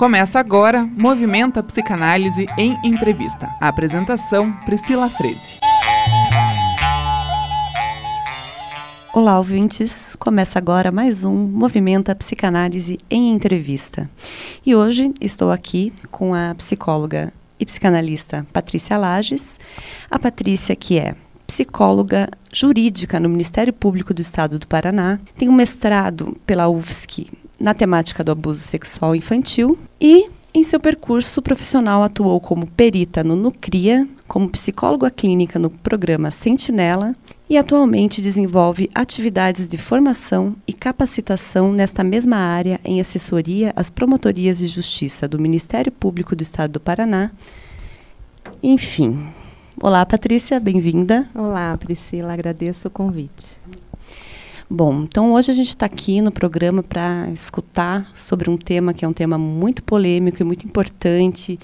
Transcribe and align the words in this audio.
Começa 0.00 0.40
agora 0.40 0.88
Movimenta 0.96 1.62
Psicanálise 1.62 2.46
em 2.56 2.74
Entrevista. 2.82 3.54
A 3.60 3.68
apresentação, 3.68 4.50
Priscila 4.64 5.10
Freze. 5.10 5.58
Olá, 9.12 9.36
ouvintes! 9.36 10.16
Começa 10.16 10.58
agora 10.58 10.90
mais 10.90 11.22
um 11.22 11.34
Movimenta 11.34 12.14
Psicanálise 12.14 12.98
em 13.10 13.28
Entrevista. 13.28 14.08
E 14.64 14.74
hoje 14.74 15.12
estou 15.20 15.50
aqui 15.50 15.92
com 16.10 16.32
a 16.32 16.54
psicóloga 16.54 17.30
e 17.58 17.66
psicanalista 17.66 18.46
Patrícia 18.54 18.96
Lages. 18.96 19.60
A 20.10 20.18
Patrícia, 20.18 20.74
que 20.74 20.98
é 20.98 21.14
psicóloga 21.50 22.30
jurídica 22.52 23.18
no 23.18 23.28
Ministério 23.28 23.72
Público 23.72 24.14
do 24.14 24.20
Estado 24.20 24.56
do 24.56 24.68
Paraná, 24.68 25.18
tem 25.36 25.48
um 25.48 25.52
mestrado 25.52 26.36
pela 26.46 26.68
UFSC 26.68 27.26
na 27.58 27.74
temática 27.74 28.22
do 28.22 28.30
abuso 28.30 28.60
sexual 28.60 29.16
infantil 29.16 29.76
e, 30.00 30.28
em 30.54 30.62
seu 30.62 30.78
percurso 30.78 31.42
profissional, 31.42 32.04
atuou 32.04 32.40
como 32.40 32.68
perita 32.68 33.24
no 33.24 33.34
Nucria, 33.34 34.06
como 34.28 34.48
psicóloga 34.48 35.10
clínica 35.10 35.58
no 35.58 35.70
programa 35.70 36.30
Sentinela 36.30 37.16
e 37.48 37.58
atualmente 37.58 38.22
desenvolve 38.22 38.88
atividades 38.94 39.66
de 39.66 39.76
formação 39.76 40.54
e 40.68 40.72
capacitação 40.72 41.72
nesta 41.72 42.04
mesma 42.04 42.36
área 42.36 42.78
em 42.84 43.00
assessoria 43.00 43.72
às 43.74 43.90
promotorias 43.90 44.58
de 44.60 44.68
justiça 44.68 45.26
do 45.26 45.36
Ministério 45.36 45.90
Público 45.90 46.36
do 46.36 46.42
Estado 46.42 46.74
do 46.74 46.80
Paraná. 46.80 47.32
Enfim. 48.62 49.39
Olá, 49.82 50.04
Patrícia, 50.04 50.60
bem-vinda. 50.60 51.26
Olá, 51.34 51.74
Priscila, 51.78 52.34
agradeço 52.34 52.88
o 52.88 52.90
convite. 52.90 53.56
Bom, 54.68 55.04
então 55.04 55.32
hoje 55.32 55.50
a 55.50 55.54
gente 55.54 55.70
está 55.70 55.86
aqui 55.86 56.20
no 56.20 56.30
programa 56.30 56.82
para 56.82 57.30
escutar 57.30 58.10
sobre 58.14 58.50
um 58.50 58.58
tema 58.58 58.92
que 58.92 59.06
é 59.06 59.08
um 59.08 59.12
tema 59.14 59.38
muito 59.38 59.82
polêmico 59.82 60.42
e 60.42 60.44
muito 60.44 60.66
importante, 60.66 61.58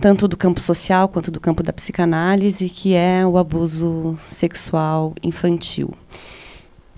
tanto 0.00 0.28
do 0.28 0.36
campo 0.36 0.60
social 0.60 1.08
quanto 1.08 1.32
do 1.32 1.40
campo 1.40 1.64
da 1.64 1.72
psicanálise, 1.72 2.68
que 2.68 2.94
é 2.94 3.26
o 3.26 3.36
abuso 3.36 4.16
sexual 4.20 5.12
infantil. 5.20 5.90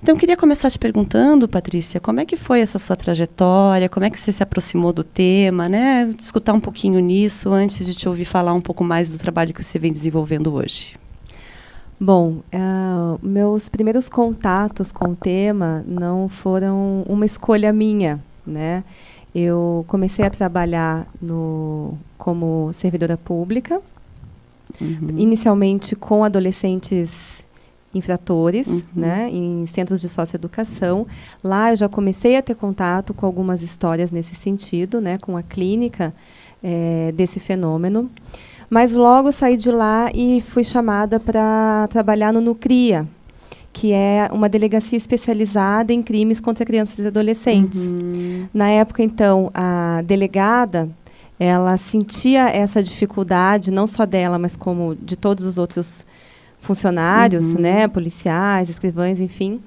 Então, 0.00 0.14
eu 0.14 0.18
queria 0.18 0.36
começar 0.36 0.70
te 0.70 0.78
perguntando, 0.78 1.48
Patrícia, 1.48 1.98
como 1.98 2.20
é 2.20 2.24
que 2.24 2.36
foi 2.36 2.60
essa 2.60 2.78
sua 2.78 2.94
trajetória, 2.94 3.88
como 3.88 4.06
é 4.06 4.10
que 4.10 4.18
você 4.18 4.30
se 4.30 4.42
aproximou 4.42 4.92
do 4.92 5.02
tema, 5.02 5.68
né? 5.68 6.14
Escutar 6.18 6.52
um 6.52 6.60
pouquinho 6.60 7.00
nisso 7.00 7.52
antes 7.52 7.84
de 7.84 7.94
te 7.94 8.08
ouvir 8.08 8.24
falar 8.24 8.52
um 8.52 8.60
pouco 8.60 8.84
mais 8.84 9.10
do 9.10 9.19
trabalho 9.19 9.52
que 9.52 9.62
você 9.62 9.78
vem 9.78 9.92
desenvolvendo 9.92 10.54
hoje. 10.54 10.96
Bom, 12.00 12.42
uh, 12.54 13.19
meus 13.20 13.69
primeiros 13.69 14.08
contatos 14.08 14.92
com 14.92 15.10
o 15.10 15.16
tema 15.16 15.84
não 15.84 16.28
foram 16.28 17.02
uma 17.08 17.26
escolha 17.26 17.72
minha, 17.72 18.20
né? 18.46 18.84
Eu 19.34 19.84
comecei 19.88 20.24
a 20.24 20.30
trabalhar 20.30 21.08
no, 21.20 21.98
como 22.16 22.70
servidora 22.72 23.16
pública, 23.16 23.80
uhum. 24.80 25.14
inicialmente 25.16 25.96
com 25.96 26.22
adolescentes 26.22 27.38
infratores, 27.94 28.67
uhum. 28.67 28.83
né, 28.94 29.31
em 29.31 29.67
centros 29.67 30.00
de 30.00 30.08
socioeducação. 30.08 31.06
Lá 31.42 31.70
eu 31.72 31.77
já 31.77 31.89
comecei 31.89 32.36
a 32.36 32.42
ter 32.42 32.55
contato 32.55 33.14
com 33.14 33.25
algumas 33.25 33.62
histórias 33.62 34.11
nesse 34.11 34.34
sentido, 34.34 35.00
né, 35.00 35.17
com 35.19 35.36
a 35.36 35.42
clínica 35.42 36.14
é, 36.62 37.12
desse 37.12 37.41
fenômeno. 37.41 38.11
Mas 38.69 38.94
logo 38.94 39.33
saí 39.33 39.56
de 39.56 39.70
lá 39.70 40.11
e 40.14 40.42
fui 40.42 40.62
chamada 40.62 41.19
para 41.19 41.89
trabalhar 41.89 42.33
no 42.33 42.41
Nucria, 42.41 43.06
que 43.72 43.92
é 43.92 44.28
uma 44.31 44.48
delegacia 44.48 44.98
especializada 44.98 45.92
em 45.92 46.03
crimes 46.03 46.41
contra 46.41 46.66
crianças 46.66 46.98
e 46.98 47.06
adolescentes. 47.06 47.89
Uhum. 47.89 48.47
Na 48.53 48.69
época, 48.69 49.03
então, 49.03 49.50
a 49.55 50.03
delegada 50.05 50.89
ela 51.41 51.77
sentia 51.77 52.48
essa 52.48 52.83
dificuldade, 52.83 53.71
não 53.71 53.87
só 53.87 54.04
dela, 54.04 54.38
mas 54.38 54.56
como 54.56 54.97
de 54.97 55.16
todos 55.16 55.44
os 55.44 55.56
outros 55.56 56.04
funcionários, 56.60 57.54
uhum. 57.54 57.60
né, 57.60 57.88
policiais, 57.88 58.69
escrivães, 58.69 59.20
enfim, 59.20 59.60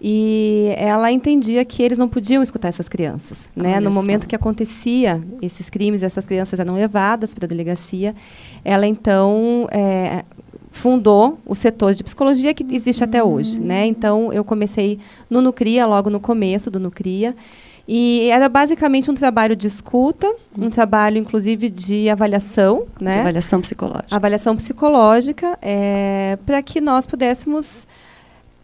e 0.00 0.72
ela 0.76 1.10
entendia 1.10 1.64
que 1.64 1.82
eles 1.82 1.96
não 1.96 2.08
podiam 2.08 2.42
escutar 2.42 2.68
essas 2.68 2.88
crianças. 2.88 3.48
Né? 3.56 3.80
No 3.80 3.90
momento 3.90 4.26
que 4.26 4.36
acontecia 4.36 5.22
esses 5.40 5.70
crimes, 5.70 6.02
essas 6.02 6.26
crianças 6.26 6.60
eram 6.60 6.74
levadas 6.74 7.32
para 7.32 7.46
a 7.46 7.48
delegacia, 7.48 8.14
ela 8.62 8.86
então 8.86 9.66
é, 9.70 10.24
fundou 10.70 11.38
o 11.46 11.54
setor 11.54 11.94
de 11.94 12.04
psicologia 12.04 12.52
que 12.52 12.64
existe 12.74 13.02
até 13.02 13.24
hoje. 13.24 13.58
Né? 13.58 13.86
Então, 13.86 14.32
eu 14.32 14.44
comecei 14.44 14.98
no 15.30 15.40
Nucria, 15.40 15.86
logo 15.86 16.10
no 16.10 16.20
começo 16.20 16.70
do 16.70 16.78
Nucria, 16.78 17.34
e 17.88 18.28
era 18.30 18.48
basicamente 18.48 19.10
um 19.10 19.14
trabalho 19.14 19.54
de 19.54 19.66
escuta, 19.66 20.32
um 20.58 20.68
trabalho, 20.68 21.18
inclusive, 21.18 21.70
de 21.70 22.08
avaliação. 22.08 22.84
Né? 23.00 23.20
avaliação 23.20 23.60
psicológica. 23.60 24.16
Avaliação 24.16 24.56
psicológica, 24.56 25.58
é, 25.62 26.36
para 26.44 26.60
que 26.62 26.80
nós 26.80 27.06
pudéssemos 27.06 27.86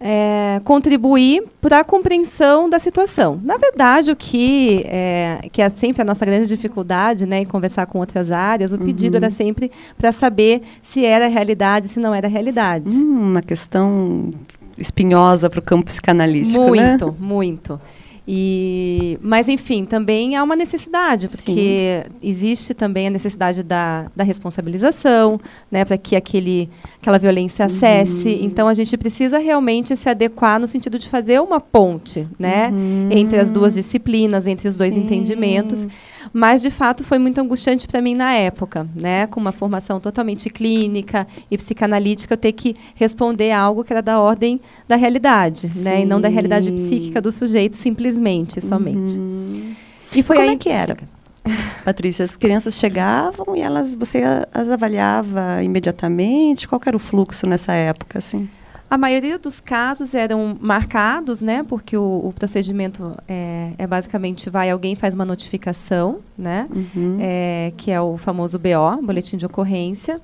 é, 0.01 0.61
contribuir 0.65 1.45
para 1.61 1.79
a 1.79 1.85
compreensão 1.85 2.69
da 2.69 2.81
situação. 2.81 3.41
Na 3.45 3.57
verdade, 3.57 4.11
o 4.11 4.17
que 4.17 4.83
é, 4.87 5.49
que 5.53 5.63
é 5.63 5.69
sempre 5.71 6.03
a 6.03 6.05
nossa 6.05 6.27
grande 6.27 6.49
dificuldade, 6.49 7.25
né, 7.25 7.39
em 7.39 7.45
conversar 7.45 7.87
com 7.87 8.01
outras 8.01 8.33
áreas, 8.33 8.73
o 8.73 8.77
uhum. 8.77 8.85
pedido 8.85 9.17
era 9.17 9.31
sempre 9.31 9.71
para 9.97 10.11
saber 10.11 10.63
se 10.83 11.05
era 11.05 11.29
realidade, 11.29 11.87
se 11.87 12.01
não 12.01 12.13
era 12.13 12.27
realidade. 12.27 12.91
Hum, 12.91 13.31
uma 13.31 13.43
questão 13.43 14.31
espinhosa 14.77 15.49
para 15.49 15.61
o 15.61 15.63
campo 15.63 15.87
psicanalístico, 15.87 16.61
muito, 16.61 16.81
né? 16.81 16.89
Muito, 16.91 17.17
muito. 17.21 17.81
E, 18.27 19.19
mas, 19.21 19.49
enfim, 19.49 19.85
também 19.85 20.37
há 20.37 20.43
uma 20.45 20.55
necessidade, 20.55 21.29
porque 21.29 22.05
Sim. 22.05 22.13
existe 22.23 22.73
também 22.73 23.09
a 23.09 23.11
necessidade 23.11 23.65
da, 23.65 24.07
da 24.15 24.23
responsabilização, 24.23 25.41
né, 25.71 25.85
para 25.85 25.99
que 25.99 26.15
aquele, 26.15 26.71
aquela 27.01 27.19
violência 27.19 27.69
cesse. 27.69 28.29
Uhum. 28.29 28.39
Então, 28.43 28.69
a 28.69 28.75
gente 28.75 28.97
precisa 28.97 29.39
realmente 29.39 29.97
se 29.97 30.09
adequar 30.09 30.61
no 30.61 30.69
sentido 30.69 30.99
de 30.99 31.09
fazer 31.09 31.41
uma 31.41 31.61
ponte 31.61 32.29
né, 32.39 32.69
uhum. 32.69 33.09
entre 33.11 33.39
as 33.39 33.51
duas 33.51 33.75
disciplinas, 33.75 34.47
entre 34.47 34.69
os 34.69 34.79
dois 34.79 34.95
Sim. 34.95 35.01
entendimentos. 35.01 35.87
Mas, 36.33 36.63
de 36.63 36.71
fato, 36.71 37.05
foi 37.05 37.19
muito 37.19 37.41
angustiante 37.41 37.87
para 37.87 38.01
mim 38.01 38.15
na 38.15 38.33
época, 38.33 38.87
né? 38.95 39.27
Com 39.27 39.41
uma 39.41 39.53
formação 39.53 39.99
totalmente 39.99 40.51
clínica 40.51 41.27
e 41.51 41.57
psicanalítica, 41.57 42.35
eu 42.35 42.39
ter 42.39 42.53
que 42.53 42.75
responder 42.95 43.53
algo 43.53 43.85
que 43.85 43.93
era 43.93 44.03
da 44.03 44.21
ordem 44.21 44.61
da 44.87 44.97
realidade, 44.97 45.69
Sim. 45.69 45.83
né? 45.83 46.03
E 46.03 46.05
não 46.05 46.21
da 46.21 46.29
realidade 46.29 46.71
psíquica 46.73 47.21
do 47.21 47.33
sujeito, 47.33 47.77
simplesmente, 47.77 48.61
somente. 48.61 49.19
Uhum. 49.19 49.75
E 50.15 50.23
foi 50.23 50.37
Como 50.37 50.49
aí 50.49 50.55
é 50.55 50.59
que 50.59 50.69
era? 50.69 50.97
Patrícia, 51.85 52.23
as 52.23 52.37
crianças 52.37 52.75
chegavam 52.75 53.57
e 53.57 53.61
elas, 53.61 53.95
você 53.95 54.23
as 54.53 54.69
avaliava 54.69 55.63
imediatamente? 55.63 56.69
Qual 56.69 56.81
era 56.85 56.97
o 56.97 57.01
fluxo 57.01 57.47
nessa 57.47 57.73
época, 57.73 58.19
assim? 58.19 58.49
A 58.93 58.99
maioria 58.99 59.39
dos 59.39 59.59
casos 59.59 60.13
eram 60.13 60.55
marcados, 60.61 61.41
né? 61.41 61.63
Porque 61.67 61.97
o, 61.97 62.27
o 62.27 62.31
procedimento 62.31 63.17
é, 63.27 63.71
é, 63.79 63.87
basicamente 63.87 64.51
vai 64.51 64.71
alguém 64.71 64.95
faz 64.95 65.15
uma 65.15 65.25
notificação, 65.25 66.19
né? 66.37 66.69
Uhum. 66.71 67.17
É, 67.19 67.73
que 67.75 67.91
é 67.91 67.99
o 67.99 68.19
famoso 68.19 68.59
BO, 68.59 69.01
boletim 69.03 69.39
de 69.39 69.47
ocorrência, 69.47 70.21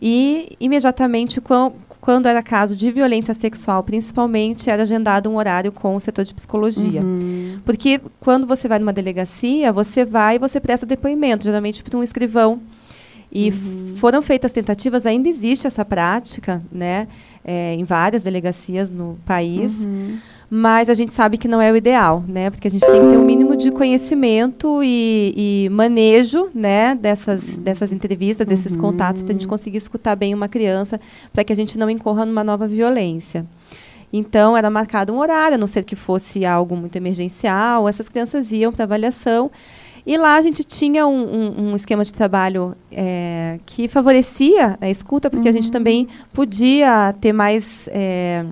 e 0.00 0.56
imediatamente 0.60 1.40
quando, 1.40 1.74
quando 2.00 2.28
era 2.28 2.40
caso 2.44 2.76
de 2.76 2.92
violência 2.92 3.34
sexual, 3.34 3.82
principalmente, 3.82 4.70
era 4.70 4.82
agendado 4.82 5.28
um 5.28 5.36
horário 5.36 5.72
com 5.72 5.96
o 5.96 5.98
setor 5.98 6.24
de 6.24 6.32
psicologia. 6.32 7.02
Uhum. 7.02 7.58
Porque 7.64 8.00
quando 8.20 8.46
você 8.46 8.68
vai 8.68 8.78
numa 8.78 8.92
delegacia, 8.92 9.72
você 9.72 10.04
vai 10.04 10.36
e 10.36 10.38
você 10.38 10.60
presta 10.60 10.86
depoimento, 10.86 11.42
geralmente 11.42 11.82
para 11.82 11.98
um 11.98 12.04
escrivão. 12.04 12.60
E 13.34 13.48
uhum. 13.48 13.94
foram 13.96 14.20
feitas 14.20 14.52
tentativas, 14.52 15.06
ainda 15.06 15.26
existe 15.26 15.66
essa 15.66 15.86
prática, 15.86 16.62
né? 16.70 17.08
É, 17.44 17.74
em 17.74 17.84
várias 17.84 18.22
delegacias 18.22 18.90
no 18.90 19.18
país. 19.26 19.84
Uhum. 19.84 20.18
Mas 20.54 20.90
a 20.90 20.94
gente 20.94 21.14
sabe 21.14 21.38
que 21.38 21.48
não 21.48 21.62
é 21.62 21.72
o 21.72 21.76
ideal, 21.76 22.22
né? 22.28 22.50
Porque 22.50 22.68
a 22.68 22.70
gente 22.70 22.84
tem 22.84 23.00
que 23.00 23.08
ter 23.08 23.16
um 23.16 23.24
mínimo 23.24 23.56
de 23.56 23.70
conhecimento 23.70 24.82
e, 24.84 25.32
e 25.64 25.68
manejo, 25.70 26.50
né? 26.54 26.94
Dessas, 26.94 27.56
dessas 27.56 27.90
entrevistas, 27.90 28.46
desses 28.46 28.74
uhum. 28.74 28.82
contatos, 28.82 29.22
para 29.22 29.30
a 29.30 29.32
gente 29.32 29.48
conseguir 29.48 29.78
escutar 29.78 30.14
bem 30.14 30.34
uma 30.34 30.48
criança, 30.48 31.00
para 31.32 31.42
que 31.42 31.54
a 31.54 31.56
gente 31.56 31.78
não 31.78 31.88
incorra 31.88 32.26
numa 32.26 32.44
nova 32.44 32.68
violência. 32.68 33.46
Então, 34.12 34.54
era 34.54 34.68
marcado 34.68 35.10
um 35.14 35.18
horário, 35.18 35.54
a 35.54 35.58
não 35.58 35.66
ser 35.66 35.84
que 35.84 35.96
fosse 35.96 36.44
algo 36.44 36.76
muito 36.76 36.96
emergencial. 36.96 37.88
Essas 37.88 38.10
crianças 38.10 38.52
iam 38.52 38.70
para 38.70 38.84
avaliação. 38.84 39.50
E 40.04 40.16
lá 40.16 40.36
a 40.36 40.40
gente 40.40 40.64
tinha 40.64 41.06
um, 41.06 41.22
um, 41.22 41.70
um 41.70 41.76
esquema 41.76 42.04
de 42.04 42.12
trabalho 42.12 42.74
é, 42.90 43.56
que 43.64 43.86
favorecia 43.86 44.76
a 44.80 44.90
escuta, 44.90 45.30
porque 45.30 45.48
uhum. 45.48 45.50
a 45.50 45.52
gente 45.52 45.66
uhum. 45.66 45.72
também 45.72 46.08
podia 46.32 47.14
ter 47.20 47.32
mais. 47.32 47.88
É, 47.92 48.44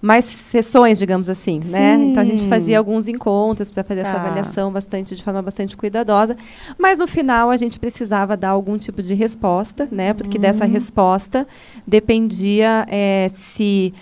mais 0.00 0.26
sessões, 0.26 0.98
digamos 0.98 1.28
assim, 1.28 1.58
né? 1.64 1.94
Então 1.94 2.22
a 2.22 2.24
gente 2.24 2.46
fazia 2.48 2.78
alguns 2.78 3.08
encontros 3.08 3.70
para 3.70 3.82
fazer 3.82 4.02
tá. 4.02 4.10
essa 4.10 4.20
avaliação 4.20 4.70
bastante 4.70 5.16
de 5.16 5.22
forma 5.24 5.42
bastante 5.42 5.76
cuidadosa, 5.76 6.36
mas 6.78 6.98
no 6.98 7.08
final 7.08 7.50
a 7.50 7.56
gente 7.56 7.80
precisava 7.80 8.36
dar 8.36 8.50
algum 8.50 8.78
tipo 8.78 9.02
de 9.02 9.14
resposta, 9.14 9.88
né? 9.90 10.12
Porque 10.12 10.36
uhum. 10.36 10.42
dessa 10.42 10.64
resposta 10.64 11.46
dependia 11.84 12.86
é, 12.88 13.28
se 13.34 13.92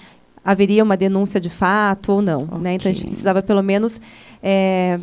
haveria 0.44 0.84
uma 0.84 0.96
denúncia 0.96 1.40
de 1.40 1.49
fato 1.49 2.12
ou 2.12 2.20
não, 2.20 2.43
okay. 2.43 2.58
né? 2.58 2.75
Então 2.75 2.90
a 2.90 2.94
gente 2.94 3.06
precisava 3.06 3.40
pelo 3.40 3.62
menos 3.62 3.99
é, 4.43 5.00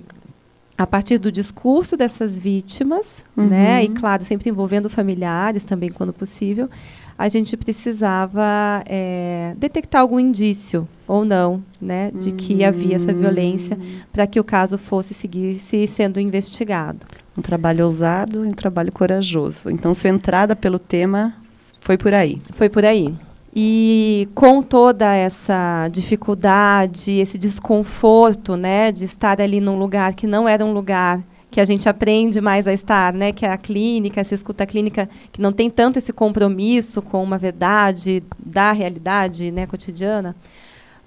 a 0.82 0.88
partir 0.88 1.18
do 1.18 1.32
discurso 1.32 1.96
dessas 1.96 2.38
vítimas, 2.38 3.24
uhum. 3.38 3.48
né, 3.48 3.84
e 3.84 3.90
claro, 3.90 4.24
sempre 4.24 4.50
envolvendo 4.50 4.90
familiares 4.90 5.64
também, 5.64 5.90
quando 5.90 6.12
possível, 6.12 6.70
a 7.18 7.30
gente 7.30 7.56
precisava 7.56 8.82
é, 8.88 9.54
detectar 9.58 10.02
algum 10.02 10.20
indício 10.20 10.88
ou 11.08 11.24
não, 11.24 11.62
né, 11.80 12.12
de 12.12 12.32
que 12.32 12.64
havia 12.64 12.96
essa 12.96 13.14
violência 13.14 13.78
hum. 13.80 14.00
para 14.12 14.26
que 14.26 14.40
o 14.40 14.44
caso 14.44 14.78
fosse 14.78 15.14
seguisse 15.14 15.86
sendo 15.86 16.20
investigado. 16.20 17.06
Um 17.38 17.42
trabalho 17.42 17.86
ousado 17.86 18.44
e 18.44 18.48
um 18.48 18.52
trabalho 18.52 18.92
corajoso. 18.92 19.70
Então, 19.70 19.94
sua 19.94 20.10
entrada 20.10 20.56
pelo 20.56 20.80
tema 20.80 21.36
foi 21.80 21.98
por 21.98 22.14
aí. 22.14 22.42
Foi 22.54 22.70
por 22.70 22.84
aí. 22.84 23.14
E 23.54 24.30
com 24.34 24.64
toda 24.64 25.14
essa 25.14 25.90
dificuldade, 25.90 27.12
esse 27.12 27.38
desconforto, 27.38 28.56
né, 28.56 28.92
de 28.92 29.04
estar 29.04 29.42
ali 29.42 29.60
num 29.60 29.78
lugar 29.78 30.14
que 30.14 30.26
não 30.26 30.48
era 30.48 30.64
um 30.64 30.72
lugar 30.72 31.22
que 31.50 31.60
a 31.60 31.66
gente 31.66 31.90
aprende 31.90 32.40
mais 32.40 32.66
a 32.66 32.72
estar, 32.72 33.12
né, 33.12 33.34
que 33.34 33.46
é 33.46 33.52
a 33.52 33.58
clínica, 33.58 34.22
essa 34.22 34.34
escuta 34.34 34.66
clínica 34.66 35.10
que 35.34 35.42
não 35.42 35.52
tem 35.52 35.70
tanto 35.70 36.00
esse 36.00 36.14
compromisso 36.14 37.02
com 37.02 37.22
uma 37.22 37.38
verdade 37.38 38.24
da 38.40 38.72
realidade, 38.72 39.52
né, 39.52 39.68
cotidiana. 39.68 40.34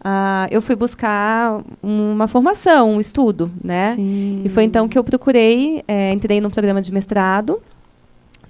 Uh, 0.01 0.45
eu 0.51 0.61
fui 0.61 0.77
buscar 0.77 1.63
uma 1.83 2.29
formação, 2.29 2.91
um 2.91 3.01
estudo, 3.01 3.51
né? 3.65 3.95
Sim. 3.95 4.43
E 4.45 4.51
foi 4.51 4.65
então 4.65 4.87
que 4.87 4.99
eu 4.99 5.03
procurei, 5.03 5.83
é, 5.89 6.13
entrei 6.13 6.43
no 6.43 6.51
programa 6.51 6.83
de 6.83 6.93
mestrado 6.93 7.59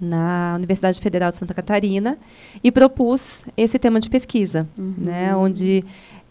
na 0.01 0.55
Universidade 0.57 1.01
Federal 1.01 1.31
de 1.31 1.37
Santa 1.37 1.55
Catarina 1.55 2.19
e 2.63 2.71
propus 2.71 3.43
esse 3.57 3.79
tema 3.79 4.01
de 4.01 4.11
pesquisa, 4.11 4.69
uhum. 4.77 4.95
né, 4.99 5.37
onde 5.37 5.85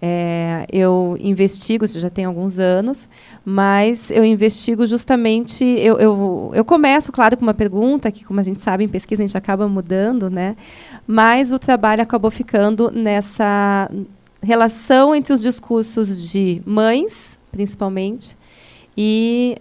é, 0.06 0.66
eu 0.70 1.18
investigo, 1.20 1.86
isso 1.86 1.98
já 1.98 2.10
tem 2.10 2.26
alguns 2.26 2.60
anos, 2.60 3.08
mas 3.46 4.12
eu 4.12 4.26
investigo 4.26 4.86
justamente, 4.86 5.64
eu, 5.64 5.98
eu, 5.98 6.52
eu 6.54 6.66
começo, 6.66 7.10
claro, 7.10 7.38
com 7.38 7.44
uma 7.44 7.54
pergunta, 7.54 8.12
que 8.12 8.26
como 8.26 8.40
a 8.40 8.44
gente 8.44 8.60
sabe, 8.60 8.84
em 8.84 8.90
pesquisa 8.90 9.24
a 9.24 9.26
gente 9.26 9.38
acaba 9.38 9.66
mudando, 9.66 10.30
né, 10.30 10.58
mas 11.08 11.54
o 11.54 11.58
trabalho 11.58 12.02
acabou 12.02 12.30
ficando 12.30 12.92
nessa 12.92 13.90
relação 14.42 15.16
entre 15.16 15.32
os 15.32 15.42
discursos 15.42 16.30
de 16.30 16.62
mães, 16.66 17.40
principalmente, 17.50 18.36
e 18.98 19.58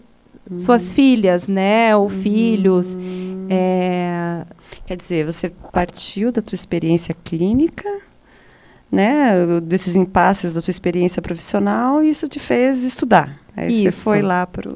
uhum. 0.50 0.56
suas 0.56 0.92
filhas, 0.92 1.48
né, 1.48 1.96
ou 1.96 2.04
uhum. 2.04 2.08
filhos. 2.08 2.96
É... 3.48 4.44
Quer 4.86 4.96
dizer, 4.96 5.24
você 5.24 5.50
partiu 5.72 6.32
da 6.32 6.42
tua 6.42 6.54
experiência 6.54 7.14
clínica, 7.24 7.88
né, 8.90 9.32
desses 9.62 9.96
impasses 9.96 10.54
da 10.54 10.62
tua 10.62 10.70
experiência 10.70 11.22
profissional, 11.22 12.02
e 12.02 12.10
isso 12.10 12.28
te 12.28 12.38
fez 12.38 12.82
estudar. 12.84 13.40
Aí 13.56 13.70
isso. 13.70 13.82
você 13.82 13.90
foi 13.92 14.22
lá 14.22 14.46
para 14.46 14.70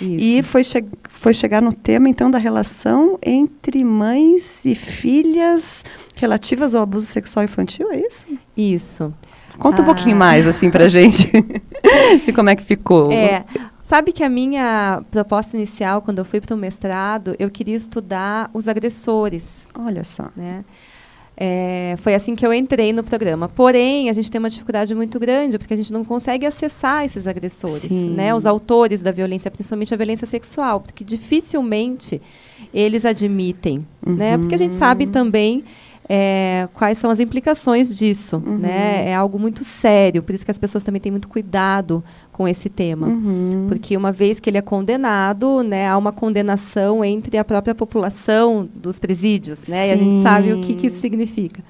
E 0.00 0.42
foi, 0.42 0.62
che 0.62 0.84
foi 1.08 1.32
chegar 1.32 1.62
no 1.62 1.72
tema, 1.72 2.08
então, 2.08 2.30
da 2.30 2.38
relação 2.38 3.18
entre 3.22 3.82
mães 3.82 4.64
e 4.64 4.74
filhas 4.74 5.84
relativas 6.16 6.74
ao 6.74 6.82
abuso 6.82 7.06
sexual 7.06 7.44
infantil, 7.44 7.90
é 7.90 8.00
isso? 8.00 8.26
Isso. 8.56 9.14
Conta 9.58 9.80
ah. 9.80 9.82
um 9.82 9.86
pouquinho 9.86 10.16
mais, 10.16 10.46
assim, 10.46 10.70
pra 10.70 10.86
gente, 10.88 11.30
de 12.24 12.32
como 12.32 12.50
é 12.50 12.56
que 12.56 12.64
ficou. 12.64 13.10
É, 13.10 13.44
Sabe 13.90 14.12
que 14.12 14.22
a 14.22 14.28
minha 14.28 15.02
proposta 15.10 15.56
inicial, 15.56 16.00
quando 16.00 16.18
eu 16.20 16.24
fui 16.24 16.40
para 16.40 16.54
o 16.54 16.56
mestrado, 16.56 17.34
eu 17.40 17.50
queria 17.50 17.74
estudar 17.74 18.48
os 18.54 18.68
agressores. 18.68 19.66
Olha 19.74 20.04
só. 20.04 20.28
Né? 20.36 20.64
É, 21.36 21.96
foi 21.98 22.14
assim 22.14 22.36
que 22.36 22.46
eu 22.46 22.54
entrei 22.54 22.92
no 22.92 23.02
programa. 23.02 23.48
Porém, 23.48 24.08
a 24.08 24.12
gente 24.12 24.30
tem 24.30 24.38
uma 24.38 24.48
dificuldade 24.48 24.94
muito 24.94 25.18
grande, 25.18 25.58
porque 25.58 25.74
a 25.74 25.76
gente 25.76 25.92
não 25.92 26.04
consegue 26.04 26.46
acessar 26.46 27.04
esses 27.04 27.26
agressores, 27.26 27.90
né? 27.90 28.32
os 28.32 28.46
autores 28.46 29.02
da 29.02 29.10
violência, 29.10 29.50
principalmente 29.50 29.92
a 29.92 29.96
violência 29.96 30.24
sexual, 30.24 30.78
porque 30.78 31.02
dificilmente 31.02 32.22
eles 32.72 33.04
admitem. 33.04 33.84
Uhum. 34.06 34.14
Né? 34.14 34.38
Porque 34.38 34.54
a 34.54 34.58
gente 34.58 34.76
sabe 34.76 35.08
também 35.08 35.64
é, 36.08 36.68
quais 36.74 36.98
são 36.98 37.10
as 37.10 37.20
implicações 37.20 37.96
disso. 37.96 38.42
Uhum. 38.44 38.58
Né? 38.58 39.10
É 39.10 39.14
algo 39.14 39.38
muito 39.38 39.62
sério, 39.62 40.22
por 40.22 40.34
isso 40.34 40.44
que 40.44 40.50
as 40.50 40.58
pessoas 40.58 40.82
também 40.82 41.00
têm 41.00 41.12
muito 41.12 41.28
cuidado 41.28 42.02
com 42.32 42.48
esse 42.48 42.68
tema. 42.68 43.06
Uhum. 43.06 43.66
Porque 43.68 43.96
uma 43.96 44.10
vez 44.10 44.40
que 44.40 44.50
ele 44.50 44.58
é 44.58 44.62
condenado, 44.62 45.62
né, 45.62 45.88
há 45.88 45.96
uma 45.96 46.12
condenação 46.12 47.04
entre 47.04 47.38
a 47.38 47.44
própria 47.44 47.74
população 47.74 48.68
dos 48.74 48.98
presídios. 48.98 49.68
Né? 49.68 49.88
E 49.88 49.92
a 49.92 49.96
gente 49.96 50.22
sabe 50.22 50.52
o 50.52 50.60
que, 50.60 50.74
que 50.74 50.86
isso 50.88 51.00
significa. 51.00 51.62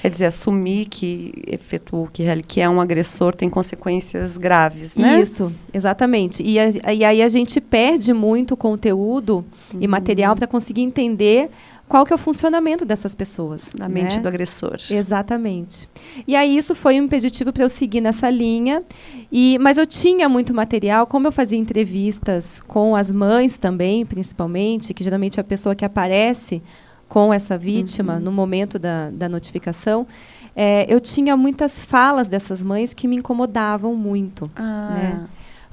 Quer 0.00 0.08
dizer, 0.08 0.26
assumir 0.26 0.86
que 0.86 1.30
efetuou, 1.46 2.08
que, 2.10 2.24
que 2.44 2.60
é 2.60 2.66
um 2.66 2.80
agressor 2.80 3.34
tem 3.34 3.50
consequências 3.50 4.38
graves, 4.38 4.96
né? 4.96 5.20
Isso, 5.20 5.52
exatamente. 5.74 6.42
E, 6.42 6.58
a, 6.58 6.92
e 6.94 7.04
aí 7.04 7.20
a 7.20 7.28
gente 7.28 7.60
perde 7.60 8.14
muito 8.14 8.56
conteúdo 8.56 9.44
uhum. 9.74 9.78
e 9.78 9.86
material 9.86 10.34
para 10.34 10.46
conseguir 10.46 10.80
entender 10.80 11.50
qual 11.90 12.06
que 12.06 12.12
é 12.12 12.14
o 12.14 12.18
funcionamento 12.18 12.84
dessas 12.84 13.16
pessoas. 13.16 13.64
Na 13.76 13.88
né? 13.88 14.02
mente 14.02 14.20
do 14.20 14.28
agressor. 14.28 14.76
Exatamente. 14.88 15.88
E 16.24 16.36
aí 16.36 16.56
isso 16.56 16.72
foi 16.72 17.00
um 17.00 17.04
impeditivo 17.04 17.52
para 17.52 17.64
eu 17.64 17.68
seguir 17.68 18.00
nessa 18.00 18.30
linha. 18.30 18.84
E, 19.30 19.58
mas 19.58 19.76
eu 19.76 19.84
tinha 19.84 20.28
muito 20.28 20.54
material, 20.54 21.04
como 21.04 21.26
eu 21.26 21.32
fazia 21.32 21.58
entrevistas 21.58 22.62
com 22.68 22.94
as 22.94 23.10
mães 23.10 23.58
também, 23.58 24.06
principalmente, 24.06 24.94
que 24.94 25.02
geralmente 25.02 25.40
é 25.40 25.42
a 25.42 25.44
pessoa 25.44 25.74
que 25.74 25.84
aparece 25.84 26.62
com 27.08 27.34
essa 27.34 27.58
vítima 27.58 28.14
uhum. 28.14 28.20
no 28.20 28.30
momento 28.30 28.78
da, 28.78 29.10
da 29.10 29.28
notificação. 29.28 30.06
É, 30.54 30.86
eu 30.88 31.00
tinha 31.00 31.36
muitas 31.36 31.84
falas 31.84 32.28
dessas 32.28 32.62
mães 32.62 32.94
que 32.94 33.08
me 33.08 33.16
incomodavam 33.16 33.96
muito. 33.96 34.48
Ah. 34.54 34.90
Né? 34.92 35.28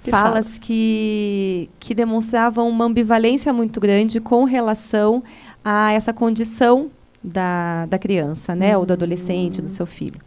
falas 0.10 0.58
que, 0.58 1.70
que 1.80 1.94
demonstravam 1.94 2.70
uma 2.70 2.86
ambivalência 2.86 3.52
muito 3.52 3.80
grande 3.80 4.20
com 4.20 4.44
relação 4.44 5.24
a 5.70 5.92
essa 5.92 6.14
condição 6.14 6.90
da, 7.22 7.86
da 7.88 8.00
criança, 8.00 8.56
né, 8.56 8.74
uhum. 8.74 8.80
ou 8.80 8.86
do 8.86 8.94
adolescente, 8.94 9.62
do 9.62 9.68
seu 9.68 9.86
filho. 9.86 10.22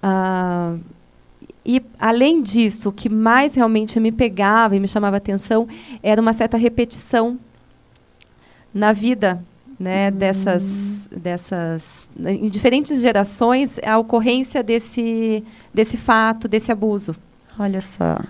Uh, 0.00 0.78
e, 1.64 1.82
além 1.98 2.40
disso, 2.40 2.90
o 2.90 2.92
que 2.92 3.08
mais 3.08 3.56
realmente 3.56 3.98
me 3.98 4.12
pegava 4.12 4.76
e 4.76 4.78
me 4.78 4.86
chamava 4.86 5.16
atenção 5.16 5.66
era 6.00 6.20
uma 6.20 6.32
certa 6.32 6.56
repetição 6.56 7.40
na 8.72 8.92
vida 8.92 9.42
né, 9.80 10.10
uhum. 10.10 10.16
dessas, 10.16 11.08
dessas. 11.10 12.08
Em 12.16 12.48
diferentes 12.48 13.00
gerações, 13.00 13.80
a 13.84 13.98
ocorrência 13.98 14.62
desse, 14.62 15.42
desse 15.74 15.96
fato, 15.96 16.46
desse 16.46 16.70
abuso. 16.70 17.16
Olha 17.58 17.80
só. 17.80 18.20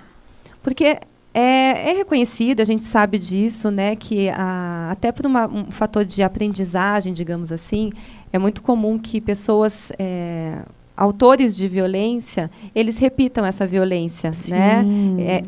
Porque 0.63 0.99
é, 1.39 1.91
é, 1.91 1.93
reconhecido, 1.93 2.61
a 2.61 2.65
gente 2.65 2.83
sabe 2.83 3.19
disso, 3.19 3.71
né, 3.71 3.95
que 3.95 4.31
a, 4.31 4.89
até 4.91 5.13
por 5.13 5.27
uma, 5.27 5.47
um 5.47 5.71
fator 5.71 6.03
de 6.03 6.23
aprendizagem, 6.23 7.13
digamos 7.13 7.53
assim, 7.53 7.93
é 8.33 8.39
muito 8.39 8.63
comum 8.63 8.99
que 8.99 9.21
pessoas, 9.21 9.93
é, 9.99 10.61
autores 10.97 11.55
de 11.55 11.69
violência, 11.69 12.51
eles 12.75 12.97
repitam 12.97 13.45
essa 13.45 13.67
violência, 13.67 14.31
né? 14.49 14.83
É, 15.19 15.45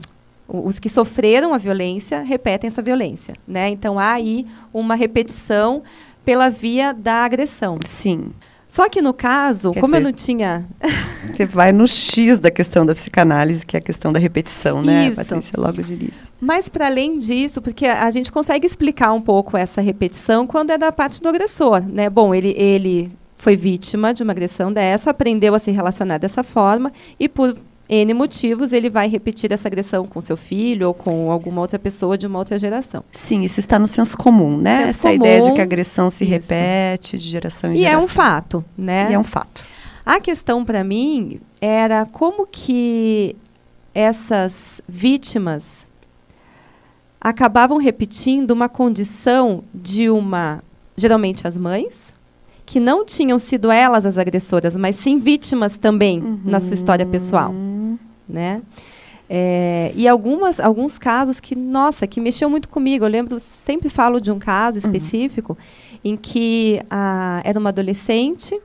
os 0.46 0.78
que 0.78 0.90
sofreram 0.90 1.54
a 1.54 1.58
violência 1.58 2.20
repetem 2.20 2.68
essa 2.68 2.82
violência, 2.82 3.34
né? 3.46 3.70
Então 3.70 3.98
há 3.98 4.12
aí 4.12 4.46
uma 4.74 4.94
repetição 4.94 5.82
pela 6.22 6.50
via 6.50 6.92
da 6.92 7.24
agressão. 7.24 7.78
Sim. 7.86 8.30
Só 8.68 8.88
que 8.88 9.00
no 9.00 9.14
caso, 9.14 9.70
Quer 9.70 9.80
como 9.80 9.94
dizer, 9.94 10.04
eu 10.04 10.04
não 10.04 10.12
tinha. 10.12 10.66
você 11.32 11.46
vai 11.46 11.72
no 11.72 11.86
X 11.86 12.38
da 12.38 12.50
questão 12.50 12.84
da 12.84 12.94
psicanálise, 12.94 13.64
que 13.64 13.76
é 13.76 13.80
a 13.80 13.82
questão 13.82 14.12
da 14.12 14.20
repetição, 14.20 14.82
né, 14.82 15.08
Isso. 15.08 15.16
Patrícia, 15.16 15.54
logo 15.56 15.82
de 15.82 15.94
início. 15.94 16.32
Mas 16.38 16.68
para 16.68 16.86
além 16.86 17.18
disso, 17.18 17.62
porque 17.62 17.86
a 17.86 18.10
gente 18.10 18.30
consegue 18.30 18.66
explicar 18.66 19.12
um 19.12 19.22
pouco 19.22 19.56
essa 19.56 19.80
repetição 19.80 20.46
quando 20.46 20.70
é 20.70 20.78
da 20.78 20.92
parte 20.92 21.22
do 21.22 21.28
agressor, 21.28 21.80
né? 21.80 22.10
Bom, 22.10 22.34
ele, 22.34 22.54
ele 22.58 23.10
foi 23.38 23.56
vítima 23.56 24.12
de 24.12 24.22
uma 24.22 24.32
agressão 24.32 24.70
dessa, 24.70 25.10
aprendeu 25.10 25.54
a 25.54 25.58
se 25.58 25.70
relacionar 25.70 26.18
dessa 26.18 26.42
forma 26.42 26.92
e 27.18 27.28
por 27.28 27.56
N 27.88 28.12
motivos, 28.12 28.72
ele 28.72 28.90
vai 28.90 29.08
repetir 29.08 29.50
essa 29.50 29.66
agressão 29.66 30.06
com 30.06 30.20
seu 30.20 30.36
filho 30.36 30.88
ou 30.88 30.94
com 30.94 31.30
alguma 31.30 31.60
outra 31.60 31.78
pessoa 31.78 32.18
de 32.18 32.26
uma 32.26 32.38
outra 32.38 32.58
geração. 32.58 33.02
Sim, 33.10 33.42
isso 33.44 33.58
está 33.58 33.78
no 33.78 33.86
senso 33.86 34.16
comum, 34.16 34.58
né? 34.58 34.78
Senso 34.78 34.90
essa 34.90 35.08
comum, 35.08 35.14
ideia 35.14 35.42
de 35.42 35.52
que 35.52 35.60
a 35.60 35.64
agressão 35.64 36.10
se 36.10 36.24
isso. 36.24 36.32
repete 36.32 37.16
de 37.16 37.24
geração 37.24 37.70
em 37.70 37.74
e 37.74 37.78
geração. 37.78 37.98
E 37.98 38.02
é 38.02 38.04
um 38.04 38.08
fato, 38.08 38.64
né? 38.76 39.08
E 39.10 39.14
é 39.14 39.18
um 39.18 39.24
fato. 39.24 39.64
A 40.04 40.20
questão 40.20 40.64
para 40.64 40.84
mim 40.84 41.40
era 41.60 42.04
como 42.06 42.46
que 42.46 43.34
essas 43.94 44.80
vítimas 44.88 45.86
acabavam 47.20 47.78
repetindo 47.78 48.52
uma 48.52 48.68
condição 48.68 49.64
de 49.74 50.08
uma, 50.08 50.62
geralmente 50.96 51.46
as 51.46 51.58
mães, 51.58 52.12
que 52.64 52.78
não 52.78 53.04
tinham 53.04 53.38
sido 53.38 53.70
elas 53.70 54.04
as 54.04 54.18
agressoras, 54.18 54.76
mas 54.76 54.96
sim 54.96 55.18
vítimas 55.18 55.78
também 55.78 56.20
uhum. 56.20 56.40
na 56.44 56.60
sua 56.60 56.74
história 56.74 57.06
pessoal, 57.06 57.50
né? 58.28 58.62
É, 59.30 59.92
e 59.94 60.08
algumas, 60.08 60.58
alguns 60.58 60.98
casos 60.98 61.38
que, 61.38 61.54
nossa, 61.54 62.06
que 62.06 62.20
mexeu 62.20 62.48
muito 62.48 62.68
comigo. 62.68 63.04
Eu 63.04 63.10
lembro, 63.10 63.38
sempre 63.38 63.88
falo 63.90 64.20
de 64.20 64.32
um 64.32 64.38
caso 64.38 64.78
uhum. 64.78 64.84
específico 64.84 65.52
uhum. 65.52 65.98
em 66.02 66.16
que 66.16 66.80
a, 66.88 67.42
era 67.44 67.58
uma 67.58 67.68
adolescente 67.68 68.58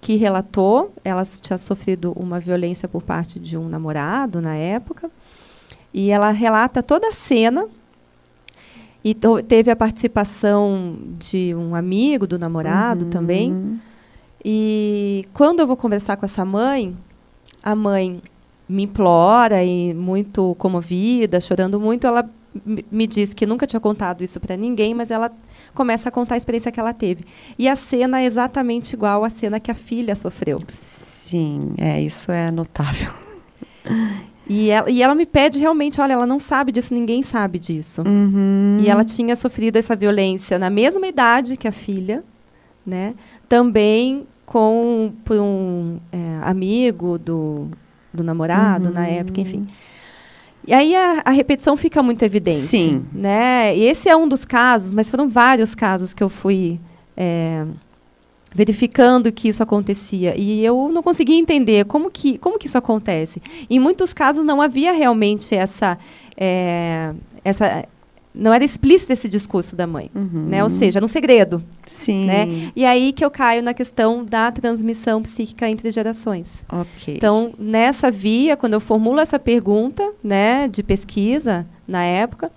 que 0.00 0.16
relatou, 0.16 0.92
ela 1.02 1.24
tinha 1.24 1.56
sofrido 1.56 2.12
uma 2.14 2.38
violência 2.38 2.86
por 2.86 3.02
parte 3.02 3.40
de 3.40 3.56
um 3.56 3.68
namorado 3.68 4.40
na 4.42 4.54
época, 4.54 5.10
E 5.94 6.10
ela 6.10 6.30
relata 6.30 6.82
toda 6.82 7.08
a 7.08 7.12
cena. 7.12 7.66
E 9.02 9.14
teve 9.46 9.70
a 9.70 9.76
participação 9.76 10.98
de 11.18 11.54
um 11.54 11.74
amigo, 11.74 12.26
do 12.26 12.38
namorado 12.38 13.04
Uhum. 13.04 13.10
também. 13.10 13.80
E 14.44 15.24
quando 15.32 15.60
eu 15.60 15.66
vou 15.66 15.76
conversar 15.76 16.16
com 16.16 16.26
essa 16.26 16.44
mãe, 16.44 16.94
a 17.62 17.74
mãe 17.74 18.20
me 18.68 18.84
implora 18.84 19.62
e 19.62 19.92
muito 19.94 20.54
comovida, 20.56 21.40
chorando 21.40 21.78
muito, 21.78 22.06
ela 22.06 22.28
me 22.90 23.06
diz 23.06 23.34
que 23.34 23.46
nunca 23.46 23.66
tinha 23.66 23.80
contado 23.80 24.22
isso 24.22 24.38
para 24.38 24.56
ninguém, 24.56 24.94
mas 24.94 25.10
ela 25.10 25.30
começa 25.74 26.08
a 26.08 26.12
contar 26.12 26.36
a 26.36 26.38
experiência 26.38 26.70
que 26.70 26.78
ela 26.78 26.94
teve. 26.94 27.24
E 27.58 27.68
a 27.68 27.74
cena 27.74 28.20
é 28.20 28.24
exatamente 28.24 28.92
igual 28.92 29.24
à 29.24 29.30
cena 29.30 29.58
que 29.58 29.70
a 29.70 29.74
filha 29.74 30.14
sofreu. 30.14 30.58
Sim, 30.68 31.74
é, 31.78 32.00
isso 32.00 32.30
é 32.30 32.50
notável. 32.50 33.12
E 34.46 34.68
ela, 34.68 34.90
e 34.90 35.02
ela 35.02 35.14
me 35.14 35.24
pede 35.24 35.58
realmente, 35.58 36.00
olha, 36.02 36.12
ela 36.12 36.26
não 36.26 36.38
sabe 36.38 36.70
disso, 36.70 36.92
ninguém 36.92 37.22
sabe 37.22 37.58
disso. 37.58 38.02
Uhum. 38.02 38.78
E 38.78 38.90
ela 38.90 39.02
tinha 39.02 39.34
sofrido 39.36 39.76
essa 39.76 39.96
violência 39.96 40.58
na 40.58 40.68
mesma 40.68 41.06
idade 41.06 41.56
que 41.56 41.66
a 41.66 41.72
filha, 41.72 42.22
né? 42.84 43.14
Também 43.48 44.26
com 44.44 45.14
por 45.24 45.38
um 45.38 45.98
é, 46.12 46.38
amigo 46.42 47.18
do, 47.18 47.68
do 48.16 48.22
namorado 48.24 48.90
na 48.90 49.00
Uhum. 49.02 49.06
época, 49.06 49.40
enfim. 49.40 49.66
E 50.66 50.72
aí 50.72 50.94
a, 50.96 51.22
a 51.26 51.30
repetição 51.30 51.76
fica 51.76 52.02
muito 52.02 52.22
evidente, 52.22 52.56
Sim. 52.66 53.04
né? 53.12 53.76
E 53.76 53.84
esse 53.84 54.08
é 54.08 54.16
um 54.16 54.26
dos 54.26 54.44
casos, 54.46 54.92
mas 54.94 55.10
foram 55.10 55.28
vários 55.28 55.74
casos 55.74 56.14
que 56.14 56.22
eu 56.22 56.30
fui 56.30 56.80
é, 57.16 57.64
verificando 58.54 59.30
que 59.32 59.48
isso 59.48 59.62
acontecia 59.62 60.34
e 60.36 60.64
eu 60.64 60.88
não 60.88 61.02
conseguia 61.02 61.36
entender 61.38 61.84
como 61.84 62.10
que 62.10 62.38
como 62.38 62.58
que 62.58 62.66
isso 62.66 62.78
acontece. 62.78 63.42
Em 63.68 63.78
muitos 63.78 64.14
casos 64.14 64.42
não 64.44 64.62
havia 64.62 64.92
realmente 64.92 65.54
essa 65.54 65.98
é, 66.36 67.12
essa 67.44 67.84
não 68.34 68.52
era 68.52 68.64
explícito 68.64 69.12
esse 69.12 69.28
discurso 69.28 69.76
da 69.76 69.86
mãe, 69.86 70.10
Uhum. 70.14 70.46
né? 70.48 70.62
Ou 70.64 70.68
seja, 70.68 70.98
era 70.98 71.04
um 71.04 71.08
segredo, 71.08 71.62
Sim. 71.86 72.26
né? 72.26 72.72
E 72.74 72.84
aí 72.84 73.12
que 73.12 73.24
eu 73.24 73.30
caio 73.30 73.62
na 73.62 73.72
questão 73.72 74.24
da 74.24 74.50
transmissão 74.50 75.22
psíquica 75.22 75.68
entre 75.70 75.90
gerações. 75.90 76.64
Ok. 76.68 77.14
Então, 77.16 77.52
nessa 77.58 78.10
via, 78.10 78.56
quando 78.56 78.74
eu 78.74 78.80
formulo 78.80 79.20
essa 79.20 79.38
pergunta, 79.38 80.12
né, 80.22 80.66
de 80.66 80.82
pesquisa 80.82 81.64
na 81.86 82.02
época, 82.04 82.50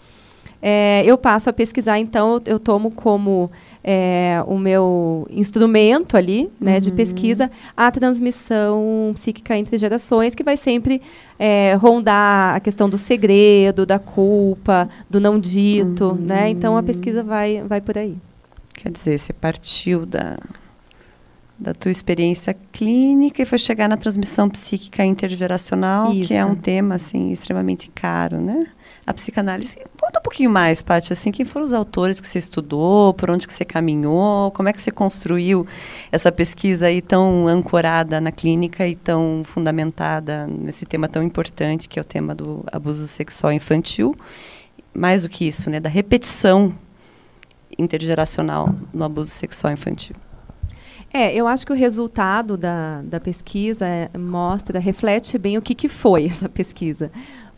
é, 0.61 1.03
eu 1.05 1.17
passo 1.17 1.49
a 1.49 1.53
pesquisar. 1.53 1.99
Então, 1.99 2.35
eu, 2.45 2.53
eu 2.53 2.59
tomo 2.59 2.89
como 2.89 3.51
é, 3.89 4.43
o 4.45 4.57
meu 4.57 5.25
instrumento 5.29 6.17
ali, 6.17 6.51
né, 6.59 6.77
de 6.77 6.89
Uhum. 6.89 6.95
pesquisa, 6.97 7.49
a 7.75 7.89
transmissão 7.89 9.13
psíquica 9.13 9.55
entre 9.55 9.77
gerações, 9.77 10.35
que 10.35 10.43
vai 10.43 10.57
sempre 10.57 11.01
é, 11.39 11.73
rondar 11.75 12.55
a 12.57 12.59
questão 12.59 12.89
do 12.89 12.97
segredo, 12.97 13.85
da 13.85 13.97
culpa, 13.97 14.89
do 15.09 15.21
não 15.21 15.39
dito, 15.39 16.15
né? 16.19 16.49
Então, 16.49 16.75
a 16.75 16.83
pesquisa 16.83 17.23
vai, 17.23 17.63
vai 17.63 17.79
por 17.79 17.97
aí. 17.97 18.17
Quer 18.73 18.91
dizer, 18.91 19.17
você 19.17 19.31
partiu 19.31 20.05
da, 20.05 20.37
da 21.57 21.73
tua 21.73 21.89
experiência 21.89 22.53
clínica 22.73 23.41
e 23.41 23.45
foi 23.45 23.57
chegar 23.57 23.87
na 23.87 23.95
transmissão 23.95 24.49
psíquica 24.49 25.05
intergeracional, 25.05 26.11
que 26.11 26.33
é 26.33 26.41
Isso. 26.41 26.47
um 26.47 26.55
tema 26.55 26.95
assim 26.95 27.31
extremamente 27.31 27.89
caro, 27.95 28.41
né? 28.41 28.67
A 29.07 29.13
psicanálise. 29.13 29.77
Conta 29.97 30.19
um 30.19 30.21
pouquinho 30.21 30.49
mais, 30.49 30.81
Paty, 30.81 31.13
assim, 31.13 31.31
quem 31.31 31.45
foram 31.45 31.65
os 31.65 31.71
autores 31.71 32.19
que 32.19 32.27
você 32.27 32.37
estudou, 32.37 33.13
por 33.13 33.31
onde 33.31 33.47
que 33.47 33.53
você 33.53 33.63
caminhou, 33.63 34.51
como 34.51 34.67
é 34.67 34.73
que 34.73 34.81
você 34.81 34.91
construiu 34.91 35.65
essa 36.11 36.29
pesquisa 36.29 36.87
aí 36.87 37.01
tão 37.01 37.47
ancorada 37.47 38.19
na 38.19 38.33
clínica 38.33 38.85
e 38.85 38.97
tão 38.97 39.43
fundamentada 39.45 40.45
nesse 40.45 40.85
tema 40.85 41.07
tão 41.07 41.23
importante 41.23 41.87
que 41.87 41.97
é 41.97 42.01
o 42.01 42.05
tema 42.05 42.35
do 42.35 42.65
abuso 42.69 43.07
sexual 43.07 43.53
infantil. 43.53 44.13
Mais 44.93 45.23
do 45.23 45.29
que 45.29 45.47
isso, 45.47 45.69
né, 45.69 45.79
da 45.79 45.87
repetição 45.87 46.75
intergeracional 47.79 48.75
no 48.93 49.05
abuso 49.05 49.31
sexual 49.31 49.71
infantil. 49.71 50.17
É, 51.13 51.33
eu 51.33 51.47
acho 51.47 51.65
que 51.65 51.71
o 51.71 51.75
resultado 51.75 52.57
da, 52.57 53.01
da 53.01 53.19
pesquisa 53.19 53.87
é, 53.87 54.09
mostra, 54.17 54.79
reflete 54.79 55.37
bem 55.37 55.57
o 55.57 55.61
que, 55.61 55.73
que 55.73 55.87
foi 55.87 56.25
essa 56.25 56.49
pesquisa. 56.49 57.09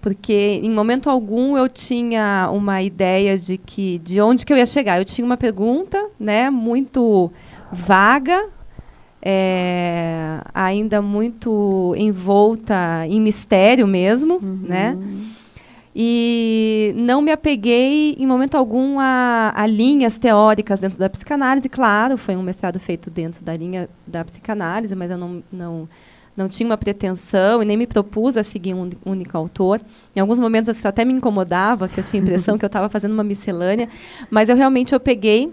Porque 0.01 0.61
em 0.63 0.71
momento 0.71 1.09
algum 1.09 1.57
eu 1.57 1.67
tinha 1.67 2.49
uma 2.51 2.81
ideia 2.81 3.37
de 3.37 3.57
que 3.57 3.99
de 3.99 4.21
onde 4.21 4.45
que 4.45 4.53
eu 4.53 4.57
ia 4.57 4.65
chegar. 4.65 4.97
Eu 4.97 5.05
tinha 5.05 5.25
uma 5.25 5.35
pergunta, 5.37 6.09
né, 6.19 6.49
muito 6.49 7.31
vaga, 7.71 8.47
é, 9.21 10.39
ainda 10.53 11.01
muito 11.01 11.93
envolta 11.97 13.05
em 13.07 13.19
mistério 13.19 13.85
mesmo, 13.85 14.39
né? 14.41 14.97
E 15.93 16.93
não 16.95 17.21
me 17.21 17.31
apeguei 17.31 18.15
em 18.17 18.25
momento 18.25 18.55
algum 18.55 18.99
a, 18.99 19.51
a 19.53 19.65
linhas 19.65 20.17
teóricas 20.17 20.79
dentro 20.79 20.97
da 20.97 21.09
psicanálise. 21.09 21.67
Claro, 21.67 22.17
foi 22.17 22.37
um 22.37 22.41
mestrado 22.41 22.79
feito 22.79 23.09
dentro 23.09 23.43
da 23.43 23.57
linha 23.57 23.89
da 24.07 24.23
psicanálise, 24.23 24.95
mas 24.95 25.11
eu 25.11 25.17
não, 25.17 25.43
não, 25.51 25.89
não 26.39 26.47
tinha 26.49 26.67
uma 26.67 26.77
pretensão 26.77 27.61
e 27.61 27.65
nem 27.65 27.77
me 27.77 27.85
propus 27.85 28.35
a 28.37 28.43
seguir 28.43 28.73
um 28.73 28.89
único 29.05 29.37
autor. 29.37 29.79
Em 30.15 30.19
alguns 30.19 30.39
momentos 30.39 30.75
isso 30.75 30.87
até 30.87 31.03
me 31.05 31.13
incomodava, 31.13 31.87
que 31.87 31.99
eu 31.99 32.03
tinha 32.03 32.21
a 32.21 32.23
impressão 32.23 32.57
que 32.57 32.65
eu 32.65 32.67
estava 32.67 32.89
fazendo 32.89 33.11
uma 33.13 33.23
miscelânea, 33.23 33.87
mas 34.31 34.49
eu 34.49 34.55
realmente 34.55 34.93
eu 34.93 34.99
peguei 34.99 35.51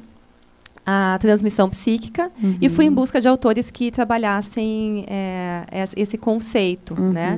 a 0.86 1.18
transmissão 1.20 1.68
psíquica 1.68 2.30
e 2.62 2.68
fui 2.68 2.84
em 2.84 2.92
busca 2.92 3.20
de 3.20 3.26
autores 3.28 3.70
que 3.72 3.90
trabalhassem 3.90 5.04
é, 5.08 5.64
es- 5.82 5.92
esse 5.96 6.16
conceito, 6.16 6.94
né? 6.94 7.36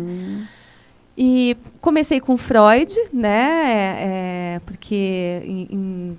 E 1.17 1.57
comecei 1.81 2.21
com 2.21 2.37
Freud, 2.37 2.95
né? 3.12 3.97
é, 3.99 4.61
porque 4.64 5.43
em, 5.45 5.67
em 5.71 6.19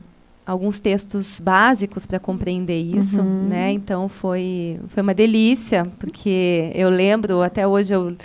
alguns 0.50 0.79
textos 0.79 1.39
básicos 1.39 2.06
para 2.06 2.20
compreender 2.20 2.79
isso, 2.82 3.22
Uhum. 3.22 3.48
né? 3.50 3.72
Então 3.72 4.10
foi 4.10 4.79
foi 4.88 5.03
uma 5.03 5.13
delícia, 5.13 5.86
porque 6.00 6.72
eu 6.74 6.89
lembro 6.89 7.41
até 7.41 7.68
hoje 7.68 7.94
eu 7.94 8.15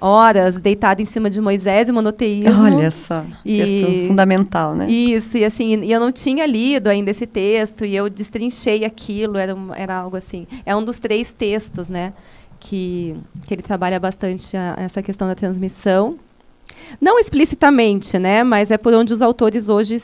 horas 0.00 0.58
deitada 0.58 1.00
em 1.00 1.06
cima 1.06 1.30
de 1.30 1.40
Moisés 1.40 1.88
e 1.88 1.92
monoteísmo. 1.92 2.62
Olha 2.64 2.90
só, 2.90 3.24
E- 3.44 3.56
texto 3.56 4.08
fundamental, 4.08 4.74
né? 4.74 4.90
Isso, 4.90 5.38
e 5.38 5.44
assim, 5.44 5.82
e 5.82 5.90
eu 5.90 5.98
não 5.98 6.12
tinha 6.12 6.44
lido 6.46 6.88
ainda 6.88 7.10
esse 7.10 7.26
texto, 7.26 7.84
e 7.84 7.96
eu 7.96 8.08
destrinchei 8.10 8.84
aquilo, 8.84 9.38
era, 9.38 9.56
era 9.74 9.96
algo 9.96 10.16
assim. 10.16 10.46
É 10.66 10.76
um 10.76 10.84
dos 10.84 10.98
três 10.98 11.32
textos, 11.32 11.88
né, 11.88 12.12
que, 12.60 13.16
que 13.46 13.54
ele 13.54 13.62
trabalha 13.62 13.98
bastante 13.98 14.54
a- 14.56 14.74
essa 14.78 15.02
questão 15.02 15.26
da 15.28 15.34
transmissão. 15.34 16.16
Não 17.00 17.18
explicitamente, 17.18 18.18
né, 18.18 18.44
mas 18.44 18.70
é 18.70 18.76
por 18.76 18.92
onde 18.92 19.14
os 19.14 19.22
autores 19.22 19.68
hoje 19.70 19.98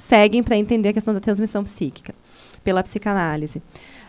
seguem 0.00 0.42
para 0.42 0.56
entender 0.56 0.88
a 0.88 0.92
questão 0.92 1.14
da 1.14 1.20
transmissão 1.20 1.62
psíquica, 1.62 2.14
pela 2.64 2.82
psicanálise. 2.82 3.62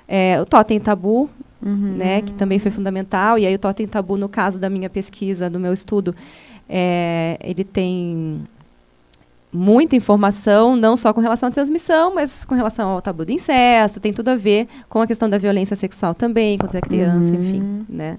É, 0.08 0.40
o 0.42 0.46
Totem 0.46 0.80
Tabu, 0.80 1.30
Uhum. 1.64 1.94
né, 1.96 2.24
que 2.24 2.34
também 2.34 2.58
foi 2.58 2.72
fundamental. 2.72 3.38
E 3.38 3.46
aí 3.46 3.54
o 3.54 3.60
totem 3.60 3.86
tabu, 3.88 4.18
no 4.18 4.28
caso 4.28 4.60
da 4.60 4.68
minha 4.68 4.90
pesquisa, 4.90 5.48
do 5.48 5.60
meu 5.60 5.72
estudo, 5.72 6.16
é, 6.68 7.38
ele 7.40 7.64
tem 7.64 8.42
muita 9.54 9.96
informação, 9.96 10.76
não 10.76 10.98
só 10.98 11.14
com 11.14 11.22
relação 11.22 11.50
à 11.50 11.52
transmissão, 11.52 12.16
mas 12.16 12.46
com 12.46 12.56
relação 12.56 12.90
ao 12.90 13.00
tabu 13.02 13.26
do 13.26 13.32
incesto, 13.32 14.00
tem 14.00 14.12
tudo 14.12 14.30
a 14.30 14.36
ver 14.36 14.68
com 14.90 15.02
a 15.02 15.06
questão 15.08 15.30
da 15.30 15.38
violência 15.38 15.76
sexual 15.76 16.16
também, 16.16 16.58
contra 16.58 16.80
a 16.80 16.82
criança, 16.82 17.28
Uhum. 17.36 17.40
enfim, 17.40 17.86
né. 17.88 18.18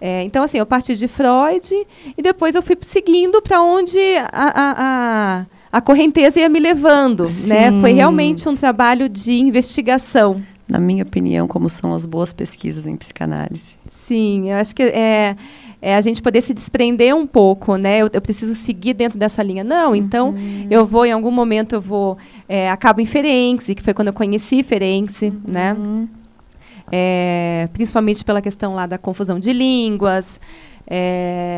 É, 0.00 0.22
então, 0.24 0.42
assim, 0.42 0.58
eu 0.58 0.66
parti 0.66 0.96
de 0.96 1.06
Freud 1.06 1.72
e 2.18 2.20
depois 2.22 2.56
eu 2.56 2.62
fui 2.62 2.76
seguindo 2.80 3.40
para 3.40 3.62
onde 3.62 3.98
a, 4.16 4.26
a, 4.32 4.74
a, 4.78 5.46
a 5.74 5.80
correnteza 5.80 6.38
ia 6.38 6.48
me 6.48 6.60
levando, 6.60 7.24
né? 7.48 7.72
Foi 7.80 7.90
Sim. 7.90 7.96
realmente 7.96 8.48
um 8.48 8.54
trabalho 8.54 9.08
de 9.08 9.32
investigação. 9.32 10.40
Na 10.68 10.78
minha 10.78 11.02
opinião, 11.02 11.48
como 11.48 11.68
são 11.68 11.92
as 11.92 12.06
boas 12.06 12.32
pesquisas 12.32 12.86
em 12.86 12.96
psicanálise. 12.96 13.74
Sim, 13.90 14.52
eu 14.52 14.56
acho 14.56 14.72
que 14.72 14.84
é, 14.84 15.34
é 15.82 15.96
a 15.96 16.00
gente 16.00 16.22
poder 16.22 16.42
se 16.42 16.54
desprender 16.54 17.12
um 17.12 17.26
pouco, 17.26 17.74
né? 17.74 17.98
Eu, 17.98 18.10
eu 18.12 18.22
preciso 18.22 18.54
seguir 18.54 18.94
dentro 18.94 19.18
dessa 19.18 19.42
linha. 19.42 19.64
Não, 19.64 19.96
então 19.96 20.32
eu 20.70 20.86
vou, 20.86 21.04
em 21.04 21.10
algum 21.10 21.32
momento, 21.32 21.74
eu 21.74 21.80
vou. 21.80 22.16
É, 22.48 22.70
acabo 22.70 23.00
em 23.00 23.06
Ferenczi, 23.06 23.74
que 23.74 23.82
foi 23.82 23.92
quando 23.92 24.08
eu 24.08 24.14
conheci 24.14 24.62
Ferenczi, 24.62 25.32
né? 25.44 25.76
É, 26.92 27.68
principalmente 27.72 28.24
pela 28.24 28.40
questão 28.40 28.74
lá 28.74 28.86
da 28.86 28.96
confusão 28.96 29.40
de 29.40 29.52
línguas. 29.52 30.38
é, 30.86 31.53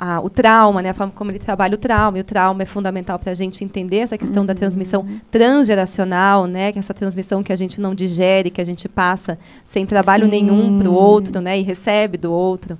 a- 0.00 0.18
o 0.20 0.30
trauma, 0.30 0.80
né, 0.80 0.88
a 0.90 0.94
forma 0.94 1.12
como 1.14 1.30
ele 1.30 1.38
trabalha 1.38 1.74
o 1.74 1.78
trauma, 1.78 2.16
e 2.16 2.22
o 2.22 2.24
trauma 2.24 2.62
é 2.62 2.64
fundamental 2.66 3.18
para 3.18 3.30
a 3.32 3.34
gente 3.34 3.62
entender 3.62 3.98
essa 3.98 4.16
questão 4.16 4.46
da 4.46 4.54
transmissão 4.54 5.04
transgeracional, 5.30 6.46
né, 6.46 6.72
que 6.72 6.78
é 6.78 6.80
essa 6.80 6.94
transmissão 6.94 7.42
que 7.42 7.52
a 7.52 7.56
gente 7.56 7.80
não 7.80 7.94
digere, 7.94 8.50
que 8.50 8.60
a 8.60 8.64
gente 8.64 8.88
passa 8.88 9.38
sem 9.64 9.84
trabalho 9.84 10.24
Sim. 10.24 10.30
nenhum 10.30 10.78
para 10.78 10.88
o 10.88 10.94
outro, 10.94 11.40
né, 11.40 11.58
e 11.58 11.62
recebe 11.62 12.16
do 12.16 12.32
outro. 12.32 12.78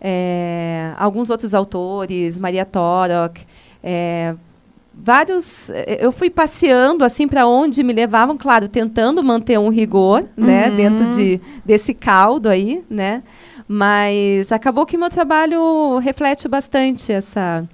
É, 0.00 0.92
alguns 0.98 1.30
outros 1.30 1.54
autores, 1.54 2.38
Maria 2.38 2.64
Torok, 2.64 3.42
é, 3.82 4.34
vários 4.94 5.70
eu 6.00 6.12
fui 6.12 6.28
passeando 6.28 7.02
assim 7.04 7.26
para 7.26 7.46
onde 7.46 7.82
me 7.82 7.92
levavam 7.94 8.36
claro 8.36 8.68
tentando 8.68 9.22
manter 9.22 9.58
um 9.58 9.70
rigor 9.70 10.22
né 10.36 10.68
Uhum. 10.68 10.76
dentro 10.76 11.06
de 11.10 11.40
desse 11.64 11.94
caldo 11.94 12.46
aí 12.50 12.84
né 12.90 13.22
mas 13.72 14.52
acabou 14.52 14.84
que 14.84 14.98
meu 14.98 15.08
trabalho 15.08 15.96
reflete 15.96 16.46
bastante 16.46 17.10
essa 17.10 17.66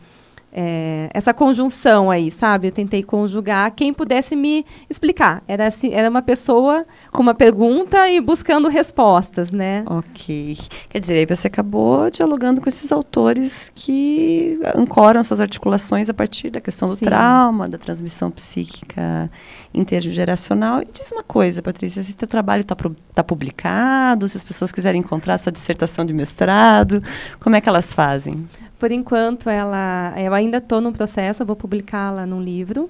é, 0.53 1.11
essa 1.13 1.35
conjunção 1.35 2.11
aí, 2.11 2.31
sabe? 2.31 2.69
Eu 2.69 2.73
tentei 2.73 3.03
conjugar 3.03 3.71
quem 3.73 3.93
pudesse 3.93 4.35
me 4.35 4.65
explicar. 4.89 5.43
Era, 5.47 5.67
assim, 5.67 5.93
era 5.93 6.09
uma 6.09 6.23
pessoa 6.23 6.87
com 7.13 7.23
uma 7.23 7.35
pergunta 7.35 8.09
e 8.09 8.21
buscando 8.21 8.69
respostas, 8.69 9.53
né? 9.53 9.85
Ok. 9.87 10.57
Quer 10.89 11.01
dizer, 11.01 11.15
aí 11.19 11.27
você 11.27 11.49
acabou 11.49 12.11
dialogando 12.11 12.61
com 12.61 12.69
esses 12.69 12.91
autores 12.91 13.71
que 13.75 14.59
ancoram 14.75 15.23
suas 15.23 15.41
articulações 15.41 16.09
a 16.09 16.15
partir 16.15 16.51
da 16.51 16.61
questão 16.61 16.89
do 16.89 16.97
Sim. 16.97 17.05
trauma, 17.05 17.69
da 17.69 17.77
transmissão 17.77 18.31
psíquica 18.31 19.31
intergeracional. 19.75 20.81
E 20.81 20.89
diz 20.91 21.13
uma 21.13 21.23
coisa, 21.23 21.61
Patrícia, 21.61 22.03
se 22.03 22.17
teu 22.17 22.27
trabalho 22.27 22.63
está 22.63 22.77
tá 23.15 23.23
publicado, 23.23 24.27
se 24.27 24.39
as 24.39 24.45
pessoas 24.45 24.73
quiserem 24.73 25.01
encontrar 25.01 25.37
sua 25.39 25.53
dissertação 25.53 26.07
de 26.07 26.13
mestrado, 26.15 27.03
como 27.39 27.55
é 27.55 27.61
que 27.61 27.69
elas 27.69 27.93
fazem? 27.93 28.49
Por 28.79 28.93
enquanto, 28.93 29.51
ela, 29.51 30.15
eu 30.17 30.33
ainda 30.33 30.59
estou 30.59 30.81
no 30.81 30.93
processo, 30.93 31.43
eu 31.43 31.47
vou 31.47 31.57
publicá-la 31.57 32.25
num 32.25 32.41
livro, 32.41 32.89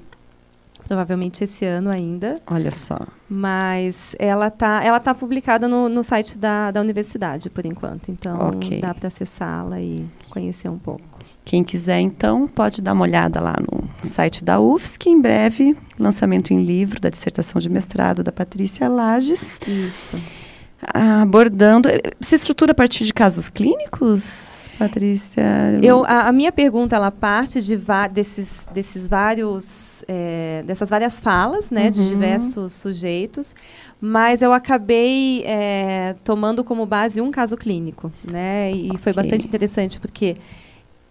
provavelmente 0.86 1.44
esse 1.44 1.64
ano 1.64 1.88
ainda. 1.88 2.38
Olha 2.46 2.70
só. 2.70 2.98
Mas 3.28 4.14
ela 4.18 4.48
está 4.48 4.84
ela 4.84 5.00
tá 5.00 5.14
publicada 5.14 5.66
no, 5.66 5.88
no 5.88 6.02
site 6.02 6.36
da, 6.36 6.70
da 6.70 6.80
universidade, 6.80 7.48
por 7.48 7.64
enquanto. 7.64 8.10
Então, 8.10 8.50
okay. 8.50 8.80
dá 8.80 8.92
para 8.92 9.08
acessá-la 9.08 9.80
e 9.80 10.06
conhecer 10.28 10.68
um 10.68 10.78
pouco. 10.78 11.02
Quem 11.42 11.64
quiser, 11.64 12.00
então, 12.00 12.46
pode 12.46 12.82
dar 12.82 12.92
uma 12.92 13.04
olhada 13.04 13.40
lá 13.40 13.54
no 13.58 13.88
site 14.06 14.44
da 14.44 14.60
UFSC. 14.60 15.08
Em 15.08 15.18
breve, 15.18 15.74
lançamento 15.98 16.52
em 16.52 16.62
livro 16.62 17.00
da 17.00 17.08
dissertação 17.08 17.58
de 17.58 17.70
mestrado 17.70 18.22
da 18.22 18.30
Patrícia 18.30 18.86
Lages. 18.88 19.58
Isso 19.66 20.47
abordando. 20.80 21.88
Se 22.20 22.36
estrutura 22.36 22.72
a 22.72 22.74
partir 22.74 23.04
de 23.04 23.12
casos 23.12 23.48
clínicos, 23.48 24.68
Patrícia? 24.78 25.42
Eu, 25.82 26.04
a, 26.04 26.28
a 26.28 26.32
minha 26.32 26.52
pergunta 26.52 26.94
ela 26.94 27.10
parte 27.10 27.60
de 27.60 27.78
desses, 28.12 28.66
desses 28.72 29.08
vários, 29.08 30.04
é, 30.06 30.62
dessas 30.66 30.88
várias 30.88 31.18
falas, 31.18 31.70
né, 31.70 31.86
uhum. 31.86 31.90
de 31.90 32.08
diversos 32.08 32.72
sujeitos, 32.72 33.54
mas 34.00 34.40
eu 34.40 34.52
acabei 34.52 35.42
é, 35.44 36.14
tomando 36.22 36.62
como 36.62 36.86
base 36.86 37.20
um 37.20 37.30
caso 37.30 37.56
clínico, 37.56 38.12
né, 38.22 38.72
e 38.72 38.86
okay. 38.86 38.98
foi 38.98 39.12
bastante 39.12 39.46
interessante 39.46 39.98
porque 39.98 40.36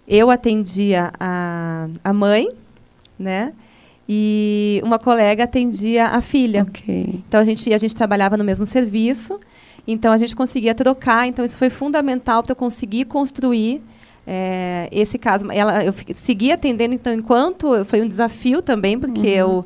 eu 0.08 0.32
atendia 0.32 1.12
a, 1.20 1.90
a 2.04 2.14
mãe, 2.14 2.48
né, 3.20 3.52
e 4.08 4.80
uma 4.86 4.98
colega 4.98 5.44
atendia 5.44 6.08
a 6.08 6.22
filha. 6.22 6.64
Okay. 6.64 7.22
Então 7.28 7.42
a 7.42 7.44
gente, 7.44 7.74
a 7.74 7.78
gente 7.78 7.94
trabalhava 7.94 8.38
no 8.38 8.44
mesmo 8.46 8.66
serviço. 8.66 9.38
Então 9.88 10.12
a 10.12 10.18
gente 10.18 10.36
conseguia 10.36 10.76
trocar. 10.76 11.28
Então 11.28 11.46
isso 11.46 11.58
foi 11.58 11.70
fundamental 11.70 12.44
para 12.44 12.52
eu 12.52 12.56
conseguir 12.56 13.06
construir 13.06 13.82
é, 14.26 14.90
esse 14.92 15.18
caso. 15.18 15.50
Ela, 15.52 15.86
eu 15.86 15.94
segui 16.14 16.52
atendendo 16.52 16.94
então 16.94 17.14
enquanto 17.14 17.86
foi 17.86 18.02
um 18.02 18.08
desafio 18.08 18.62
também 18.62 19.00
porque 19.00 19.42
uhum. 19.42 19.64
eu 19.64 19.66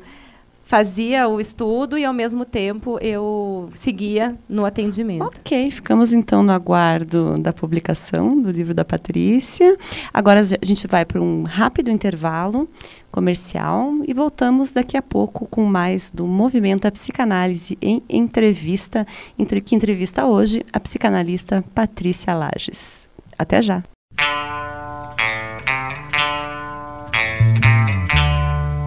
fazia 0.72 1.28
o 1.28 1.38
estudo 1.38 1.98
e 1.98 2.04
ao 2.06 2.14
mesmo 2.14 2.46
tempo 2.46 2.98
eu 3.02 3.68
seguia 3.74 4.34
no 4.48 4.64
atendimento. 4.64 5.22
Ok, 5.26 5.70
ficamos 5.70 6.14
então 6.14 6.42
no 6.42 6.50
aguardo 6.50 7.38
da 7.38 7.52
publicação 7.52 8.40
do 8.40 8.50
livro 8.50 8.72
da 8.72 8.82
Patrícia. 8.82 9.76
Agora 10.14 10.40
a 10.40 10.64
gente 10.64 10.86
vai 10.86 11.04
para 11.04 11.20
um 11.20 11.42
rápido 11.42 11.90
intervalo 11.90 12.66
comercial 13.10 13.92
e 14.08 14.14
voltamos 14.14 14.72
daqui 14.72 14.96
a 14.96 15.02
pouco 15.02 15.46
com 15.46 15.66
mais 15.66 16.10
do 16.10 16.26
Movimento 16.26 16.86
a 16.86 16.90
Psicanálise 16.90 17.76
em 17.82 18.02
Entrevista, 18.08 19.06
entre 19.38 19.60
que 19.60 19.74
entrevista 19.74 20.24
hoje 20.24 20.64
a 20.72 20.80
psicanalista 20.80 21.62
Patrícia 21.74 22.32
Lages. 22.32 23.10
Até 23.38 23.60
já. 23.60 23.82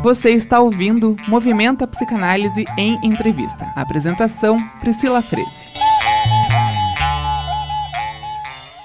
Você 0.05 0.29
está 0.33 0.59
ouvindo 0.59 1.17
Movimenta 1.27 1.88
Psicanálise 1.88 2.63
em 2.77 2.93
Entrevista. 3.03 3.65
Apresentação: 3.75 4.60
Priscila 4.80 5.19
Freze. 5.19 5.71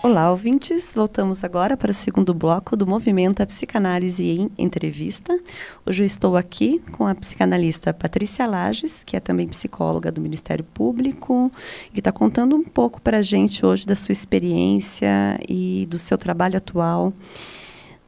Olá, 0.02 0.30
ouvintes. 0.30 0.94
Voltamos 0.94 1.44
agora 1.44 1.76
para 1.76 1.90
o 1.90 1.94
segundo 1.94 2.32
bloco 2.32 2.74
do 2.74 2.86
Movimento 2.86 3.46
Psicanálise 3.46 4.24
em 4.24 4.50
Entrevista. 4.56 5.38
Hoje 5.84 6.04
eu 6.04 6.06
estou 6.06 6.38
aqui 6.38 6.82
com 6.90 7.06
a 7.06 7.14
psicanalista 7.14 7.92
Patrícia 7.92 8.46
Lages, 8.46 9.04
que 9.04 9.14
é 9.14 9.20
também 9.20 9.46
psicóloga 9.46 10.10
do 10.10 10.22
Ministério 10.22 10.64
Público, 10.64 11.52
que 11.92 12.00
está 12.00 12.10
contando 12.10 12.56
um 12.56 12.64
pouco 12.64 12.98
para 12.98 13.18
a 13.18 13.22
gente 13.22 13.66
hoje 13.66 13.84
da 13.84 13.94
sua 13.94 14.12
experiência 14.12 15.38
e 15.46 15.86
do 15.90 15.98
seu 15.98 16.16
trabalho 16.16 16.56
atual 16.56 17.12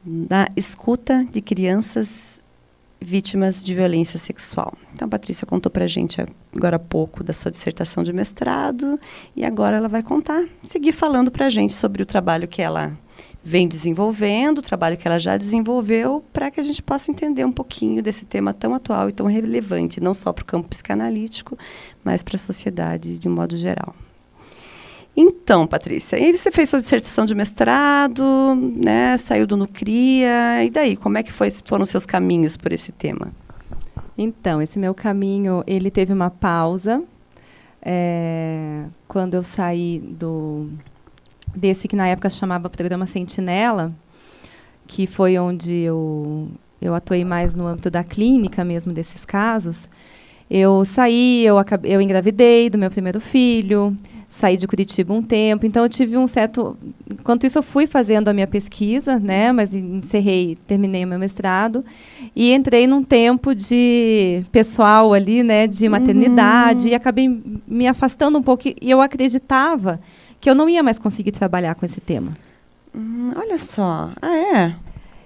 na 0.03 0.47
escuta 0.57 1.25
de 1.31 1.41
crianças 1.41 2.42
vítimas 3.03 3.63
de 3.63 3.73
violência 3.73 4.17
sexual. 4.17 4.73
Então, 4.93 5.05
a 5.05 5.09
Patrícia 5.09 5.45
contou 5.45 5.71
para 5.71 5.85
a 5.85 5.87
gente 5.87 6.23
agora 6.55 6.77
há 6.77 6.79
pouco 6.79 7.23
da 7.23 7.33
sua 7.33 7.51
dissertação 7.51 8.03
de 8.03 8.13
mestrado 8.13 8.99
e 9.35 9.45
agora 9.45 9.77
ela 9.77 9.87
vai 9.87 10.01
contar, 10.01 10.43
seguir 10.63 10.91
falando 10.91 11.29
para 11.29 11.45
a 11.47 11.49
gente 11.49 11.73
sobre 11.73 12.01
o 12.01 12.05
trabalho 12.05 12.47
que 12.47 12.61
ela 12.61 12.97
vem 13.43 13.67
desenvolvendo, 13.67 14.59
o 14.59 14.61
trabalho 14.61 14.97
que 14.97 15.07
ela 15.07 15.19
já 15.19 15.35
desenvolveu, 15.35 16.23
para 16.31 16.49
que 16.49 16.59
a 16.59 16.63
gente 16.63 16.81
possa 16.81 17.11
entender 17.11 17.45
um 17.45 17.51
pouquinho 17.51 18.01
desse 18.01 18.25
tema 18.25 18.53
tão 18.53 18.73
atual 18.73 19.09
e 19.09 19.11
tão 19.11 19.25
relevante, 19.27 19.99
não 19.99 20.13
só 20.13 20.31
para 20.31 20.43
o 20.43 20.45
campo 20.45 20.69
psicanalítico, 20.69 21.57
mas 22.03 22.23
para 22.23 22.35
a 22.35 22.39
sociedade 22.39 23.19
de 23.19 23.27
um 23.27 23.33
modo 23.33 23.57
geral. 23.57 23.93
Então, 25.15 25.67
Patrícia, 25.67 26.17
aí 26.17 26.35
você 26.35 26.51
fez 26.51 26.69
sua 26.69 26.79
dissertação 26.79 27.23
de 27.25 27.35
mestrado, 27.35 28.23
né, 28.75 29.15
saiu 29.17 29.45
do 29.45 29.55
Nucria, 29.55 30.63
e 30.63 30.71
daí, 30.71 30.97
como 30.97 31.19
é 31.19 31.23
que 31.23 31.31
foi, 31.31 31.49
foram 31.51 31.85
seus 31.85 32.03
caminhos 32.03 32.57
por 32.57 32.71
esse 32.71 32.91
tema? 32.91 33.31
Então, 34.17 34.59
esse 34.59 34.79
meu 34.79 34.93
caminho, 34.95 35.63
ele 35.67 35.91
teve 35.91 36.11
uma 36.11 36.31
pausa, 36.31 37.03
é, 37.81 38.85
quando 39.07 39.35
eu 39.35 39.43
saí 39.43 39.99
do 39.99 40.69
desse 41.55 41.87
que 41.87 41.95
na 41.95 42.07
época 42.07 42.29
chamava 42.29 42.67
Programa 42.67 43.05
Sentinela, 43.05 43.93
que 44.87 45.05
foi 45.05 45.37
onde 45.37 45.75
eu, 45.81 46.47
eu 46.81 46.95
atuei 46.95 47.23
mais 47.23 47.53
no 47.53 47.67
âmbito 47.67 47.91
da 47.91 48.03
clínica 48.03 48.65
mesmo 48.65 48.91
desses 48.91 49.23
casos, 49.23 49.87
eu 50.49 50.83
saí, 50.83 51.45
eu, 51.45 51.57
acabei, 51.57 51.95
eu 51.95 52.01
engravidei 52.01 52.69
do 52.69 52.77
meu 52.77 52.89
primeiro 52.89 53.19
filho, 53.19 53.95
saí 54.33 54.57
de 54.57 54.67
Curitiba 54.67 55.13
um 55.13 55.21
tempo, 55.21 55.63
então 55.63 55.83
eu 55.83 55.89
tive 55.89 56.17
um 56.17 56.25
certo. 56.25 56.75
Enquanto 57.09 57.45
isso, 57.45 57.59
eu 57.59 57.63
fui 57.63 57.85
fazendo 57.85 58.29
a 58.29 58.33
minha 58.33 58.47
pesquisa, 58.47 59.19
né? 59.19 59.51
Mas 59.51 59.73
encerrei, 59.75 60.57
terminei 60.65 61.05
o 61.05 61.07
meu 61.07 61.19
mestrado 61.19 61.85
e 62.35 62.51
entrei 62.51 62.87
num 62.87 63.03
tempo 63.03 63.53
de 63.53 64.43
pessoal 64.51 65.13
ali, 65.13 65.43
né? 65.43 65.67
De 65.67 65.87
maternidade 65.87 66.87
uhum. 66.87 66.93
e 66.93 66.95
acabei 66.95 67.41
me 67.67 67.87
afastando 67.87 68.37
um 68.39 68.41
pouco 68.41 68.67
e 68.67 68.75
eu 68.81 69.01
acreditava 69.01 69.99
que 70.41 70.49
eu 70.49 70.55
não 70.55 70.67
ia 70.67 70.81
mais 70.81 70.97
conseguir 70.97 71.31
trabalhar 71.31 71.75
com 71.75 71.85
esse 71.85 72.01
tema. 72.01 72.33
Hum, 72.93 73.29
olha 73.35 73.59
só, 73.59 74.11
ah 74.19 74.35
é. 74.35 74.75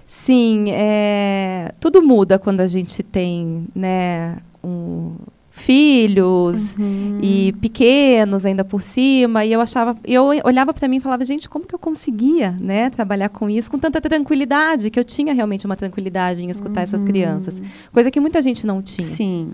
Sim, 0.06 0.66
é, 0.70 1.72
tudo 1.80 2.02
muda 2.02 2.38
quando 2.38 2.60
a 2.60 2.66
gente 2.66 3.02
tem, 3.02 3.66
né? 3.74 4.36
Um, 4.62 5.16
filhos 5.58 6.76
uhum. 6.76 7.18
e 7.22 7.52
pequenos 7.60 8.46
ainda 8.46 8.64
por 8.64 8.82
cima. 8.82 9.44
E 9.44 9.52
eu 9.52 9.60
achava 9.60 9.96
eu 10.04 10.24
olhava 10.44 10.72
para 10.72 10.88
mim 10.88 10.96
e 10.96 11.00
falava 11.00 11.24
gente 11.24 11.48
como 11.48 11.66
que 11.66 11.74
eu 11.74 11.78
conseguia 11.78 12.56
né 12.60 12.90
trabalhar 12.90 13.28
com 13.28 13.50
isso 13.50 13.70
com 13.70 13.78
tanta 13.78 14.00
tranquilidade 14.00 14.90
que 14.90 14.98
eu 14.98 15.04
tinha 15.04 15.34
realmente 15.34 15.66
uma 15.66 15.76
tranquilidade 15.76 16.44
em 16.44 16.50
escutar 16.50 16.80
uhum. 16.80 16.84
essas 16.84 17.04
crianças? 17.04 17.62
Coisa 17.92 18.10
que 18.10 18.20
muita 18.20 18.40
gente 18.40 18.66
não 18.66 18.80
tinha. 18.80 19.06
Sim. 19.06 19.52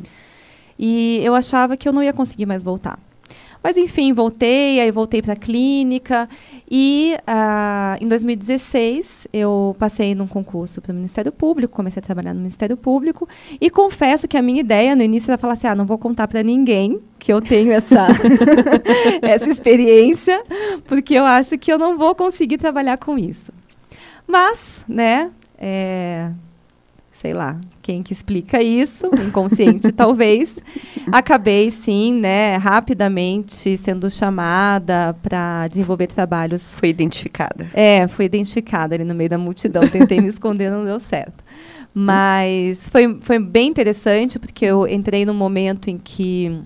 E 0.79 1.21
eu 1.23 1.35
achava 1.35 1.77
que 1.77 1.89
eu 1.89 1.93
não 1.93 2.03
ia 2.03 2.13
conseguir 2.13 2.47
mais 2.47 2.63
voltar 2.63 2.99
mas 3.65 3.79
enfim, 3.79 4.13
voltei, 4.13 4.79
aí 4.79 4.91
voltei 4.91 5.23
para 5.23 5.33
a 5.33 5.37
clínica 5.37 6.29
e 6.71 7.17
uh, 7.21 7.97
em 7.99 8.07
2016 8.07 9.27
eu 9.33 9.75
passei 9.79 10.15
num 10.15 10.27
concurso 10.27 10.83
para 10.83 10.93
o 10.93 10.95
Ministério 10.95 11.33
Público, 11.33 11.75
comecei 11.75 11.99
a 11.99 12.05
trabalhar 12.05 12.35
no 12.35 12.41
Ministério 12.41 12.77
Público 12.77 13.27
e 13.59 13.71
confesso 13.71 14.29
que 14.29 14.37
a 14.37 14.43
minha 14.43 14.61
ideia 14.61 14.95
no 14.95 15.03
início 15.03 15.31
era 15.31 15.39
falar 15.39 15.55
assim, 15.55 15.67
ah, 15.67 15.75
não 15.75 15.87
vou 15.87 15.97
contar 15.97 16.29
para 16.29 16.43
ninguém 16.43 17.01
que 17.19 17.33
eu 17.33 17.41
tenho 17.41 17.73
essa 17.73 18.09
essa 19.23 19.49
experiência, 19.49 20.45
porque 20.87 21.15
eu 21.15 21.25
acho 21.25 21.57
que 21.57 21.73
eu 21.73 21.79
não 21.79 21.97
vou 21.97 22.15
conseguir 22.15 22.59
trabalhar 22.59 22.99
com 22.99 23.19
isso. 23.19 23.51
Mas, 24.27 24.85
né, 24.87 25.31
é, 25.57 26.31
sei 27.25 27.33
lá, 27.33 27.59
quem 27.81 28.03
que 28.03 28.13
explica 28.13 28.63
isso, 28.63 29.07
inconsciente 29.27 29.91
talvez, 29.97 30.59
acabei 31.11 31.71
sim, 31.71 32.13
né, 32.13 32.59
rapidamente 32.59 33.79
sendo 33.79 34.11
chamada 34.11 35.17
para 35.23 35.67
desenvolver 35.69 36.09
trabalhos. 36.09 36.71
Foi 36.73 36.91
identificada. 36.91 37.71
É, 37.73 38.07
fui 38.09 38.27
identificada 38.27 38.95
ali 38.95 39.05
no 39.05 39.15
meio 39.15 39.31
da 39.31 39.39
multidão, 39.39 39.89
tentei 39.89 40.21
me 40.21 40.29
esconder, 40.29 40.71
não 40.71 40.85
deu 40.85 41.01
certo. 41.01 41.43
Mas 41.95 42.91
foi, 42.91 43.17
foi 43.23 43.39
bem 43.39 43.69
interessante, 43.69 44.39
porque 44.39 44.67
eu 44.67 44.87
entrei 44.87 45.25
num 45.25 45.33
momento 45.33 45.89
em 45.89 45.97
que 45.97 46.61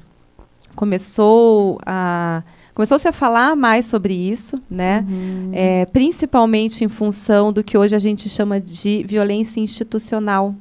começou 0.75 1.79
a 1.87 2.42
começou-se 2.79 3.09
a 3.09 3.12
falar 3.12 3.57
mais 3.57 3.87
sobre 3.87 4.14
isso, 4.14 4.62
né? 4.71 5.05
Uhum. 5.09 5.51
É, 5.53 5.85
principalmente 5.87 6.85
em 6.85 6.88
função 6.88 7.53
do 7.53 7.64
que 7.64 7.77
hoje 7.77 7.97
a 7.97 7.99
gente 7.99 8.29
chama 8.29 8.61
de 8.61 9.03
violência 9.03 9.59
institucional. 9.59 10.55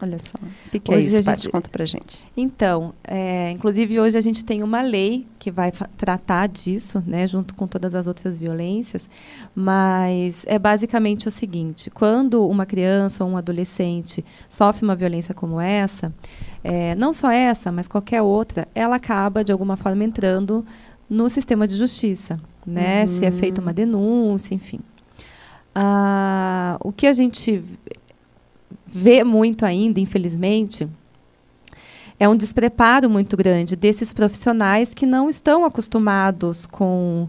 Olha 0.00 0.18
só. 0.18 0.38
O 0.74 0.80
que, 0.80 0.90
hoje 0.90 1.08
é 1.08 1.18
isso, 1.18 1.24
Paty? 1.24 1.50
Conta 1.50 1.68
pra 1.68 1.84
gente. 1.84 2.24
Então, 2.34 2.94
é, 3.04 3.50
inclusive 3.50 4.00
hoje 4.00 4.16
a 4.16 4.20
gente 4.22 4.42
tem 4.42 4.62
uma 4.62 4.80
lei 4.80 5.26
que 5.38 5.50
vai 5.50 5.70
tratar 5.70 6.48
disso, 6.48 7.04
né, 7.06 7.26
junto 7.26 7.54
com 7.54 7.66
todas 7.66 7.94
as 7.94 8.06
outras 8.06 8.38
violências, 8.38 9.06
mas 9.54 10.46
é 10.48 10.58
basicamente 10.58 11.28
o 11.28 11.30
seguinte, 11.30 11.90
quando 11.90 12.48
uma 12.48 12.64
criança 12.64 13.24
ou 13.24 13.30
um 13.30 13.36
adolescente 13.36 14.24
sofre 14.48 14.84
uma 14.84 14.96
violência 14.96 15.34
como 15.34 15.60
essa, 15.60 16.14
é, 16.64 16.94
não 16.94 17.12
só 17.12 17.30
essa, 17.30 17.70
mas 17.70 17.88
qualquer 17.88 18.22
outra, 18.22 18.66
ela 18.74 18.96
acaba, 18.96 19.44
de 19.44 19.52
alguma 19.52 19.76
forma, 19.76 20.02
entrando 20.02 20.64
no 21.12 21.28
sistema 21.28 21.68
de 21.68 21.76
justiça, 21.76 22.40
né, 22.66 23.02
uhum. 23.02 23.18
se 23.18 23.26
é 23.26 23.30
feita 23.30 23.60
uma 23.60 23.72
denúncia, 23.72 24.54
enfim. 24.54 24.80
Ah, 25.74 26.78
o 26.80 26.90
que 26.90 27.06
a 27.06 27.12
gente 27.12 27.62
vê 28.86 29.22
muito 29.22 29.66
ainda, 29.66 30.00
infelizmente, 30.00 30.88
é 32.18 32.26
um 32.26 32.34
despreparo 32.34 33.10
muito 33.10 33.36
grande 33.36 33.76
desses 33.76 34.10
profissionais 34.10 34.94
que 34.94 35.04
não 35.04 35.28
estão 35.28 35.66
acostumados 35.66 36.64
com 36.64 37.28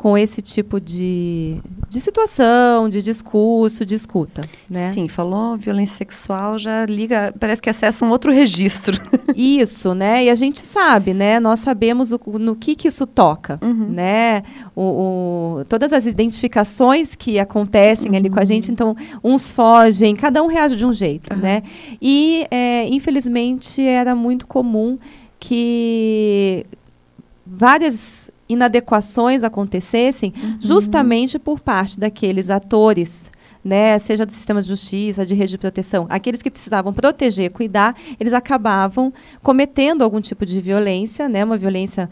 com 0.00 0.16
esse 0.16 0.40
tipo 0.40 0.80
de, 0.80 1.58
de 1.86 2.00
situação, 2.00 2.88
de 2.88 3.02
discurso, 3.02 3.84
de 3.84 3.94
escuta. 3.94 4.40
Né? 4.66 4.94
Sim, 4.94 5.08
falou 5.08 5.58
violência 5.58 5.96
sexual, 5.96 6.58
já 6.58 6.86
liga, 6.86 7.34
parece 7.38 7.60
que 7.60 7.68
acessa 7.68 8.02
um 8.02 8.08
outro 8.08 8.32
registro. 8.32 8.98
Isso, 9.36 9.92
né? 9.94 10.24
E 10.24 10.30
a 10.30 10.34
gente 10.34 10.60
sabe, 10.60 11.12
né? 11.12 11.38
Nós 11.38 11.60
sabemos 11.60 12.12
o, 12.12 12.18
no 12.38 12.56
que, 12.56 12.74
que 12.74 12.88
isso 12.88 13.06
toca, 13.06 13.58
uhum. 13.60 13.90
né? 13.90 14.42
O, 14.74 15.58
o, 15.58 15.64
todas 15.66 15.92
as 15.92 16.06
identificações 16.06 17.14
que 17.14 17.38
acontecem 17.38 18.08
uhum. 18.08 18.16
ali 18.16 18.30
com 18.30 18.40
a 18.40 18.44
gente, 18.44 18.72
então, 18.72 18.96
uns 19.22 19.52
fogem, 19.52 20.16
cada 20.16 20.42
um 20.42 20.46
reage 20.46 20.76
de 20.76 20.86
um 20.86 20.94
jeito, 20.94 21.34
uhum. 21.34 21.40
né? 21.40 21.62
E, 22.00 22.46
é, 22.50 22.88
infelizmente, 22.88 23.82
era 23.82 24.14
muito 24.14 24.46
comum 24.46 24.98
que 25.38 26.64
várias 27.46 28.19
inadequações 28.52 29.44
acontecessem 29.44 30.32
uhum. 30.36 30.58
justamente 30.60 31.38
por 31.38 31.60
parte 31.60 31.98
daqueles 31.98 32.50
atores 32.50 33.30
né, 33.64 33.98
seja 33.98 34.24
do 34.24 34.32
sistema 34.32 34.62
de 34.62 34.68
justiça, 34.68 35.26
de 35.26 35.34
rede 35.34 35.52
de 35.52 35.58
proteção, 35.58 36.06
aqueles 36.08 36.40
que 36.40 36.50
precisavam 36.50 36.92
proteger, 36.92 37.50
cuidar, 37.50 37.94
eles 38.18 38.32
acabavam 38.32 39.12
cometendo 39.42 40.02
algum 40.02 40.20
tipo 40.20 40.46
de 40.46 40.60
violência, 40.60 41.28
né, 41.28 41.44
uma 41.44 41.58
violência 41.58 42.08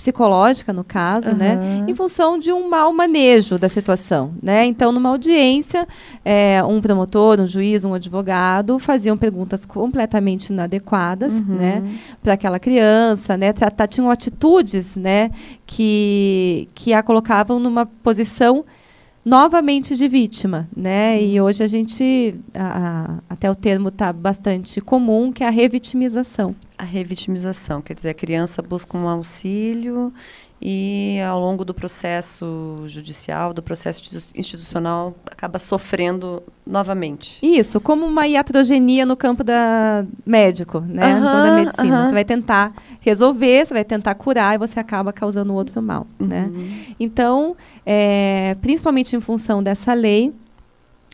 psicológica, 0.00 0.72
no 0.72 0.82
caso, 0.82 1.30
uhum. 1.32 1.36
né, 1.36 1.84
em 1.86 1.94
função 1.94 2.38
de 2.38 2.50
um 2.50 2.70
mau 2.70 2.90
manejo 2.90 3.58
da 3.58 3.68
situação. 3.68 4.32
Né? 4.42 4.64
Então, 4.64 4.92
numa 4.92 5.10
audiência, 5.10 5.86
é, 6.24 6.64
um 6.64 6.80
promotor, 6.80 7.38
um 7.38 7.46
juiz, 7.46 7.84
um 7.84 7.92
advogado 7.92 8.78
faziam 8.78 9.14
perguntas 9.18 9.66
completamente 9.66 10.46
inadequadas 10.46 11.34
uhum. 11.34 11.54
né, 11.54 11.82
para 12.22 12.32
aquela 12.32 12.58
criança, 12.58 13.36
né, 13.36 13.52
tratar, 13.52 13.86
tinham 13.86 14.10
atitudes 14.10 14.96
né, 14.96 15.30
que, 15.66 16.66
que 16.74 16.94
a 16.94 17.02
colocavam 17.02 17.58
numa 17.58 17.84
posição 17.84 18.64
novamente 19.24 19.96
de 19.96 20.08
vítima, 20.08 20.68
né? 20.76 21.16
Uhum. 21.16 21.24
E 21.24 21.40
hoje 21.40 21.62
a 21.62 21.66
gente, 21.66 22.34
a, 22.54 23.18
a, 23.28 23.34
até 23.34 23.50
o 23.50 23.54
termo 23.54 23.88
está 23.88 24.12
bastante 24.12 24.80
comum, 24.80 25.32
que 25.32 25.44
é 25.44 25.46
a 25.46 25.50
revitimização. 25.50 26.54
A 26.78 26.84
revitimização, 26.84 27.82
quer 27.82 27.94
dizer, 27.94 28.10
a 28.10 28.14
criança 28.14 28.62
busca 28.62 28.96
um 28.96 29.08
auxílio 29.08 30.12
e 30.62 31.18
ao 31.26 31.40
longo 31.40 31.64
do 31.64 31.72
processo 31.72 32.84
judicial, 32.86 33.54
do 33.54 33.62
processo 33.62 34.02
institucional, 34.34 35.14
acaba 35.24 35.58
sofrendo 35.58 36.42
novamente. 36.66 37.38
Isso, 37.42 37.80
como 37.80 38.04
uma 38.04 38.26
iatrogenia 38.26 39.06
no 39.06 39.16
campo 39.16 39.42
da 39.42 40.04
médico, 40.26 40.80
né, 40.80 41.14
uhum, 41.14 41.22
da 41.22 41.54
medicina. 41.54 42.00
Uhum. 42.00 42.06
Você 42.08 42.12
vai 42.12 42.24
tentar 42.24 42.72
resolver, 43.00 43.66
você 43.66 43.74
vai 43.74 43.84
tentar 43.84 44.14
curar 44.14 44.54
e 44.54 44.58
você 44.58 44.78
acaba 44.78 45.12
causando 45.12 45.54
outro 45.54 45.80
mal, 45.80 46.06
né? 46.18 46.50
uhum. 46.52 46.58
né? 46.58 46.94
Então, 47.00 47.56
é, 47.86 48.54
principalmente 48.60 49.16
em 49.16 49.20
função 49.20 49.62
dessa 49.62 49.94
lei, 49.94 50.32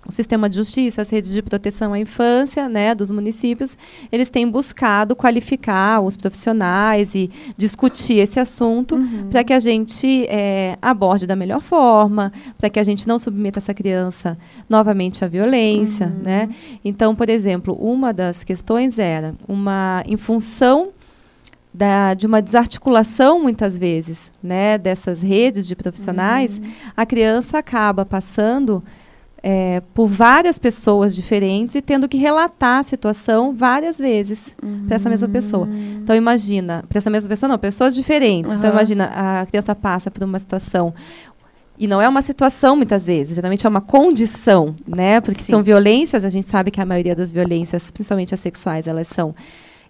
o 0.09 0.12
sistema 0.12 0.49
de 0.49 0.57
justiça, 0.57 1.03
as 1.03 1.11
redes 1.11 1.33
de 1.33 1.42
proteção 1.42 1.92
à 1.92 1.99
infância, 1.99 2.69
né, 2.69 2.95
dos 2.95 3.11
municípios, 3.11 3.77
eles 4.11 4.31
têm 4.31 4.49
buscado 4.49 5.16
qualificar 5.16 6.01
os 6.01 6.16
profissionais 6.16 7.14
e 7.14 7.31
discutir 7.57 8.19
esse 8.19 8.38
assunto 8.38 8.97
uhum. 8.97 9.29
para 9.31 9.42
que 9.42 9.53
a 9.53 9.59
gente 9.59 10.27
é, 10.29 10.79
aborde 10.81 11.27
da 11.27 11.35
melhor 11.35 11.61
forma, 11.61 12.33
para 12.59 12.71
que 12.71 12.79
a 12.79 12.85
gente 12.85 13.07
não 13.09 13.19
submeta 13.19 13.59
essa 13.59 13.75
criança 13.75 14.38
novamente 14.69 15.25
à 15.25 15.29
violência, 15.29 16.07
uhum. 16.07 16.23
né? 16.23 16.49
Então, 16.85 17.14
por 17.14 17.29
exemplo, 17.29 17.75
uma 17.75 18.12
das 18.12 18.45
questões 18.45 18.99
era 18.99 19.35
uma 19.49 20.03
em 20.07 20.16
função 20.16 20.90
da, 21.77 22.14
de 22.14 22.27
uma 22.27 22.40
desarticulação, 22.40 23.42
muitas 23.42 23.77
vezes, 23.77 24.31
né, 24.42 24.79
dessas 24.79 25.21
redes 25.21 25.66
de 25.66 25.77
profissionais, 25.77 26.57
uhum. 26.59 26.64
a 26.97 27.05
criança 27.05 27.59
acaba 27.59 28.07
passando 28.07 28.83
é, 29.48 29.80
por 29.94 30.09
várias 30.09 30.59
pessoas 30.59 31.14
diferentes 31.14 31.76
e 31.76 31.80
tendo 31.80 32.09
que 32.09 32.16
relatar 32.16 32.80
a 32.80 32.82
situação 32.82 33.54
várias 33.54 33.96
vezes 33.96 34.56
uhum. 34.61 34.87
para 34.88 34.96
essa 34.96 35.09
mesma 35.09 35.28
pessoa. 35.28 35.68
Então 36.02 36.16
imagina, 36.16 36.85
para 36.88 36.98
essa 36.98 37.09
mesma 37.09 37.28
pessoa 37.28 37.48
não, 37.50 37.56
pessoas 37.56 37.94
diferentes. 37.94 38.50
Uhum. 38.50 38.59
Então 38.59 38.72
imagina, 38.72 39.04
a 39.04 39.46
criança 39.46 39.72
passa 39.72 40.11
por 40.11 40.24
uma 40.24 40.40
situação 40.40 40.92
e 41.78 41.87
não 41.87 42.02
é 42.02 42.09
uma 42.09 42.22
situação 42.22 42.74
muitas 42.74 43.06
vezes, 43.06 43.37
geralmente 43.37 43.64
é 43.64 43.68
uma 43.68 43.80
condição, 43.80 44.74
né? 44.85 45.20
Porque 45.20 45.44
Sim. 45.44 45.52
são 45.52 45.62
violências, 45.62 46.24
a 46.24 46.28
gente 46.28 46.48
sabe 46.48 46.72
que 46.72 46.80
a 46.80 46.85
maioria 46.85 47.14
das 47.14 47.30
violências, 47.30 47.88
principalmente 47.92 48.35
as 48.35 48.40
sexuais, 48.40 48.88
elas 48.88 49.06
são 49.06 49.32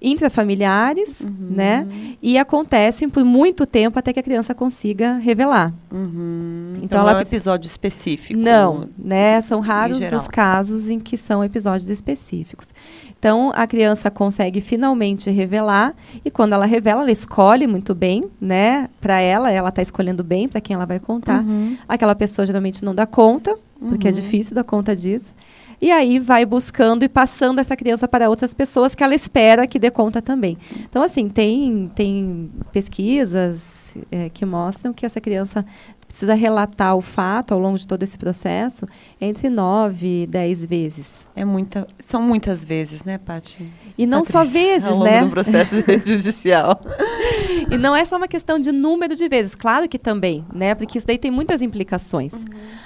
intrafamiliares, 0.01 1.21
uhum. 1.21 1.35
né? 1.51 1.87
E 2.23 2.39
acontecem 2.39 3.09
por 3.09 3.25
muito 3.25 3.67
tempo 3.67 3.99
até 3.99 4.13
que 4.13 4.21
a 4.21 4.23
criança 4.23 4.55
consiga 4.55 5.15
revelar. 5.15 5.73
Uhum. 5.91 6.75
Então, 6.77 6.85
então, 6.85 7.01
ela 7.01 7.13
não 7.13 7.19
é 7.19 7.23
um 7.23 7.27
episódio 7.27 7.67
específico. 7.67 8.39
Não, 8.39 8.89
né? 8.99 9.41
São 9.41 9.61
raros 9.61 10.01
os 10.01 10.29
casos 10.29 10.89
em 10.89 10.99
que 10.99 11.17
são 11.17 11.43
episódios 11.43 11.89
específicos. 11.89 12.73
Então 13.19 13.51
a 13.55 13.67
criança 13.67 14.11
consegue 14.11 14.61
finalmente 14.61 15.31
revelar 15.31 15.95
e 16.25 16.31
quando 16.31 16.53
ela 16.53 16.67
revela, 16.67 17.03
ela 17.03 17.11
escolhe 17.11 17.67
muito 17.67 17.95
bem, 17.95 18.25
né? 18.41 18.89
Para 19.01 19.21
ela, 19.21 19.51
ela 19.51 19.71
está 19.71 19.83
escolhendo 19.83 20.23
bem 20.23 20.49
para 20.49 20.61
quem 20.61 20.75
ela 20.75 20.87
vai 20.87 21.01
contar. 21.01 21.43
Uhum. 21.43 21.77
Aquela 21.89 22.15
pessoa 22.15 22.47
geralmente 22.47 22.85
não 22.85 22.95
dá 22.95 23.07
conta, 23.07 23.57
porque 23.81 24.07
é 24.07 24.11
uhum. 24.11 24.17
difícil 24.17 24.55
dar 24.55 24.65
conta 24.65 24.95
disso 24.95 25.35
e 25.81 25.91
aí 25.91 26.19
vai 26.19 26.45
buscando 26.45 27.05
e 27.05 27.09
passando 27.09 27.59
essa 27.59 27.77
criança 27.77 28.09
para 28.09 28.29
outras 28.29 28.55
pessoas 28.55 28.95
que 28.95 29.05
ela 29.05 29.15
espera 29.15 29.67
que 29.67 29.79
dê 29.79 29.91
conta 29.91 30.23
também. 30.23 30.57
Então, 30.81 31.03
assim, 31.03 31.29
tem, 31.29 31.91
tem 31.95 32.51
pesquisas 32.73 33.97
é, 34.11 34.29
que 34.31 34.45
mostram 34.47 34.93
que 34.93 35.05
essa 35.05 35.21
criança 35.21 35.65
precisa 36.07 36.35
relatar 36.35 36.97
o 36.97 37.03
fato 37.03 37.53
ao 37.53 37.61
longo 37.61 37.77
de 37.77 37.87
todo 37.87 38.03
esse 38.03 38.17
processo 38.17 38.87
entre 39.21 39.51
nove 39.51 40.23
e 40.23 40.27
dez 40.27 40.65
vezes. 40.65 41.27
É 41.37 41.45
muita, 41.45 41.87
são 42.01 42.23
muitas 42.23 42.65
vezes, 42.65 43.05
né, 43.05 43.19
Paty? 43.19 43.71
E 43.99 44.07
não 44.07 44.23
Patrícia, 44.23 44.45
só 44.45 44.51
vezes, 44.51 44.89
ao 44.89 44.95
longo 44.95 45.05
né? 45.05 45.25
do 45.25 45.31
processo 45.31 45.77
judicial. 46.07 46.81
e 47.71 47.77
não 47.77 47.95
é 47.95 48.05
só 48.05 48.17
uma 48.17 48.29
questão 48.29 48.59
de 48.59 48.73
número 48.73 49.15
de 49.15 49.29
vezes, 49.29 49.55
claro 49.55 49.87
que 49.89 49.99
também, 49.99 50.45
né? 50.55 50.75
Porque 50.75 50.97
isso 50.97 51.07
daí 51.07 51.19
tem 51.19 51.31
muitas 51.31 51.61
implicações. 51.61 52.33
Uhum 52.33 52.86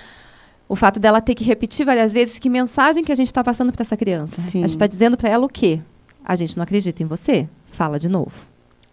o 0.70 0.76
fato 0.76 1.00
dela 1.00 1.20
ter 1.20 1.34
que 1.34 1.42
repetir 1.42 1.84
várias 1.84 2.12
vezes 2.12 2.38
que 2.38 2.48
mensagem 2.48 3.02
que 3.02 3.10
a 3.10 3.14
gente 3.16 3.26
está 3.26 3.42
passando 3.42 3.72
para 3.72 3.82
essa 3.82 3.96
criança. 3.96 4.40
Sim. 4.40 4.58
A 4.58 4.68
gente 4.68 4.76
está 4.76 4.86
dizendo 4.86 5.16
para 5.16 5.28
ela 5.28 5.44
o 5.44 5.48
quê? 5.48 5.80
A 6.24 6.36
gente 6.36 6.56
não 6.56 6.62
acredita 6.62 7.02
em 7.02 7.06
você? 7.06 7.48
Fala 7.66 7.98
de 7.98 8.08
novo. 8.08 8.30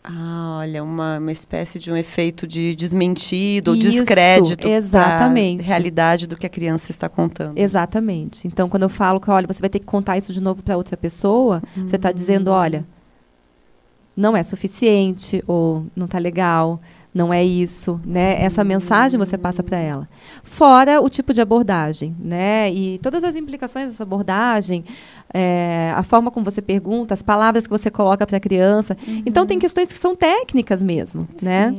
Ah, 0.03 0.57
olha, 0.61 0.83
uma, 0.83 1.19
uma 1.19 1.31
espécie 1.31 1.77
de 1.77 1.91
um 1.91 1.95
efeito 1.95 2.47
de 2.47 2.73
desmentido 2.73 3.71
ou 3.71 3.77
descrédito 3.77 4.67
exatamente. 4.67 5.61
realidade 5.61 6.25
do 6.25 6.35
que 6.35 6.47
a 6.47 6.49
criança 6.49 6.89
está 6.89 7.07
contando. 7.07 7.55
Exatamente. 7.55 8.47
Então, 8.47 8.67
quando 8.67 8.83
eu 8.83 8.89
falo 8.89 9.19
que, 9.19 9.29
olha, 9.29 9.45
você 9.45 9.59
vai 9.59 9.69
ter 9.69 9.77
que 9.77 9.85
contar 9.85 10.17
isso 10.17 10.33
de 10.33 10.41
novo 10.41 10.63
para 10.63 10.75
outra 10.77 10.97
pessoa, 10.97 11.61
tá 11.61 11.67
hum. 11.77 11.87
você 11.87 11.95
está 11.95 12.11
dizendo, 12.11 12.49
olha, 12.49 12.87
não 14.15 14.35
é 14.35 14.41
suficiente 14.41 15.43
ou 15.45 15.85
não 15.95 16.05
está 16.05 16.17
legal, 16.17 16.81
não 17.17 17.33
é 17.33 17.43
isso, 17.43 17.99
né? 18.05 18.39
Essa 18.39 18.63
mensagem 18.63 19.17
você 19.17 19.37
passa 19.39 19.63
para 19.63 19.79
ela. 19.79 20.07
Fora 20.43 21.01
o 21.01 21.09
tipo 21.09 21.33
de 21.33 21.41
abordagem, 21.41 22.15
né? 22.19 22.71
E 22.71 22.99
todas 22.99 23.23
as 23.23 23.35
implicações 23.35 23.87
dessa 23.87 24.03
abordagem, 24.03 24.85
é, 25.33 25.91
a 25.95 26.03
forma 26.03 26.29
como 26.29 26.45
você 26.45 26.61
pergunta, 26.61 27.15
as 27.15 27.23
palavras 27.23 27.63
que 27.63 27.71
você 27.71 27.89
coloca 27.89 28.25
para 28.27 28.37
a 28.37 28.39
criança. 28.39 28.95
Uhum. 29.07 29.23
Então 29.25 29.47
tem 29.47 29.57
questões 29.57 29.87
que 29.87 29.97
são 29.97 30.15
técnicas 30.15 30.83
mesmo, 30.83 31.27
né? 31.41 31.73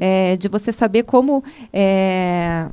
É, 0.00 0.36
de 0.38 0.48
você 0.48 0.72
saber 0.72 1.02
como 1.02 1.44
é, 1.70 2.66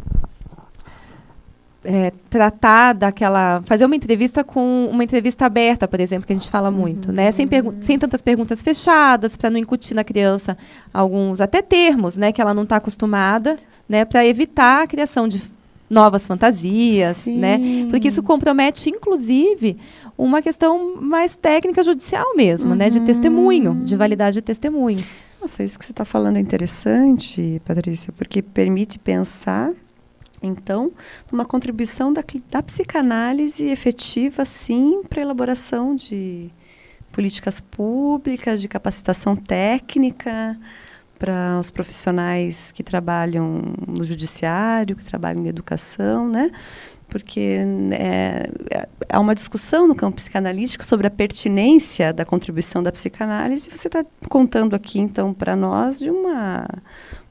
é, 1.86 2.12
tratar 2.30 2.94
daquela. 2.94 3.62
fazer 3.66 3.86
uma 3.86 3.96
entrevista 3.96 4.44
com 4.44 4.90
uma 4.92 5.04
entrevista 5.04 5.46
aberta, 5.46 5.88
por 5.88 6.00
exemplo, 6.00 6.26
que 6.26 6.34
a 6.34 6.36
gente 6.36 6.50
fala 6.50 6.70
uhum. 6.70 6.76
muito, 6.76 7.12
né? 7.12 7.32
Sem, 7.32 7.48
sem 7.82 8.00
tantas 8.00 8.22
perguntas 8.22 8.62
fechadas, 8.62 9.38
para 9.38 9.50
não 9.50 9.58
incutir 9.58 9.96
na 9.96 10.04
criança 10.04 10.58
alguns 10.94 11.40
até 11.40 11.62
termos 11.62 12.18
né, 12.18 12.32
que 12.32 12.42
ela 12.42 12.54
não 12.54 12.64
está 12.64 12.78
acostumada, 12.78 13.58
né? 13.88 14.04
Para 14.04 14.26
evitar 14.26 14.84
a 14.84 14.88
criação 14.88 15.28
de 15.28 15.42
novas 15.90 16.26
fantasias, 16.26 17.18
Sim. 17.18 17.38
né? 17.38 17.60
Porque 17.90 18.08
isso 18.08 18.24
compromete, 18.24 18.90
inclusive, 18.90 19.78
uma 20.18 20.42
questão 20.42 21.00
mais 21.00 21.36
técnica 21.36 21.84
judicial 21.84 22.36
mesmo, 22.36 22.72
uhum. 22.72 22.76
né? 22.76 22.90
De 22.90 23.02
testemunho, 23.02 23.76
de 23.76 23.96
validade 23.96 24.36
de 24.36 24.42
testemunho. 24.42 25.04
Nossa, 25.40 25.64
isso 25.64 25.78
que 25.78 25.86
você 25.86 25.92
está 25.92 26.04
falando 26.04 26.38
é 26.38 26.40
interessante, 26.40 27.62
Patrícia, 27.64 28.12
porque 28.12 28.42
permite 28.42 28.98
pensar 28.98 29.72
então, 30.46 30.92
uma 31.32 31.46
contribuição 31.46 32.14
da, 32.14 32.24
da 32.50 32.64
psicanálise 32.64 33.70
efetiva, 33.70 34.46
sim, 34.46 35.02
para 35.10 35.22
a 35.22 35.24
elaboração 35.24 35.96
de 35.96 36.50
políticas 37.12 37.62
públicas, 37.62 38.62
de 38.62 38.68
capacitação 38.68 39.36
técnica 39.36 40.58
para 41.18 41.58
os 41.60 41.70
profissionais 41.70 42.72
que 42.72 42.84
trabalham 42.84 43.74
no 43.88 44.04
judiciário, 44.04 44.96
que 44.96 45.06
trabalham 45.06 45.46
em 45.46 45.48
educação, 45.48 46.28
né? 46.28 46.52
Porque 47.08 47.60
é, 47.94 48.50
há 49.08 49.20
uma 49.20 49.34
discussão 49.34 49.88
no 49.88 49.96
campo 49.96 50.18
psicanalítico 50.18 50.86
sobre 50.86 51.08
a 51.08 51.10
pertinência 51.10 52.12
da 52.12 52.26
contribuição 52.26 52.84
da 52.84 52.92
psicanálise. 52.92 53.70
Você 53.70 53.88
está 53.88 54.04
contando 54.28 54.76
aqui, 54.76 55.00
então, 55.00 55.34
para 55.34 55.56
nós 55.56 56.00
de 56.00 56.10
uma 56.10 56.68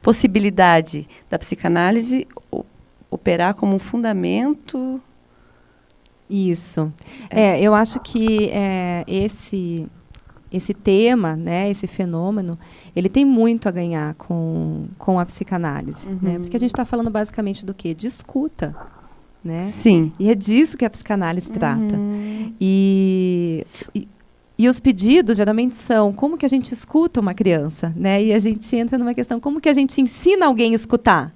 possibilidade 0.01 1.07
da 1.29 1.39
psicanálise 1.39 2.27
operar 3.15 3.55
como 3.55 3.77
um 3.77 3.79
fundamento. 3.79 5.01
Isso. 6.29 6.93
É, 7.31 7.61
é 7.61 7.63
eu 7.63 7.75
acho 7.75 8.01
que 8.01 8.49
é, 8.51 9.05
esse 9.07 9.87
esse 10.51 10.73
tema, 10.73 11.35
né, 11.35 11.69
esse 11.69 11.89
fenômeno, 11.89 12.57
ele 12.95 13.09
tem 13.09 13.25
muito 13.25 13.69
a 13.69 13.73
ganhar 13.73 14.15
com, 14.15 14.87
com 14.97 15.19
a 15.19 15.27
psicanálise, 15.27 16.07
uhum. 16.07 16.19
né? 16.23 16.39
Porque 16.39 16.57
a 16.57 16.61
gente 16.61 16.71
está 16.71 16.85
falando 16.85 17.11
basicamente 17.11 17.67
do 17.67 17.75
quê? 17.75 17.93
De 17.93 18.07
escuta, 18.07 18.73
né? 19.43 19.67
Sim. 19.67 20.13
E 20.17 20.31
é 20.31 20.35
disso 20.35 20.77
que 20.77 20.85
a 20.85 20.91
psicanálise 20.91 21.49
uhum. 21.49 21.55
trata. 21.55 21.99
E, 22.61 23.67
e, 23.93 24.07
e, 24.57 24.69
os 24.69 24.79
pedidos 24.79 25.39
geralmente 25.39 25.75
são 25.75 26.13
como 26.13 26.39
que 26.39 26.47
a 26.47 26.49
gente 26.49 26.71
escuta 26.71 27.21
uma 27.21 27.35
criança, 27.35 27.93
né? 27.97 28.23
E 28.23 28.33
a 28.33 28.39
gente 28.39 28.77
entra 28.77 28.97
numa 28.97 29.13
questão 29.13 29.41
como 29.41 29.61
que 29.61 29.69
a 29.69 29.75
gente 29.75 30.01
ensina 30.01 30.47
alguém 30.47 30.71
a 30.71 30.77
escutar. 30.77 31.35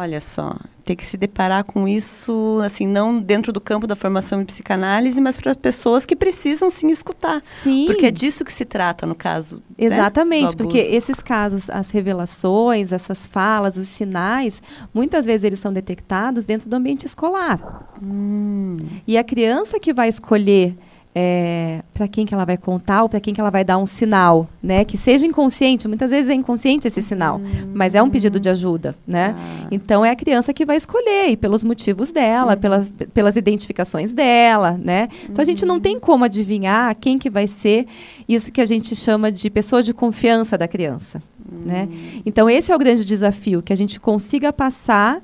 Olha 0.00 0.18
só, 0.18 0.56
ter 0.82 0.96
que 0.96 1.06
se 1.06 1.18
deparar 1.18 1.62
com 1.62 1.86
isso, 1.86 2.58
assim, 2.64 2.86
não 2.86 3.20
dentro 3.20 3.52
do 3.52 3.60
campo 3.60 3.86
da 3.86 3.94
formação 3.94 4.40
em 4.40 4.46
psicanálise, 4.46 5.20
mas 5.20 5.36
para 5.36 5.54
pessoas 5.54 6.06
que 6.06 6.16
precisam 6.16 6.70
sim 6.70 6.88
escutar. 6.88 7.38
Sim. 7.42 7.84
Porque 7.84 8.06
é 8.06 8.10
disso 8.10 8.42
que 8.42 8.50
se 8.50 8.64
trata 8.64 9.04
no 9.04 9.14
caso. 9.14 9.56
Né, 9.56 9.86
Exatamente, 9.86 10.52
né, 10.52 10.56
porque 10.56 10.78
esses 10.78 11.20
casos, 11.20 11.68
as 11.68 11.90
revelações, 11.90 12.92
essas 12.92 13.26
falas, 13.26 13.76
os 13.76 13.88
sinais, 13.88 14.62
muitas 14.94 15.26
vezes 15.26 15.44
eles 15.44 15.60
são 15.60 15.70
detectados 15.70 16.46
dentro 16.46 16.70
do 16.70 16.74
ambiente 16.74 17.04
escolar. 17.04 17.90
Hum. 18.02 18.76
E 19.06 19.18
a 19.18 19.22
criança 19.22 19.78
que 19.78 19.92
vai 19.92 20.08
escolher 20.08 20.78
é, 21.14 21.82
para 21.92 22.06
quem 22.06 22.24
que 22.24 22.32
ela 22.32 22.44
vai 22.44 22.56
contar 22.56 23.02
ou 23.02 23.08
para 23.08 23.20
quem 23.20 23.34
que 23.34 23.40
ela 23.40 23.50
vai 23.50 23.64
dar 23.64 23.78
um 23.78 23.86
sinal, 23.86 24.48
né? 24.62 24.84
Que 24.84 24.96
seja 24.96 25.26
inconsciente, 25.26 25.88
muitas 25.88 26.10
vezes 26.10 26.30
é 26.30 26.34
inconsciente 26.34 26.86
esse 26.86 27.02
sinal, 27.02 27.38
uhum. 27.38 27.72
mas 27.74 27.94
é 27.94 28.02
um 28.02 28.08
pedido 28.08 28.38
de 28.38 28.48
ajuda, 28.48 28.94
né? 29.06 29.34
Ah. 29.36 29.66
Então 29.70 30.04
é 30.04 30.10
a 30.10 30.16
criança 30.16 30.54
que 30.54 30.64
vai 30.64 30.76
escolher 30.76 31.30
e 31.30 31.36
pelos 31.36 31.64
motivos 31.64 32.12
dela, 32.12 32.54
uhum. 32.54 32.60
pelas, 32.60 32.94
pelas 33.12 33.36
identificações 33.36 34.12
dela, 34.12 34.78
né? 34.82 35.08
Então 35.24 35.42
a 35.42 35.44
gente 35.44 35.66
não 35.66 35.80
tem 35.80 35.98
como 35.98 36.24
adivinhar 36.24 36.94
quem 36.94 37.18
que 37.18 37.28
vai 37.28 37.48
ser 37.48 37.86
isso 38.28 38.52
que 38.52 38.60
a 38.60 38.66
gente 38.66 38.94
chama 38.94 39.32
de 39.32 39.50
pessoa 39.50 39.82
de 39.82 39.92
confiança 39.92 40.56
da 40.56 40.68
criança, 40.68 41.20
né? 41.50 41.88
Então 42.24 42.48
esse 42.48 42.70
é 42.70 42.76
o 42.76 42.78
grande 42.78 43.04
desafio, 43.04 43.62
que 43.62 43.72
a 43.72 43.76
gente 43.76 43.98
consiga 43.98 44.52
passar 44.52 45.20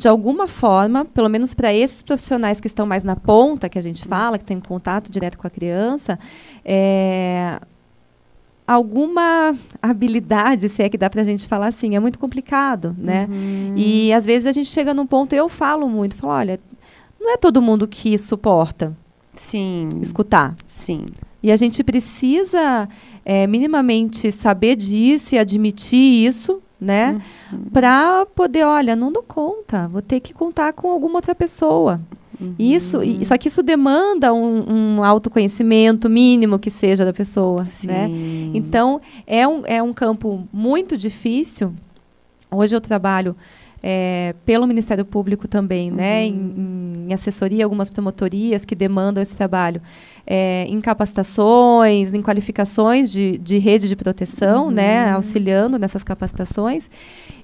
de 0.00 0.08
alguma 0.08 0.48
forma, 0.48 1.04
pelo 1.04 1.28
menos 1.28 1.52
para 1.52 1.74
esses 1.74 2.00
profissionais 2.00 2.58
que 2.58 2.66
estão 2.66 2.86
mais 2.86 3.04
na 3.04 3.14
ponta, 3.14 3.68
que 3.68 3.78
a 3.78 3.82
gente 3.82 4.08
fala, 4.08 4.38
que 4.38 4.44
tem 4.44 4.58
contato 4.58 5.12
direto 5.12 5.36
com 5.36 5.46
a 5.46 5.50
criança, 5.50 6.18
é, 6.64 7.60
alguma 8.66 9.54
habilidade, 9.82 10.70
se 10.70 10.82
é 10.82 10.88
que 10.88 10.96
dá 10.96 11.10
para 11.10 11.20
a 11.20 11.24
gente 11.24 11.46
falar 11.46 11.66
assim, 11.66 11.96
é 11.96 12.00
muito 12.00 12.18
complicado, 12.18 12.96
né? 12.96 13.28
Uhum. 13.30 13.74
E 13.76 14.10
às 14.14 14.24
vezes 14.24 14.46
a 14.46 14.52
gente 14.52 14.70
chega 14.70 14.94
num 14.94 15.06
ponto, 15.06 15.34
eu 15.34 15.50
falo 15.50 15.86
muito, 15.86 16.16
falo, 16.16 16.32
olha, 16.32 16.58
não 17.20 17.34
é 17.34 17.36
todo 17.36 17.60
mundo 17.60 17.86
que 17.86 18.16
suporta 18.16 18.96
Sim. 19.34 19.90
escutar. 20.00 20.56
Sim. 20.66 21.04
E 21.42 21.52
a 21.52 21.56
gente 21.56 21.84
precisa 21.84 22.88
é, 23.22 23.46
minimamente 23.46 24.32
saber 24.32 24.76
disso 24.76 25.34
e 25.34 25.38
admitir 25.38 26.26
isso, 26.26 26.62
né? 26.80 27.20
Uhum. 27.52 27.64
Para 27.72 28.26
poder, 28.26 28.64
olha, 28.64 28.96
não 28.96 29.12
dou 29.12 29.22
conta, 29.22 29.86
vou 29.88 30.00
ter 30.00 30.20
que 30.20 30.32
contar 30.32 30.72
com 30.72 30.90
alguma 30.90 31.16
outra 31.16 31.34
pessoa. 31.34 32.00
Uhum. 32.40 32.54
Isso, 32.58 33.02
e, 33.02 33.24
só 33.26 33.36
que 33.36 33.48
isso 33.48 33.62
demanda 33.62 34.32
um, 34.32 34.96
um, 34.98 35.04
autoconhecimento 35.04 36.08
mínimo 36.08 36.58
que 36.58 36.70
seja 36.70 37.04
da 37.04 37.12
pessoa, 37.12 37.58
né? 37.58 37.64
Sim. 37.64 37.86
né? 37.88 38.08
Então, 38.54 39.00
é 39.26 39.46
um, 39.46 39.62
é 39.66 39.82
um 39.82 39.92
campo 39.92 40.48
muito 40.50 40.96
difícil. 40.96 41.74
Hoje 42.50 42.74
eu 42.74 42.80
trabalho 42.80 43.36
é, 43.82 44.34
pelo 44.44 44.66
Ministério 44.66 45.04
Público 45.04 45.46
também, 45.46 45.90
né? 45.90 46.24
uhum. 46.26 46.32
né? 46.32 47.04
Em, 47.04 47.06
em, 47.08 47.14
assessoria, 47.14 47.64
algumas 47.64 47.90
promotorias 47.90 48.64
que 48.64 48.74
demandam 48.74 49.22
esse 49.22 49.34
trabalho 49.34 49.82
é, 50.32 50.64
em 50.68 50.80
capacitações, 50.80 52.14
em 52.14 52.22
qualificações 52.22 53.10
de, 53.10 53.36
de 53.38 53.58
rede 53.58 53.88
de 53.88 53.96
proteção, 53.96 54.66
uhum. 54.66 54.70
né, 54.70 55.10
auxiliando 55.10 55.76
nessas 55.76 56.04
capacitações. 56.04 56.88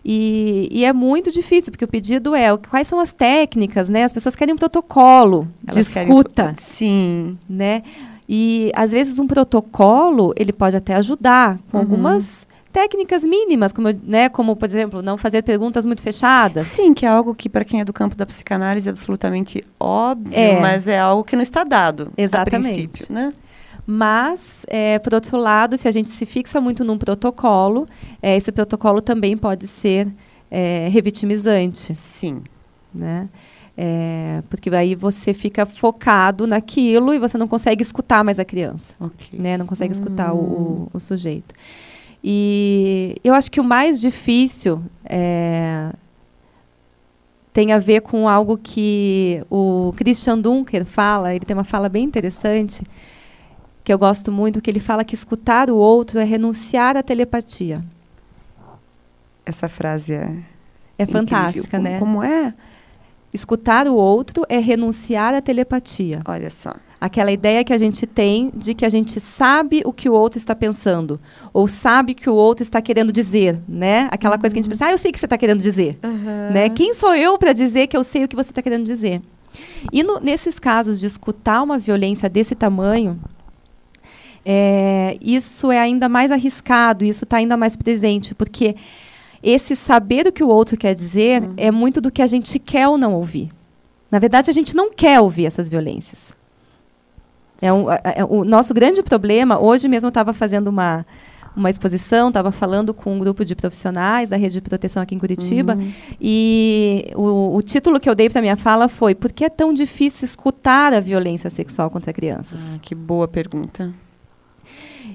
E, 0.04 0.68
e, 0.70 0.84
é 0.84 0.92
muito 0.92 1.32
difícil, 1.32 1.72
porque 1.72 1.84
o 1.84 1.88
pedido 1.88 2.32
é 2.32 2.56
quais 2.56 2.86
são 2.86 3.00
as 3.00 3.12
técnicas, 3.12 3.88
né? 3.88 4.04
As 4.04 4.12
pessoas 4.12 4.36
querem 4.36 4.54
um 4.54 4.56
protocolo 4.56 5.48
Elas 5.66 5.74
de 5.74 5.80
escuta. 5.80 6.54
Sim. 6.56 7.36
Né? 7.50 7.82
E 8.28 8.70
às 8.72 8.92
vezes 8.92 9.18
um 9.18 9.26
protocolo 9.26 10.32
ele 10.36 10.52
pode 10.52 10.76
até 10.76 10.94
ajudar 10.94 11.58
com 11.72 11.78
uhum. 11.78 11.82
algumas 11.82 12.45
técnicas 12.76 13.24
mínimas, 13.24 13.72
como, 13.72 13.88
né, 14.04 14.28
como, 14.28 14.54
por 14.54 14.68
exemplo, 14.68 15.00
não 15.00 15.16
fazer 15.16 15.40
perguntas 15.40 15.86
muito 15.86 16.02
fechadas. 16.02 16.66
Sim, 16.66 16.92
que 16.92 17.06
é 17.06 17.08
algo 17.08 17.34
que, 17.34 17.48
para 17.48 17.64
quem 17.64 17.80
é 17.80 17.84
do 17.86 17.92
campo 17.92 18.14
da 18.14 18.26
psicanálise, 18.26 18.86
é 18.86 18.92
absolutamente 18.92 19.64
óbvio, 19.80 20.38
é. 20.38 20.60
mas 20.60 20.86
é 20.86 21.00
algo 21.00 21.24
que 21.24 21.34
não 21.34 21.42
está 21.42 21.64
dado 21.64 22.12
Exatamente. 22.18 22.54
a 22.54 22.60
princípio, 22.60 23.06
né? 23.14 23.32
Mas, 23.86 24.66
é, 24.66 24.98
por 24.98 25.14
outro 25.14 25.38
lado, 25.38 25.78
se 25.78 25.88
a 25.88 25.90
gente 25.90 26.10
se 26.10 26.26
fixa 26.26 26.60
muito 26.60 26.84
num 26.84 26.98
protocolo, 26.98 27.86
é, 28.20 28.36
esse 28.36 28.52
protocolo 28.52 29.00
também 29.00 29.38
pode 29.38 29.66
ser 29.66 30.08
é, 30.50 30.86
revitimizante. 30.90 31.94
Sim. 31.94 32.42
Né? 32.94 33.26
É, 33.74 34.42
porque 34.50 34.68
aí 34.68 34.94
você 34.94 35.32
fica 35.32 35.64
focado 35.64 36.46
naquilo 36.46 37.14
e 37.14 37.18
você 37.18 37.38
não 37.38 37.48
consegue 37.48 37.80
escutar 37.80 38.22
mais 38.22 38.38
a 38.38 38.44
criança. 38.44 38.94
Okay. 39.00 39.38
Né? 39.38 39.56
Não 39.56 39.66
consegue 39.66 39.92
hum. 39.92 39.98
escutar 39.98 40.34
o, 40.34 40.38
o, 40.38 40.90
o, 40.92 41.00
sujeito. 41.00 41.54
E 42.28 43.20
eu 43.22 43.32
acho 43.34 43.48
que 43.48 43.60
o 43.60 43.64
mais 43.64 44.00
difícil 44.00 44.82
é, 45.04 45.92
tem 47.52 47.72
a 47.72 47.78
ver 47.78 48.00
com 48.00 48.28
algo 48.28 48.58
que 48.58 49.44
o 49.48 49.94
Christian 49.96 50.36
Dunker 50.36 50.84
fala, 50.84 51.32
ele 51.32 51.44
tem 51.44 51.56
uma 51.56 51.62
fala 51.62 51.88
bem 51.88 52.02
interessante, 52.02 52.82
que 53.84 53.92
eu 53.92 53.98
gosto 53.98 54.32
muito, 54.32 54.60
que 54.60 54.68
ele 54.68 54.80
fala 54.80 55.04
que 55.04 55.14
escutar 55.14 55.70
o 55.70 55.76
outro 55.76 56.18
é 56.18 56.24
renunciar 56.24 56.96
à 56.96 57.02
telepatia. 57.04 57.80
Essa 59.44 59.68
frase 59.68 60.14
é. 60.14 60.36
É 60.98 61.06
fantástica, 61.06 61.78
né? 61.78 62.00
Como 62.00 62.24
é? 62.24 62.52
Escutar 63.32 63.86
o 63.86 63.94
outro 63.94 64.44
é 64.48 64.58
renunciar 64.58 65.32
à 65.32 65.40
telepatia. 65.40 66.22
Olha 66.26 66.50
só. 66.50 66.74
Aquela 67.00 67.30
ideia 67.30 67.62
que 67.62 67.72
a 67.72 67.78
gente 67.78 68.06
tem 68.06 68.50
de 68.54 68.74
que 68.74 68.84
a 68.84 68.88
gente 68.88 69.20
sabe 69.20 69.82
o 69.84 69.92
que 69.92 70.08
o 70.08 70.14
outro 70.14 70.38
está 70.38 70.54
pensando, 70.54 71.20
ou 71.52 71.68
sabe 71.68 72.12
o 72.12 72.14
que 72.14 72.30
o 72.30 72.34
outro 72.34 72.62
está 72.62 72.80
querendo 72.80 73.12
dizer, 73.12 73.60
né? 73.68 74.08
Aquela 74.10 74.36
uhum. 74.36 74.40
coisa 74.40 74.54
que 74.54 74.60
a 74.60 74.62
gente 74.62 74.70
pensa, 74.70 74.86
ah, 74.86 74.92
eu 74.92 74.98
sei 74.98 75.10
o 75.10 75.12
que 75.12 75.20
você 75.20 75.26
está 75.26 75.36
querendo 75.36 75.60
dizer. 75.60 75.98
Uhum. 76.02 76.52
Né? 76.52 76.68
Quem 76.70 76.94
sou 76.94 77.14
eu 77.14 77.36
para 77.36 77.52
dizer 77.52 77.86
que 77.86 77.96
eu 77.96 78.02
sei 78.02 78.24
o 78.24 78.28
que 78.28 78.34
você 78.34 78.50
está 78.50 78.62
querendo 78.62 78.84
dizer? 78.84 79.20
E 79.92 80.02
no, 80.02 80.20
nesses 80.20 80.58
casos 80.58 80.98
de 80.98 81.06
escutar 81.06 81.62
uma 81.62 81.78
violência 81.78 82.28
desse 82.28 82.54
tamanho, 82.54 83.20
é, 84.44 85.18
isso 85.20 85.72
é 85.72 85.78
ainda 85.78 86.08
mais 86.08 86.30
arriscado, 86.30 87.04
isso 87.04 87.24
está 87.24 87.38
ainda 87.38 87.56
mais 87.56 87.76
presente, 87.76 88.34
porque 88.34 88.76
esse 89.42 89.74
saber 89.76 90.26
o 90.26 90.32
que 90.32 90.42
o 90.42 90.48
outro 90.48 90.76
quer 90.76 90.94
dizer 90.94 91.42
uhum. 91.42 91.54
é 91.56 91.70
muito 91.70 92.00
do 92.00 92.10
que 92.10 92.22
a 92.22 92.26
gente 92.26 92.58
quer 92.58 92.88
ou 92.88 92.96
não 92.96 93.14
ouvir. 93.14 93.48
Na 94.10 94.18
verdade, 94.18 94.50
a 94.50 94.52
gente 94.52 94.74
não 94.74 94.92
quer 94.92 95.20
ouvir 95.20 95.46
essas 95.46 95.68
violências. 95.68 96.35
É, 97.60 97.72
um, 97.72 97.90
é, 97.90 98.00
é 98.16 98.24
o 98.24 98.44
nosso 98.44 98.74
grande 98.74 99.02
problema. 99.02 99.58
Hoje 99.58 99.88
mesmo 99.88 100.06
eu 100.06 100.10
estava 100.10 100.32
fazendo 100.32 100.68
uma, 100.68 101.06
uma 101.56 101.70
exposição, 101.70 102.28
estava 102.28 102.52
falando 102.52 102.92
com 102.92 103.14
um 103.14 103.18
grupo 103.18 103.44
de 103.44 103.56
profissionais 103.56 104.28
da 104.28 104.36
rede 104.36 104.54
de 104.54 104.60
proteção 104.60 105.02
aqui 105.02 105.14
em 105.14 105.18
Curitiba, 105.18 105.74
uhum. 105.74 105.92
e 106.20 107.10
o, 107.14 107.56
o, 107.56 107.62
título 107.62 107.98
que 107.98 108.08
eu 108.08 108.14
dei 108.14 108.28
para 108.28 108.42
minha 108.42 108.56
fala 108.56 108.88
foi 108.88 109.14
Por 109.14 109.32
que 109.32 109.44
é 109.44 109.48
tão 109.48 109.72
difícil 109.72 110.26
escutar 110.26 110.92
a 110.92 111.00
violência 111.00 111.48
sexual 111.48 111.90
contra 111.90 112.12
crianças? 112.12 112.60
Ah, 112.74 112.78
que 112.80 112.94
boa 112.94 113.26
pergunta. 113.26 113.92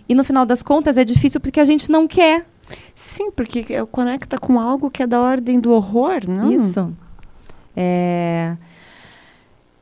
E 0.09 0.15
no 0.15 0.23
final 0.23 0.45
das 0.45 0.63
contas 0.63 0.97
é 0.97 1.03
difícil 1.03 1.39
porque 1.39 1.59
a 1.59 1.65
gente 1.65 1.91
não 1.91 2.07
quer. 2.07 2.45
Sim, 2.95 3.31
porque 3.31 3.63
conecta 3.91 4.37
com 4.37 4.59
algo 4.59 4.89
que 4.89 5.03
é 5.03 5.07
da 5.07 5.21
ordem 5.21 5.59
do 5.59 5.71
horror, 5.71 6.21
não? 6.27 6.51
Isso. 6.51 6.91
É, 7.75 8.55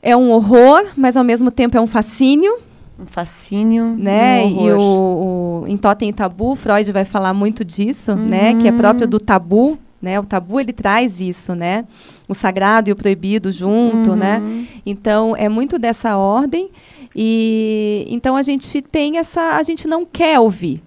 é 0.01 0.15
um 0.15 0.31
horror, 0.31 0.85
mas 0.95 1.17
ao 1.17 1.23
mesmo 1.23 1.51
tempo 1.51 1.77
é 1.77 1.81
um 1.81 1.87
fascínio 1.87 2.69
um 2.99 3.05
fascínio, 3.05 3.95
né? 3.97 4.43
Um 4.43 4.67
e 4.67 4.71
o, 4.73 5.61
o, 5.63 5.67
em 5.67 5.77
Totem 5.77 6.09
e 6.09 6.13
Tabu, 6.13 6.55
Freud 6.55 6.91
vai 6.91 7.05
falar 7.05 7.33
muito 7.33 7.63
disso, 7.63 8.11
uhum. 8.11 8.27
né? 8.27 8.53
Que 8.55 8.67
é 8.67 8.71
próprio 8.71 9.07
do 9.07 9.19
tabu, 9.19 9.79
né? 10.01 10.19
O 10.19 10.25
tabu 10.25 10.59
ele 10.59 10.73
traz 10.73 11.21
isso, 11.21 11.55
né? 11.55 11.85
O 12.27 12.35
sagrado 12.35 12.89
e 12.89 12.91
o 12.93 12.95
proibido 12.95 13.51
junto, 13.51 14.15
né? 14.15 14.39
uhum. 14.39 14.47
né? 14.47 14.67
Então 14.85 15.33
é 15.35 15.47
muito 15.47 15.79
dessa 15.79 16.17
ordem 16.17 16.69
e 17.15 18.05
então 18.09 18.35
a 18.35 18.41
gente 18.41 18.81
tem 18.81 19.17
essa, 19.17 19.55
a 19.55 19.63
gente 19.63 19.87
não 19.87 20.05
quer 20.05 20.37
ouvir. 20.39 20.83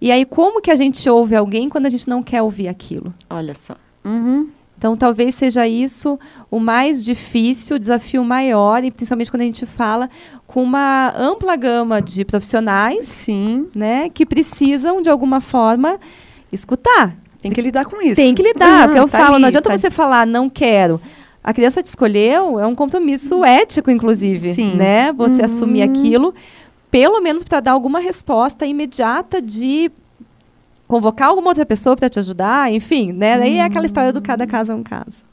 E 0.00 0.12
aí 0.12 0.26
como 0.26 0.60
que 0.60 0.70
a 0.70 0.76
gente 0.76 1.08
ouve 1.08 1.34
alguém 1.34 1.70
quando 1.70 1.86
a 1.86 1.90
gente 1.90 2.06
não 2.06 2.22
quer 2.22 2.42
ouvir 2.42 2.68
aquilo? 2.68 3.12
Olha 3.30 3.54
só. 3.54 3.74
Uhum. 4.04 4.48
Então, 4.78 4.96
talvez 4.96 5.34
seja 5.34 5.66
isso 5.66 6.16
o 6.48 6.60
mais 6.60 7.04
difícil, 7.04 7.74
o 7.74 7.78
desafio 7.80 8.24
maior, 8.24 8.84
e 8.84 8.92
principalmente 8.92 9.28
quando 9.28 9.42
a 9.42 9.44
gente 9.44 9.66
fala 9.66 10.08
com 10.46 10.62
uma 10.62 11.12
ampla 11.16 11.56
gama 11.56 12.00
de 12.00 12.24
profissionais, 12.24 13.08
sim, 13.08 13.66
né, 13.74 14.08
que 14.08 14.24
precisam 14.24 15.02
de 15.02 15.10
alguma 15.10 15.40
forma 15.40 15.98
escutar. 16.52 17.16
Tem 17.42 17.50
que 17.50 17.60
lidar 17.60 17.86
com 17.86 18.00
isso. 18.00 18.14
Tem 18.14 18.32
que 18.34 18.42
lidar, 18.42 18.86
porque 18.86 19.00
eu 19.00 19.08
tá 19.08 19.18
falo, 19.18 19.34
ali, 19.34 19.42
não 19.42 19.48
adianta 19.48 19.68
tá 19.68 19.76
você 19.76 19.90
falar 19.90 20.24
não 20.24 20.48
quero. 20.48 21.00
A 21.42 21.52
criança 21.52 21.82
te 21.82 21.86
escolheu, 21.86 22.60
é 22.60 22.66
um 22.66 22.74
compromisso 22.74 23.44
ético, 23.44 23.90
inclusive, 23.90 24.54
Sim. 24.54 24.76
né? 24.76 25.12
Você 25.12 25.40
uhum. 25.40 25.44
assumir 25.44 25.82
aquilo, 25.82 26.32
pelo 26.88 27.20
menos 27.20 27.42
para 27.42 27.58
dar 27.58 27.72
alguma 27.72 27.98
resposta 27.98 28.64
imediata 28.64 29.42
de 29.42 29.90
convocar 30.88 31.28
alguma 31.28 31.50
outra 31.50 31.66
pessoa 31.66 31.94
para 31.94 32.08
te 32.08 32.18
ajudar, 32.18 32.72
enfim, 32.72 33.12
né? 33.12 33.38
Daí 33.38 33.56
é 33.58 33.62
aquela 33.62 33.86
história 33.86 34.12
do 34.12 34.22
cada 34.22 34.46
caso 34.46 34.72
é 34.72 34.74
um 34.74 34.82
caso. 34.82 35.28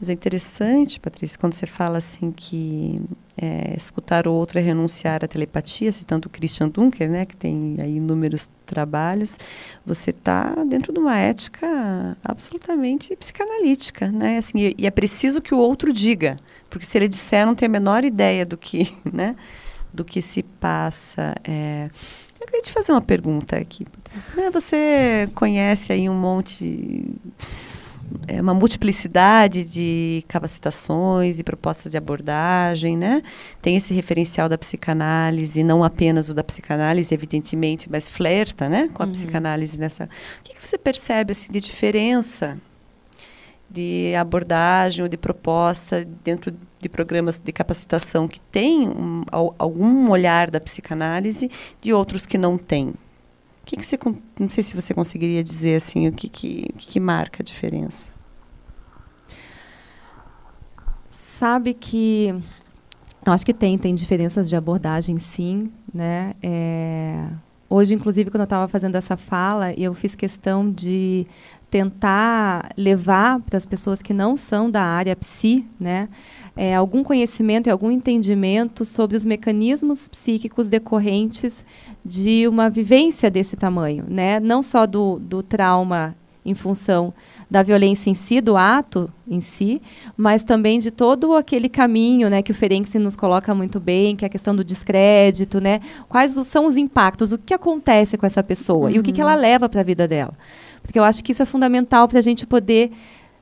Mas 0.00 0.08
é 0.08 0.12
interessante, 0.12 1.00
Patrícia, 1.00 1.38
quando 1.38 1.54
você 1.54 1.66
fala 1.66 1.98
assim 1.98 2.30
que 2.30 3.02
é, 3.36 3.74
escutar 3.76 4.28
o 4.28 4.32
outro 4.32 4.58
é 4.58 4.62
renunciar 4.62 5.24
à 5.24 5.28
telepatia, 5.28 5.90
citando 5.90 6.28
o 6.28 6.30
Christian 6.30 6.68
Dunker, 6.68 7.10
né, 7.10 7.26
que 7.26 7.36
tem 7.36 7.76
aí 7.80 7.96
inúmeros 7.96 8.48
trabalhos, 8.64 9.38
você 9.84 10.10
está 10.10 10.54
dentro 10.64 10.92
de 10.92 11.00
uma 11.00 11.18
ética 11.18 12.16
absolutamente 12.22 13.14
psicanalítica, 13.16 14.08
né? 14.08 14.38
Assim, 14.38 14.58
e, 14.58 14.74
e, 14.78 14.86
é 14.86 14.90
preciso 14.90 15.42
que 15.42 15.52
o 15.52 15.58
outro 15.58 15.92
diga, 15.92 16.36
porque 16.70 16.86
se 16.86 16.96
ele 16.96 17.08
disser, 17.08 17.44
não 17.44 17.56
tem 17.56 17.66
a 17.66 17.70
menor 17.70 18.04
ideia 18.04 18.46
do 18.46 18.56
que, 18.56 18.92
né, 19.12 19.34
do 19.92 20.04
que 20.04 20.22
se 20.22 20.44
passa. 20.44 21.34
É, 21.42 21.90
eu 22.40 22.46
queria 22.46 22.62
te 22.62 22.70
fazer 22.70 22.92
uma 22.92 23.00
pergunta 23.00 23.56
aqui. 23.56 23.84
Né, 24.36 24.50
você 24.50 25.28
conhece 25.34 25.92
aí 25.92 26.08
um 26.08 26.14
monte, 26.14 27.14
é, 28.26 28.40
uma 28.40 28.54
multiplicidade 28.54 29.64
de 29.64 30.24
capacitações 30.26 31.38
e 31.38 31.44
propostas 31.44 31.92
de 31.92 31.98
abordagem, 31.98 32.96
né? 32.96 33.22
Tem 33.60 33.76
esse 33.76 33.92
referencial 33.92 34.48
da 34.48 34.56
psicanálise, 34.56 35.62
não 35.62 35.84
apenas 35.84 36.28
o 36.28 36.34
da 36.34 36.42
psicanálise, 36.42 37.12
evidentemente, 37.12 37.90
mas 37.90 38.08
flerta, 38.08 38.68
né, 38.68 38.88
com 38.92 39.02
a 39.02 39.06
uhum. 39.06 39.12
psicanálise 39.12 39.78
nessa. 39.78 40.04
O 40.04 40.42
que, 40.42 40.54
que 40.54 40.66
você 40.66 40.78
percebe 40.78 41.32
assim 41.32 41.52
de 41.52 41.60
diferença 41.60 42.58
de 43.70 44.14
abordagem 44.14 45.02
ou 45.02 45.08
de 45.08 45.18
proposta 45.18 46.06
dentro 46.24 46.54
de 46.80 46.88
programas 46.88 47.38
de 47.38 47.52
capacitação 47.52 48.26
que 48.26 48.40
tem 48.40 48.88
um, 48.88 49.22
algum 49.30 50.10
olhar 50.10 50.50
da 50.50 50.58
psicanálise 50.58 51.50
de 51.80 51.92
outros 51.92 52.24
que 52.24 52.38
não 52.38 52.56
têm? 52.56 52.94
Que, 53.68 53.76
que 53.76 53.84
você, 53.84 53.98
não 54.40 54.48
sei 54.48 54.62
se 54.62 54.74
você 54.74 54.94
conseguiria 54.94 55.44
dizer 55.44 55.74
assim 55.74 56.08
o 56.08 56.12
que, 56.12 56.26
que, 56.26 56.72
que, 56.78 56.88
que 56.88 56.98
marca 56.98 57.42
a 57.42 57.44
diferença. 57.44 58.10
Sabe 61.10 61.74
que 61.74 62.28
eu 63.26 63.30
acho 63.30 63.44
que 63.44 63.52
tem 63.52 63.76
tem 63.76 63.94
diferenças 63.94 64.48
de 64.48 64.56
abordagem 64.56 65.18
sim, 65.18 65.70
né? 65.92 66.32
É, 66.42 67.28
hoje, 67.68 67.92
inclusive, 67.92 68.30
quando 68.30 68.40
eu 68.40 68.44
estava 68.44 68.66
fazendo 68.68 68.94
essa 68.94 69.18
fala, 69.18 69.74
eu 69.74 69.92
fiz 69.92 70.14
questão 70.14 70.72
de 70.72 71.26
tentar 71.70 72.70
levar 72.76 73.40
para 73.40 73.56
as 73.56 73.66
pessoas 73.66 74.00
que 74.00 74.14
não 74.14 74.36
são 74.36 74.70
da 74.70 74.82
área 74.82 75.14
psi, 75.14 75.66
né, 75.78 76.08
é, 76.56 76.74
algum 76.74 77.04
conhecimento 77.04 77.68
e 77.68 77.70
algum 77.70 77.90
entendimento 77.90 78.84
sobre 78.84 79.16
os 79.16 79.24
mecanismos 79.24 80.08
psíquicos 80.08 80.68
decorrentes 80.68 81.64
de 82.04 82.48
uma 82.48 82.68
vivência 82.68 83.30
desse 83.30 83.56
tamanho, 83.56 84.04
né, 84.08 84.40
não 84.40 84.62
só 84.62 84.86
do, 84.86 85.18
do 85.18 85.42
trauma 85.42 86.16
em 86.44 86.54
função 86.54 87.12
da 87.50 87.62
violência 87.62 88.08
em 88.08 88.14
si, 88.14 88.40
do 88.40 88.56
ato 88.56 89.12
em 89.26 89.40
si, 89.40 89.82
mas 90.16 90.44
também 90.44 90.78
de 90.78 90.90
todo 90.90 91.34
aquele 91.34 91.68
caminho 91.68 92.30
né, 92.30 92.40
que 92.40 92.52
o 92.52 92.54
Ferenczi 92.54 92.98
nos 92.98 93.14
coloca 93.14 93.54
muito 93.54 93.78
bem, 93.78 94.16
que 94.16 94.24
é 94.24 94.26
a 94.26 94.30
questão 94.30 94.56
do 94.56 94.64
descrédito, 94.64 95.60
né? 95.60 95.80
Quais 96.08 96.32
são 96.46 96.66
os 96.66 96.76
impactos, 96.76 97.32
o 97.32 97.38
que 97.38 97.52
acontece 97.52 98.16
com 98.16 98.24
essa 98.24 98.42
pessoa 98.42 98.88
uhum. 98.88 98.96
e 98.96 98.98
o 98.98 99.02
que, 99.02 99.12
que 99.12 99.20
ela 99.20 99.34
uhum. 99.34 99.40
leva 99.40 99.68
para 99.68 99.80
a 99.80 99.84
vida 99.84 100.08
dela. 100.08 100.32
Porque 100.82 100.98
eu 100.98 101.04
acho 101.04 101.22
que 101.22 101.32
isso 101.32 101.42
é 101.42 101.46
fundamental 101.46 102.08
para 102.08 102.18
a 102.18 102.22
gente 102.22 102.46
poder. 102.46 102.92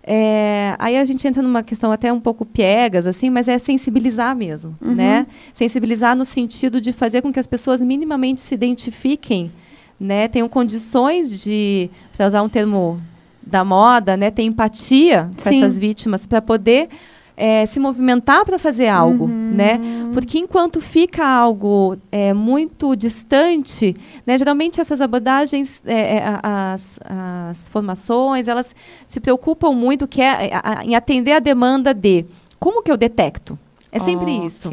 É, 0.02 0.76
aí 0.78 0.96
a 0.96 1.04
gente 1.04 1.26
entra 1.26 1.42
numa 1.42 1.62
questão 1.62 1.90
até 1.90 2.12
um 2.12 2.20
pouco 2.20 2.46
piegas, 2.46 3.06
assim, 3.06 3.28
mas 3.28 3.48
é 3.48 3.58
sensibilizar 3.58 4.36
mesmo, 4.36 4.76
uhum. 4.80 4.94
né? 4.94 5.26
Sensibilizar 5.52 6.14
no 6.14 6.24
sentido 6.24 6.80
de 6.80 6.92
fazer 6.92 7.22
com 7.22 7.32
que 7.32 7.40
as 7.40 7.46
pessoas 7.46 7.80
minimamente 7.80 8.40
se 8.40 8.54
identifiquem, 8.54 9.50
né? 9.98 10.28
Tenham 10.28 10.48
condições 10.48 11.42
de, 11.42 11.90
para 12.16 12.26
usar 12.26 12.42
um 12.42 12.48
termo 12.48 13.00
da 13.42 13.64
moda, 13.64 14.16
né? 14.16 14.30
Ter 14.30 14.42
empatia 14.42 15.28
com 15.34 15.40
Sim. 15.40 15.62
essas 15.62 15.78
vítimas 15.78 16.24
para 16.24 16.40
poder 16.40 16.88
é, 17.36 17.66
se 17.66 17.78
movimentar 17.78 18.44
para 18.44 18.58
fazer 18.58 18.88
algo, 18.88 19.24
uhum. 19.24 19.52
né? 19.54 19.78
Porque 20.12 20.38
enquanto 20.38 20.80
fica 20.80 21.26
algo 21.26 21.98
é, 22.10 22.32
muito 22.32 22.96
distante, 22.96 23.94
né? 24.26 24.38
Geralmente 24.38 24.80
essas 24.80 25.00
abordagens, 25.00 25.82
é, 25.84 26.16
é 26.16 26.40
as, 26.42 26.98
as 27.04 27.68
formações, 27.68 28.48
elas 28.48 28.74
se 29.06 29.20
preocupam 29.20 29.72
muito 29.72 30.08
que 30.08 30.22
é, 30.22 30.50
a, 30.54 30.84
em 30.84 30.94
atender 30.94 31.32
a 31.32 31.38
demanda 31.38 31.92
de 31.92 32.24
como 32.58 32.82
que 32.82 32.90
eu 32.90 32.96
detecto. 32.96 33.58
É 33.92 33.98
sempre 33.98 34.30
isso, 34.44 34.70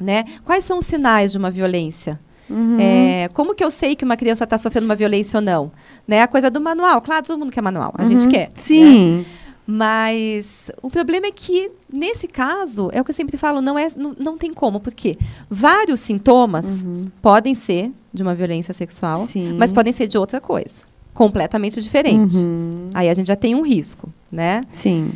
né? 0.00 0.24
Quais 0.44 0.64
são 0.64 0.78
os 0.78 0.86
sinais 0.86 1.32
de 1.32 1.38
uma 1.38 1.50
violência? 1.50 2.18
Uhum. 2.48 2.78
É, 2.78 3.28
como 3.34 3.54
que 3.54 3.64
eu 3.64 3.70
sei 3.70 3.96
que 3.96 4.04
uma 4.04 4.16
criança 4.16 4.44
está 4.44 4.56
sofrendo 4.56 4.86
uma 4.86 4.94
violência 4.94 5.38
ou 5.38 5.42
não? 5.42 5.72
Né? 6.06 6.22
A 6.22 6.28
coisa 6.28 6.50
do 6.50 6.60
manual, 6.60 7.00
claro, 7.02 7.26
todo 7.26 7.38
mundo 7.38 7.50
quer 7.50 7.60
manual, 7.60 7.92
a 7.96 8.02
uhum. 8.02 8.08
gente 8.08 8.28
quer. 8.28 8.48
Sim. 8.54 9.18
Né? 9.18 9.24
Mas 9.66 10.70
o 10.80 10.88
problema 10.88 11.26
é 11.26 11.32
que, 11.32 11.72
nesse 11.92 12.28
caso, 12.28 12.88
é 12.92 13.00
o 13.00 13.04
que 13.04 13.10
eu 13.10 13.14
sempre 13.14 13.36
falo, 13.36 13.60
não, 13.60 13.76
é, 13.76 13.88
não, 13.96 14.14
não 14.16 14.38
tem 14.38 14.54
como, 14.54 14.78
porque 14.78 15.18
vários 15.50 15.98
sintomas 15.98 16.82
uhum. 16.82 17.06
podem 17.20 17.54
ser 17.54 17.90
de 18.14 18.22
uma 18.22 18.34
violência 18.34 18.72
sexual, 18.72 19.20
Sim. 19.20 19.54
mas 19.58 19.72
podem 19.72 19.92
ser 19.92 20.06
de 20.06 20.16
outra 20.16 20.40
coisa, 20.40 20.84
completamente 21.12 21.82
diferente. 21.82 22.36
Uhum. 22.36 22.88
Aí 22.94 23.08
a 23.08 23.14
gente 23.14 23.26
já 23.26 23.36
tem 23.36 23.56
um 23.56 23.62
risco, 23.62 24.08
né? 24.30 24.60
Sim. 24.70 25.10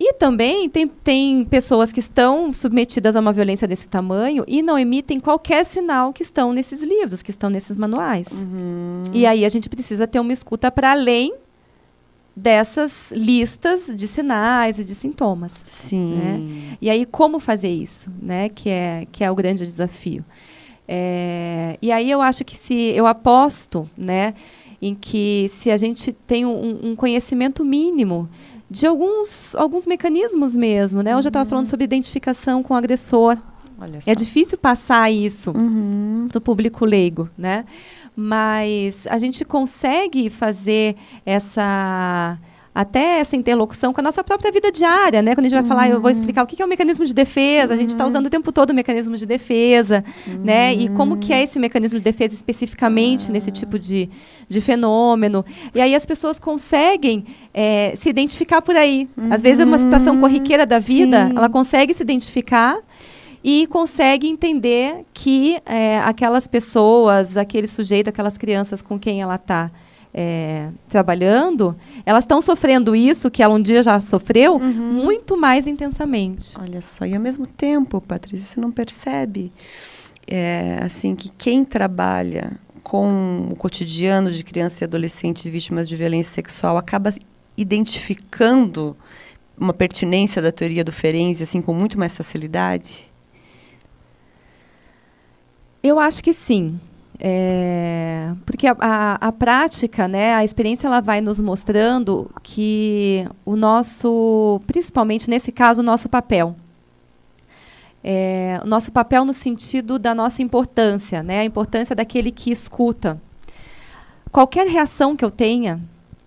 E 0.00 0.12
também 0.12 0.68
tem, 0.68 0.86
tem 0.86 1.44
pessoas 1.44 1.90
que 1.90 1.98
estão 1.98 2.52
submetidas 2.52 3.16
a 3.16 3.20
uma 3.20 3.32
violência 3.32 3.66
desse 3.66 3.88
tamanho 3.88 4.44
e 4.46 4.62
não 4.62 4.78
emitem 4.78 5.18
qualquer 5.18 5.64
sinal 5.64 6.12
que 6.12 6.22
estão 6.22 6.52
nesses 6.52 6.82
livros, 6.82 7.20
que 7.20 7.32
estão 7.32 7.50
nesses 7.50 7.76
manuais. 7.76 8.28
Uhum. 8.30 9.02
E 9.12 9.26
aí 9.26 9.44
a 9.44 9.48
gente 9.48 9.68
precisa 9.68 10.06
ter 10.06 10.20
uma 10.20 10.32
escuta 10.32 10.70
para 10.70 10.92
além 10.92 11.34
dessas 12.38 13.12
listas 13.12 13.90
de 13.94 14.06
sinais 14.06 14.78
e 14.78 14.84
de 14.84 14.94
sintomas. 14.94 15.60
Sim. 15.64 16.14
Né? 16.14 16.76
E 16.80 16.88
aí 16.88 17.04
como 17.04 17.40
fazer 17.40 17.68
isso, 17.68 18.10
né? 18.22 18.48
Que 18.48 18.70
é 18.70 19.06
que 19.10 19.24
é 19.24 19.30
o 19.30 19.34
grande 19.34 19.64
desafio. 19.64 20.24
É, 20.86 21.76
e 21.82 21.92
aí 21.92 22.10
eu 22.10 22.22
acho 22.22 22.44
que 22.44 22.56
se 22.56 22.74
eu 22.74 23.06
aposto, 23.06 23.90
né, 23.94 24.32
em 24.80 24.94
que 24.94 25.50
se 25.50 25.70
a 25.70 25.76
gente 25.76 26.12
tem 26.12 26.46
um, 26.46 26.92
um 26.92 26.96
conhecimento 26.96 27.62
mínimo 27.62 28.26
de 28.70 28.86
alguns 28.86 29.54
alguns 29.54 29.86
mecanismos 29.86 30.54
mesmo, 30.54 31.02
né? 31.02 31.16
Hoje 31.16 31.26
eu 31.26 31.30
estava 31.30 31.48
falando 31.48 31.66
uhum. 31.66 31.70
sobre 31.70 31.84
identificação 31.84 32.62
com 32.62 32.72
o 32.72 32.76
agressor. 32.76 33.36
É 34.06 34.14
difícil 34.14 34.58
passar 34.58 35.08
isso 35.10 35.52
uhum. 35.52 36.26
para 36.28 36.38
o 36.38 36.40
público 36.40 36.84
leigo, 36.84 37.30
né? 37.38 37.64
Mas 38.20 39.06
a 39.08 39.16
gente 39.16 39.44
consegue 39.44 40.28
fazer 40.28 40.96
essa 41.24 42.36
até 42.74 43.20
essa 43.20 43.36
interlocução 43.36 43.92
com 43.92 44.00
a 44.00 44.04
nossa 44.04 44.22
própria 44.22 44.52
vida 44.52 44.72
diária, 44.72 45.22
né? 45.22 45.34
Quando 45.34 45.46
a 45.46 45.48
gente 45.48 45.52
vai 45.52 45.62
uhum. 45.62 45.68
falar, 45.68 45.88
eu 45.88 46.00
vou 46.00 46.10
explicar 46.10 46.42
o 46.42 46.46
que 46.46 46.60
é 46.60 46.64
o 46.64 46.68
mecanismo 46.68 47.04
de 47.04 47.14
defesa, 47.14 47.74
a 47.74 47.76
gente 47.76 47.90
está 47.90 48.02
uhum. 48.02 48.08
usando 48.08 48.26
o 48.26 48.30
tempo 48.30 48.50
todo 48.50 48.70
o 48.70 48.74
mecanismo 48.74 49.16
de 49.16 49.24
defesa, 49.24 50.04
uhum. 50.26 50.44
né? 50.44 50.74
E 50.74 50.88
como 50.88 51.16
que 51.16 51.32
é 51.32 51.42
esse 51.42 51.60
mecanismo 51.60 51.98
de 51.98 52.04
defesa 52.04 52.34
especificamente 52.34 53.30
nesse 53.30 53.52
tipo 53.52 53.78
de, 53.78 54.10
de 54.48 54.60
fenômeno. 54.60 55.44
E 55.72 55.80
aí 55.80 55.94
as 55.94 56.04
pessoas 56.04 56.40
conseguem 56.40 57.24
é, 57.54 57.94
se 57.96 58.08
identificar 58.10 58.62
por 58.62 58.74
aí. 58.74 59.08
Às 59.30 59.42
vezes, 59.42 59.60
é 59.60 59.64
uma 59.64 59.78
situação 59.78 60.20
corriqueira 60.20 60.66
da 60.66 60.80
vida, 60.80 61.28
Sim. 61.28 61.36
ela 61.36 61.48
consegue 61.48 61.94
se 61.94 62.02
identificar 62.02 62.78
e 63.50 63.66
consegue 63.66 64.28
entender 64.28 65.06
que 65.14 65.58
é, 65.64 66.00
aquelas 66.00 66.46
pessoas, 66.46 67.34
aquele 67.34 67.66
sujeito, 67.66 68.08
aquelas 68.08 68.36
crianças 68.36 68.82
com 68.82 68.98
quem 68.98 69.22
ela 69.22 69.36
está 69.36 69.70
é, 70.12 70.68
trabalhando, 70.86 71.74
elas 72.04 72.24
estão 72.24 72.42
sofrendo 72.42 72.94
isso 72.94 73.30
que 73.30 73.42
ela 73.42 73.54
um 73.54 73.58
dia 73.58 73.82
já 73.82 73.98
sofreu 74.02 74.56
uhum. 74.56 74.92
muito 75.02 75.34
mais 75.34 75.66
intensamente. 75.66 76.58
Olha 76.60 76.82
só, 76.82 77.06
e 77.06 77.14
ao 77.14 77.20
mesmo 77.22 77.46
tempo, 77.46 78.02
Patrícia, 78.02 78.46
você 78.46 78.60
não 78.60 78.70
percebe 78.70 79.50
é, 80.26 80.80
assim 80.82 81.16
que 81.16 81.30
quem 81.30 81.64
trabalha 81.64 82.52
com 82.82 83.48
o 83.50 83.56
cotidiano 83.56 84.30
de 84.30 84.44
crianças 84.44 84.82
e 84.82 84.84
adolescentes 84.84 85.46
vítimas 85.46 85.88
de 85.88 85.96
violência 85.96 86.34
sexual 86.34 86.76
acaba 86.76 87.14
identificando 87.56 88.94
uma 89.58 89.72
pertinência 89.72 90.42
da 90.42 90.52
teoria 90.52 90.84
do 90.84 90.92
Ferenczi 90.92 91.44
assim 91.44 91.62
com 91.62 91.72
muito 91.72 91.98
mais 91.98 92.14
facilidade? 92.14 93.07
Eu 95.82 95.98
acho 95.98 96.22
que 96.22 96.32
sim. 96.32 96.78
É, 97.20 98.32
porque 98.46 98.66
a, 98.66 98.76
a, 98.78 99.14
a, 99.28 99.32
prática, 99.32 100.06
né, 100.06 100.34
a 100.34 100.44
experiência, 100.44 100.86
ela 100.86 101.00
vai 101.00 101.20
nos 101.20 101.40
mostrando 101.40 102.30
que 102.42 103.26
o 103.44 103.56
nosso, 103.56 104.60
principalmente 104.66 105.28
nesse 105.28 105.50
caso, 105.50 105.80
o 105.80 105.84
nosso 105.84 106.08
papel. 106.08 106.54
É, 108.02 108.60
o 108.62 108.66
nosso 108.66 108.92
papel 108.92 109.24
no 109.24 109.32
sentido 109.32 109.98
da 109.98 110.14
nossa 110.14 110.42
importância, 110.42 111.22
né, 111.22 111.40
a 111.40 111.44
importância 111.44 111.94
daquele 111.94 112.30
que 112.30 112.52
escuta. 112.52 113.20
Qualquer 114.30 114.68
reação 114.68 115.16
que 115.16 115.24
eu 115.24 115.30
tenha, 115.30 115.80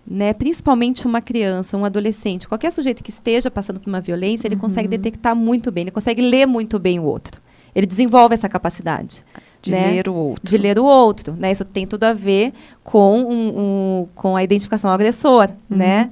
né, 0.06 0.34
principalmente 0.34 1.06
uma 1.06 1.22
criança, 1.22 1.76
um 1.76 1.84
adolescente, 1.86 2.46
qualquer 2.46 2.70
sujeito 2.70 3.02
que 3.02 3.10
esteja 3.10 3.50
passando 3.50 3.80
por 3.80 3.88
uma 3.88 4.00
violência, 4.00 4.46
ele 4.46 4.56
uhum. 4.56 4.60
consegue 4.60 4.88
detectar 4.88 5.34
muito 5.34 5.72
bem, 5.72 5.82
ele 5.82 5.90
consegue 5.90 6.20
ler 6.20 6.46
muito 6.46 6.78
bem 6.78 7.00
o 7.00 7.04
outro. 7.04 7.41
Ele 7.74 7.86
desenvolve 7.86 8.34
essa 8.34 8.48
capacidade. 8.48 9.24
De 9.60 9.70
né? 9.70 9.92
ler 9.92 10.08
o 10.08 10.14
outro. 10.14 10.42
De 10.44 10.58
ler 10.58 10.78
o 10.78 10.84
outro. 10.84 11.34
Né? 11.38 11.52
Isso 11.52 11.64
tem 11.64 11.86
tudo 11.86 12.04
a 12.04 12.12
ver 12.12 12.52
com, 12.82 13.22
um, 13.22 13.48
um, 13.58 14.08
com 14.14 14.36
a 14.36 14.42
identificação 14.42 14.90
ao 14.90 14.94
agressor, 14.94 15.48
uhum. 15.70 15.76
né? 15.76 16.10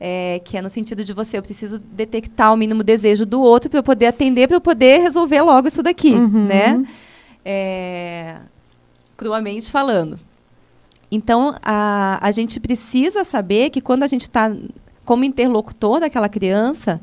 É, 0.00 0.40
que 0.44 0.56
é 0.56 0.62
no 0.62 0.68
sentido 0.68 1.04
de 1.04 1.12
você, 1.12 1.38
eu 1.38 1.42
preciso 1.42 1.78
detectar 1.78 2.52
o 2.52 2.56
mínimo 2.56 2.82
desejo 2.82 3.24
do 3.24 3.40
outro 3.40 3.70
para 3.70 3.78
eu 3.78 3.82
poder 3.82 4.06
atender, 4.06 4.46
para 4.46 4.56
eu 4.56 4.60
poder 4.60 5.00
resolver 5.00 5.40
logo 5.40 5.66
isso 5.66 5.82
daqui, 5.82 6.12
uhum. 6.12 6.46
né? 6.46 6.84
É, 7.44 8.36
cruamente 9.16 9.70
falando. 9.70 10.18
Então, 11.10 11.56
a, 11.62 12.18
a 12.20 12.30
gente 12.30 12.58
precisa 12.60 13.24
saber 13.24 13.70
que 13.70 13.80
quando 13.80 14.02
a 14.02 14.06
gente 14.06 14.22
está 14.22 14.54
como 15.04 15.24
interlocutor 15.24 16.00
daquela 16.00 16.28
criança, 16.28 17.00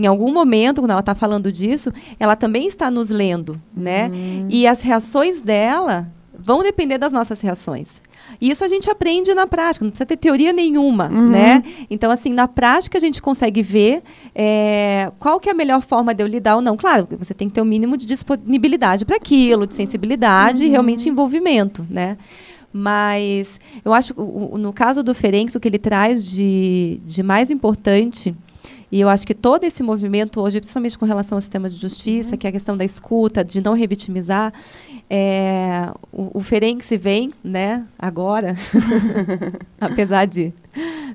em 0.00 0.06
algum 0.06 0.32
momento, 0.32 0.80
quando 0.80 0.92
ela 0.92 1.00
está 1.00 1.14
falando 1.14 1.52
disso, 1.52 1.92
ela 2.18 2.34
também 2.34 2.66
está 2.66 2.90
nos 2.90 3.10
lendo, 3.10 3.60
né? 3.76 4.08
Uhum. 4.08 4.46
E 4.48 4.66
as 4.66 4.80
reações 4.80 5.42
dela 5.42 6.06
vão 6.34 6.62
depender 6.62 6.96
das 6.96 7.12
nossas 7.12 7.40
reações. 7.42 8.00
Isso 8.40 8.64
a 8.64 8.68
gente 8.68 8.88
aprende 8.88 9.34
na 9.34 9.46
prática, 9.46 9.84
não 9.84 9.90
precisa 9.90 10.06
ter 10.06 10.16
teoria 10.16 10.54
nenhuma, 10.54 11.08
uhum. 11.08 11.28
né? 11.28 11.62
Então, 11.90 12.10
assim, 12.10 12.32
na 12.32 12.48
prática 12.48 12.96
a 12.96 13.00
gente 13.00 13.20
consegue 13.20 13.62
ver 13.62 14.02
é, 14.34 15.12
qual 15.18 15.38
que 15.38 15.50
é 15.50 15.52
a 15.52 15.54
melhor 15.54 15.82
forma 15.82 16.14
de 16.14 16.22
eu 16.22 16.26
lidar 16.26 16.56
ou 16.56 16.62
não. 16.62 16.78
Claro, 16.78 17.06
você 17.18 17.34
tem 17.34 17.48
que 17.48 17.54
ter 17.54 17.60
o 17.60 17.64
um 17.64 17.66
mínimo 17.66 17.98
de 17.98 18.06
disponibilidade 18.06 19.04
para 19.04 19.16
aquilo, 19.16 19.66
de 19.66 19.74
sensibilidade 19.74 20.62
uhum. 20.62 20.66
e 20.66 20.70
realmente 20.70 21.10
envolvimento, 21.10 21.86
né? 21.90 22.16
Mas 22.72 23.60
eu 23.84 23.92
acho 23.92 24.14
que 24.14 24.20
no 24.20 24.72
caso 24.72 25.02
do 25.02 25.14
Ferenc, 25.14 25.54
o 25.54 25.60
que 25.60 25.68
ele 25.68 25.78
traz 25.78 26.24
de, 26.24 27.00
de 27.04 27.22
mais 27.22 27.50
importante 27.50 28.34
e 28.90 29.00
eu 29.00 29.08
acho 29.08 29.26
que 29.26 29.34
todo 29.34 29.64
esse 29.64 29.82
movimento 29.82 30.40
hoje, 30.40 30.60
principalmente 30.60 30.98
com 30.98 31.04
relação 31.04 31.36
ao 31.36 31.40
sistema 31.40 31.70
de 31.70 31.76
justiça, 31.76 32.32
uhum. 32.32 32.38
que 32.38 32.46
é 32.46 32.50
a 32.50 32.52
questão 32.52 32.76
da 32.76 32.84
escuta, 32.84 33.44
de 33.44 33.60
não 33.60 33.72
revitimizar, 33.72 34.52
é, 35.08 35.90
o, 36.12 36.38
o 36.38 36.40
Ferenc 36.40 36.84
vem, 36.96 37.32
né, 37.42 37.86
agora, 37.98 38.56
apesar 39.80 40.26
de 40.26 40.52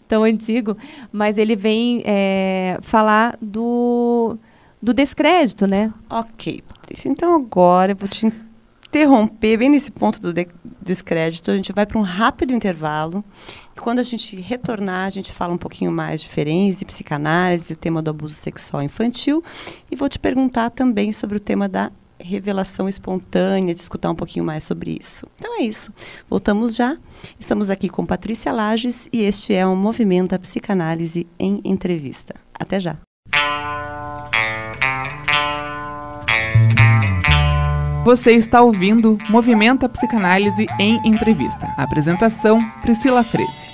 tão 0.07 0.23
antigo, 0.23 0.78
mas 1.11 1.38
ele 1.38 1.55
vem 1.55 2.01
é, 2.05 2.78
falar 2.82 3.38
do, 3.41 4.38
do 4.82 4.93
descrédito, 4.93 5.67
né? 5.67 5.93
Ok, 6.09 6.63
Patrícia. 6.67 7.09
Então 7.09 7.34
agora 7.36 7.91
eu 7.91 7.95
vou 7.95 8.07
te 8.07 8.26
interromper 8.88 9.58
bem 9.58 9.70
nesse 9.70 9.92
ponto 9.92 10.20
do 10.20 10.34
de 10.34 10.48
descrédito. 10.82 11.52
A 11.52 11.56
gente 11.56 11.74
vai 11.74 11.86
para 11.86 11.98
um 11.98 12.04
rápido 12.04 12.54
intervalo. 12.54 13.24
E 13.76 13.80
quando 13.80 14.00
a 14.00 14.04
gente 14.04 14.36
retornar, 14.38 15.08
a 15.08 15.10
gente 15.10 15.32
fala 15.32 15.54
um 15.54 15.58
pouquinho 15.58 15.92
mais 15.92 16.22
de 16.22 16.28
de 16.78 16.86
psicanálise, 16.86 17.74
o 17.74 17.78
tema 17.78 18.02
do 18.02 18.10
abuso 18.10 18.36
sexual 18.36 18.82
infantil. 18.82 19.44
E 19.92 19.96
vou 19.96 20.08
te 20.08 20.20
perguntar 20.20 20.70
também 20.70 21.12
sobre 21.12 21.38
o 21.38 21.40
tema 21.40 21.68
da 21.68 21.92
revelação 22.20 22.88
espontânea, 22.88 23.76
discutir 23.76 24.08
um 24.08 24.16
pouquinho 24.16 24.46
mais 24.46 24.64
sobre 24.64 24.98
isso. 25.00 25.28
Então 25.38 25.60
é 25.60 25.64
isso. 25.64 25.92
Voltamos 26.30 26.76
já. 26.76 26.96
Estamos 27.40 27.70
aqui 27.70 27.90
com 27.90 28.06
Patrícia 28.06 28.52
Lages 28.52 29.10
e 29.12 29.22
este 29.22 29.54
é 29.54 29.66
o 29.66 29.76
Movimento 29.76 30.34
a 30.34 30.40
Psicanálise 30.40 31.28
em 31.38 31.62
Entrevista. 31.64 32.36
Até 32.54 32.80
já. 32.80 33.05
Você 38.06 38.34
está 38.34 38.62
ouvindo 38.62 39.18
Movimenta 39.32 39.89
Psicanálise 39.89 40.68
em 40.80 41.01
Entrevista. 41.03 41.74
Apresentação: 41.76 42.60
Priscila 42.84 43.24
Freze. 43.24 43.72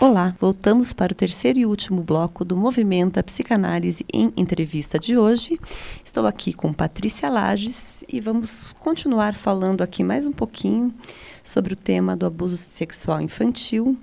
Olá, 0.00 0.32
voltamos 0.38 0.92
para 0.92 1.10
o 1.10 1.14
terceiro 1.16 1.58
e 1.58 1.66
último 1.66 2.00
bloco 2.04 2.44
do 2.44 2.56
Movimenta 2.56 3.24
Psicanálise 3.24 4.06
em 4.14 4.32
Entrevista 4.36 5.00
de 5.00 5.18
hoje. 5.18 5.58
Estou 6.04 6.28
aqui 6.28 6.52
com 6.52 6.72
Patrícia 6.72 7.28
Lages 7.28 8.04
e 8.08 8.20
vamos 8.20 8.72
continuar 8.78 9.34
falando 9.34 9.82
aqui 9.82 10.04
mais 10.04 10.28
um 10.28 10.32
pouquinho 10.32 10.94
sobre 11.42 11.72
o 11.72 11.76
tema 11.76 12.16
do 12.16 12.24
abuso 12.24 12.56
sexual 12.56 13.20
infantil 13.20 13.98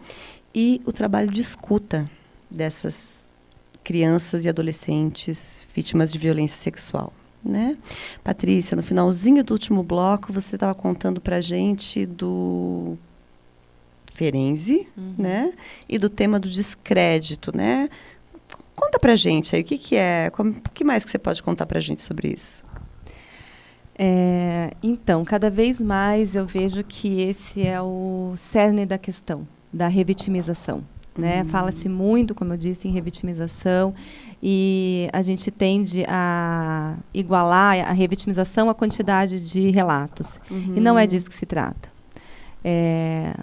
e 0.53 0.81
o 0.85 0.91
trabalho 0.91 1.31
de 1.31 1.39
escuta 1.39 2.11
dessas 2.51 3.26
crianças 3.87 4.43
e 4.43 4.49
adolescentes 4.49 5.61
vítimas 5.73 6.11
de 6.11 6.19
violência 6.19 6.61
sexual. 6.61 7.13
Né? 7.41 7.77
Patrícia, 8.21 8.75
no 8.75 8.83
finalzinho 8.83 9.41
do 9.45 9.51
último 9.51 9.81
bloco, 9.81 10.33
você 10.33 10.57
estava 10.57 10.75
contando 10.75 11.21
para 11.21 11.37
a 11.37 11.41
gente 11.41 12.05
do 12.05 12.97
Ferenzi, 14.13 14.85
uhum. 14.97 15.13
né? 15.17 15.53
E 15.87 15.97
do 15.97 16.09
tema 16.09 16.37
do 16.37 16.49
descrédito, 16.49 17.55
né? 17.55 17.87
Conta 18.75 18.99
para 18.99 19.13
a 19.13 19.15
gente 19.15 19.55
aí, 19.55 19.61
o 19.61 19.65
que, 19.65 19.77
que 19.77 19.95
é, 19.95 20.29
o 20.37 20.69
que 20.73 20.83
mais 20.83 21.05
que 21.05 21.11
você 21.11 21.17
pode 21.17 21.41
contar 21.41 21.65
para 21.65 21.77
a 21.77 21.81
gente 21.81 22.01
sobre 22.01 22.27
isso? 22.27 22.65
É, 23.97 24.71
então, 24.83 25.23
cada 25.23 25.49
vez 25.49 25.79
mais 25.79 26.35
eu 26.35 26.45
vejo 26.45 26.83
que 26.83 27.21
esse 27.21 27.65
é 27.65 27.81
o 27.81 28.33
cerne 28.35 28.85
da 28.85 28.97
questão, 28.97 29.47
da 29.71 29.87
revitimização. 29.87 30.83
Né? 31.17 31.41
Uhum. 31.41 31.49
Fala-se 31.49 31.89
muito, 31.89 32.35
como 32.35 32.53
eu 32.53 32.57
disse, 32.57 32.87
em 32.87 32.91
revitimização 32.91 33.93
e 34.41 35.09
a 35.11 35.21
gente 35.21 35.49
tende 35.49 36.05
a 36.07 36.95
igualar 37.13 37.79
a 37.89 37.91
revitimização 37.91 38.69
à 38.69 38.75
quantidade 38.75 39.41
de 39.41 39.71
relatos. 39.71 40.39
Uhum. 40.49 40.73
E 40.75 40.79
não 40.79 40.97
é 40.97 41.07
disso 41.07 41.29
que 41.29 41.35
se 41.35 41.45
trata. 41.45 41.89
É, 42.63 43.33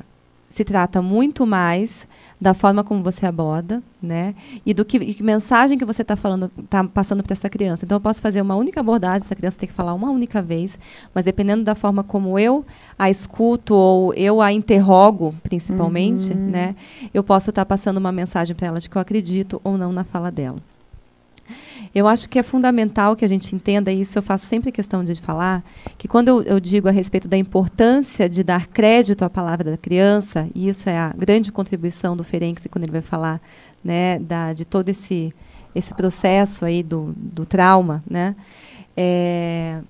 se 0.55 0.63
trata 0.65 1.03
muito 1.03 1.45
mais 1.45 2.07
da 2.41 2.55
forma 2.55 2.85
como 2.85 3.03
você 3.03 3.27
aborda, 3.27 3.83
né? 4.01 4.37
E 4.65 4.73
do 4.73 4.85
que, 4.85 5.01
que 5.15 5.21
mensagem 5.21 5.77
que 5.77 5.85
você 5.85 6.03
está 6.03 6.15
falando, 6.15 6.49
está 6.63 6.85
passando 6.85 7.25
para 7.25 7.33
essa 7.33 7.51
criança. 7.51 7.85
Então 7.85 7.97
eu 7.97 8.01
posso 8.01 8.23
fazer 8.23 8.41
uma 8.41 8.55
única 8.55 8.79
abordagem, 8.79 9.27
essa 9.27 9.35
criança 9.35 9.59
tem 9.59 9.69
que 9.69 9.75
falar 9.75 9.93
uma 9.95 10.13
única 10.13 10.41
vez, 10.41 10.79
mas 11.13 11.25
dependendo 11.25 11.65
da 11.65 11.75
forma 11.75 12.05
como 12.05 12.39
eu 12.39 12.65
a 12.97 13.11
escuto 13.11 13.75
ou 13.75 14.15
eu 14.15 14.41
a 14.41 14.53
interrogo, 14.53 15.35
principalmente, 15.43 16.33
uhum. 16.33 16.51
né? 16.51 16.77
Eu 17.13 17.25
posso 17.25 17.51
estar 17.51 17.63
tá 17.63 17.67
passando 17.67 17.99
uma 17.99 18.13
mensagem 18.13 18.55
para 18.55 18.69
ela 18.69 18.79
de 18.79 18.89
que 18.89 18.95
eu 18.95 19.03
acredito 19.03 19.61
ou 19.65 19.77
não 19.77 19.93
na 19.93 20.05
fala 20.05 20.31
dela. 20.31 20.63
Eu 21.95 22.09
acho 22.09 22.29
que 22.29 22.39
é 22.39 22.43
fundamental 22.43 23.15
que 23.15 23.25
a 23.25 23.29
gente 23.29 23.55
entenda 23.55 23.93
isso. 23.93 24.19
Eu 24.19 24.23
faço 24.23 24.47
sempre 24.47 24.73
questão 24.73 25.05
de 25.05 25.15
falar 25.15 25.63
que 25.97 26.09
quando 26.09 26.29
eu, 26.29 26.43
eu, 26.43 26.59
digo 26.59 26.89
a 26.89 26.91
respeito 26.91 27.29
da 27.29 27.37
importância 27.37 28.29
de 28.29 28.43
dar 28.43 28.67
crédito 28.67 29.25
à 29.25 29.31
palavra 29.31 29.71
da 29.71 29.77
criança, 29.77 30.49
e 30.55 30.69
isso 30.69 30.89
é 30.89 30.99
a 30.99 31.15
grande 31.17 31.53
contribuição 31.53 32.17
do 32.17 32.25
Ferenc 32.25 32.69
quando 32.69 32.85
ele 32.85 32.93
vai 32.93 33.03
falar 33.03 33.41
né, 33.83 34.19
da, 34.19 34.53
de 34.53 34.65
todo 34.65 34.89
esse 34.89 35.33
esse 35.75 35.93
processo 35.93 36.65
aí 36.65 36.83
do, 36.83 37.13
do 37.17 37.45
trauma, 37.45 38.03
né? 38.09 38.37
É, 38.97 39.81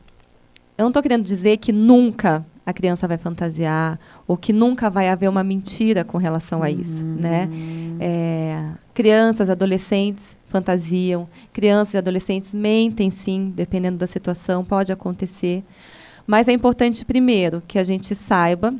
eu 0.78 0.82
não 0.82 0.88
estou 0.88 1.02
querendo 1.02 1.24
dizer 1.24 1.58
que 1.58 1.72
nunca 1.72 2.44
a 2.64 2.72
criança 2.72 3.06
vai 3.06 3.18
fantasiar 3.18 4.00
ou 4.26 4.36
que 4.36 4.52
nunca 4.52 4.88
vai 4.88 5.10
haver 5.10 5.28
uma 5.28 5.44
mentira 5.44 6.02
com 6.02 6.16
relação 6.16 6.62
a 6.62 6.70
isso, 6.70 7.04
uhum. 7.04 7.16
né? 7.16 7.48
É, 8.00 8.64
crianças, 8.94 9.50
adolescentes 9.50 10.34
fantasiam, 10.54 11.28
crianças 11.52 11.94
e 11.94 11.98
adolescentes 11.98 12.54
mentem 12.54 13.10
sim, 13.10 13.52
dependendo 13.54 13.98
da 13.98 14.06
situação, 14.06 14.64
pode 14.64 14.92
acontecer. 14.92 15.64
Mas 16.24 16.46
é 16.46 16.52
importante, 16.52 17.04
primeiro, 17.04 17.60
que 17.66 17.76
a 17.76 17.82
gente 17.82 18.14
saiba 18.14 18.72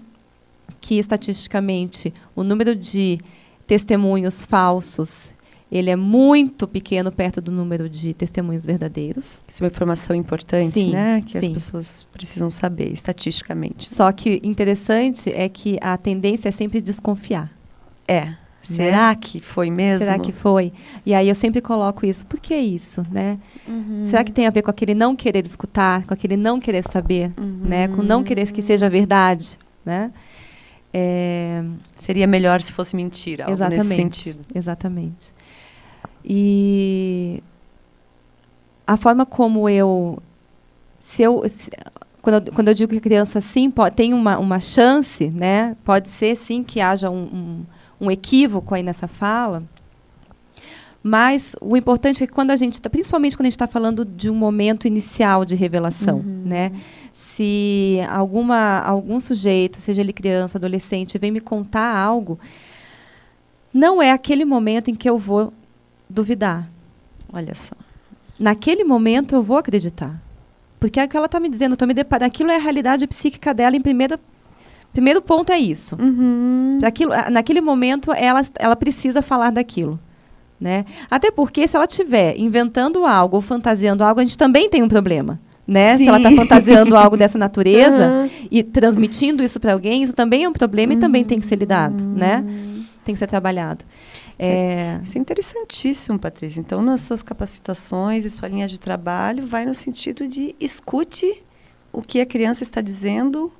que, 0.80 1.00
estatisticamente, 1.00 2.14
o 2.36 2.44
número 2.44 2.76
de 2.76 3.18
testemunhos 3.66 4.44
falsos 4.44 5.34
ele 5.72 5.90
é 5.90 5.96
muito 5.96 6.68
pequeno 6.68 7.10
perto 7.10 7.40
do 7.40 7.50
número 7.50 7.88
de 7.88 8.14
testemunhos 8.14 8.64
verdadeiros. 8.64 9.40
Isso 9.48 9.60
é 9.60 9.64
uma 9.64 9.70
informação 9.70 10.14
importante, 10.14 10.74
sim, 10.74 10.92
né? 10.92 11.20
Que 11.22 11.32
sim. 11.32 11.38
as 11.38 11.48
pessoas 11.48 12.08
precisam 12.12 12.48
saber, 12.48 12.92
estatisticamente. 12.92 13.92
Só 13.92 14.12
que 14.12 14.38
interessante 14.44 15.32
é 15.32 15.48
que 15.48 15.76
a 15.80 15.96
tendência 15.96 16.48
é 16.48 16.52
sempre 16.52 16.80
desconfiar. 16.80 17.50
É. 18.06 18.34
Será 18.66 19.08
né? 19.08 19.14
que 19.14 19.40
foi 19.40 19.70
mesmo? 19.70 20.06
Será 20.06 20.18
que 20.18 20.32
foi? 20.32 20.72
E 21.04 21.14
aí 21.14 21.28
eu 21.28 21.34
sempre 21.34 21.60
coloco 21.60 22.06
isso. 22.06 22.24
Por 22.26 22.40
que 22.40 22.54
isso, 22.54 23.04
né? 23.10 23.38
Uhum. 23.66 24.06
Será 24.06 24.24
que 24.24 24.32
tem 24.32 24.46
a 24.46 24.50
ver 24.50 24.62
com 24.62 24.70
aquele 24.70 24.94
não 24.94 25.14
querer 25.14 25.44
escutar, 25.44 26.04
com 26.04 26.14
aquele 26.14 26.36
não 26.36 26.58
querer 26.58 26.84
saber, 26.90 27.32
uhum. 27.38 27.60
né? 27.64 27.88
Com 27.88 28.02
não 28.02 28.22
querer 28.22 28.50
que 28.52 28.62
seja 28.62 28.88
verdade, 28.88 29.58
né? 29.84 30.10
É... 30.92 31.64
Seria 31.98 32.26
melhor 32.26 32.62
se 32.62 32.72
fosse 32.72 32.94
mentira, 32.94 33.44
algo 33.44 33.52
exatamente, 33.52 33.84
nesse 33.84 33.94
sentido. 33.94 34.40
Exatamente. 34.54 35.32
E 36.24 37.42
a 38.86 38.96
forma 38.96 39.26
como 39.26 39.68
eu 39.68 40.22
se 40.98 41.22
eu 41.22 41.42
se, 41.48 41.70
quando, 42.24 42.46
eu, 42.46 42.52
quando 42.54 42.68
eu 42.68 42.74
digo 42.74 42.90
que 42.90 42.98
a 42.98 43.00
criança 43.02 43.40
sim 43.40 43.70
pode, 43.70 43.94
tem 43.94 44.14
uma, 44.14 44.38
uma 44.38 44.58
chance, 44.58 45.28
né? 45.34 45.76
Pode 45.84 46.08
ser 46.08 46.34
sim 46.34 46.62
que 46.62 46.80
haja 46.80 47.10
um, 47.10 47.22
um 47.22 47.64
um 48.04 48.10
equívoco 48.10 48.74
aí 48.74 48.82
nessa 48.82 49.08
fala. 49.08 49.62
Mas 51.06 51.54
o 51.60 51.76
importante 51.76 52.24
é 52.24 52.26
que 52.26 52.32
quando 52.32 52.50
a 52.50 52.56
gente 52.56 52.74
está, 52.74 52.88
principalmente 52.88 53.36
quando 53.36 53.46
a 53.46 53.50
gente 53.50 53.56
está 53.56 53.66
falando 53.66 54.06
de 54.06 54.30
um 54.30 54.34
momento 54.34 54.86
inicial 54.86 55.44
de 55.44 55.54
revelação, 55.54 56.20
uhum. 56.20 56.42
né? 56.46 56.72
Se 57.12 58.00
alguma, 58.08 58.78
algum 58.78 59.20
sujeito, 59.20 59.78
seja 59.78 60.00
ele 60.00 60.14
criança, 60.14 60.56
adolescente, 60.56 61.18
vem 61.18 61.30
me 61.30 61.40
contar 61.40 61.94
algo, 61.94 62.38
não 63.72 64.00
é 64.00 64.12
aquele 64.12 64.46
momento 64.46 64.90
em 64.90 64.94
que 64.94 65.08
eu 65.08 65.18
vou 65.18 65.52
duvidar. 66.08 66.70
Olha 67.30 67.54
só. 67.54 67.74
Naquele 68.38 68.82
momento 68.82 69.34
eu 69.34 69.42
vou 69.42 69.58
acreditar. 69.58 70.22
Porque 70.80 70.98
é 70.98 71.04
o 71.04 71.08
que 71.08 71.16
ela 71.16 71.26
está 71.26 71.38
me 71.38 71.48
dizendo, 71.48 71.74
estou 71.74 71.86
me 71.86 71.94
deparando. 71.94 72.26
Aquilo 72.26 72.50
é 72.50 72.56
a 72.56 72.60
realidade 72.60 73.06
psíquica 73.06 73.52
dela 73.52 73.76
em 73.76 73.80
primeira 73.80 74.18
Primeiro 74.94 75.20
ponto 75.20 75.50
é 75.50 75.58
isso. 75.58 75.96
Uhum. 76.00 76.78
Aquilo, 76.84 77.10
naquele 77.30 77.60
momento, 77.60 78.12
ela, 78.12 78.40
ela 78.60 78.76
precisa 78.76 79.20
falar 79.20 79.50
daquilo. 79.50 79.98
Né? 80.58 80.84
Até 81.10 81.32
porque, 81.32 81.66
se 81.66 81.74
ela 81.74 81.84
estiver 81.84 82.38
inventando 82.38 83.04
algo 83.04 83.36
ou 83.36 83.42
fantasiando 83.42 84.04
algo, 84.04 84.20
a 84.20 84.22
gente 84.22 84.38
também 84.38 84.70
tem 84.70 84.84
um 84.84 84.88
problema. 84.88 85.40
Né? 85.66 85.96
Se 85.96 86.06
ela 86.06 86.18
está 86.18 86.30
fantasiando 86.30 86.96
algo 86.96 87.16
dessa 87.16 87.36
natureza 87.38 88.06
uhum. 88.08 88.30
e 88.48 88.62
transmitindo 88.62 89.42
isso 89.42 89.58
para 89.58 89.72
alguém, 89.72 90.04
isso 90.04 90.12
também 90.12 90.44
é 90.44 90.48
um 90.48 90.52
problema 90.52 90.92
uhum. 90.92 90.98
e 90.98 91.00
também 91.00 91.24
tem 91.24 91.40
que 91.40 91.46
ser 91.46 91.56
lidado. 91.56 92.04
Né? 92.04 92.44
Tem 93.04 93.16
que 93.16 93.18
ser 93.18 93.26
trabalhado. 93.26 93.84
É... 94.38 94.46
é... 94.48 95.00
Isso 95.02 95.18
é 95.18 95.20
interessantíssimo, 95.20 96.20
Patrícia. 96.20 96.60
Então, 96.60 96.80
nas 96.80 97.00
suas 97.00 97.20
capacitações, 97.20 98.32
sua 98.32 98.48
linha 98.48 98.68
de 98.68 98.78
trabalho, 98.78 99.44
vai 99.44 99.66
no 99.66 99.74
sentido 99.74 100.28
de 100.28 100.54
escute 100.60 101.42
o 101.92 102.00
que 102.00 102.20
a 102.20 102.26
criança 102.26 102.62
está 102.62 102.80
dizendo 102.80 103.50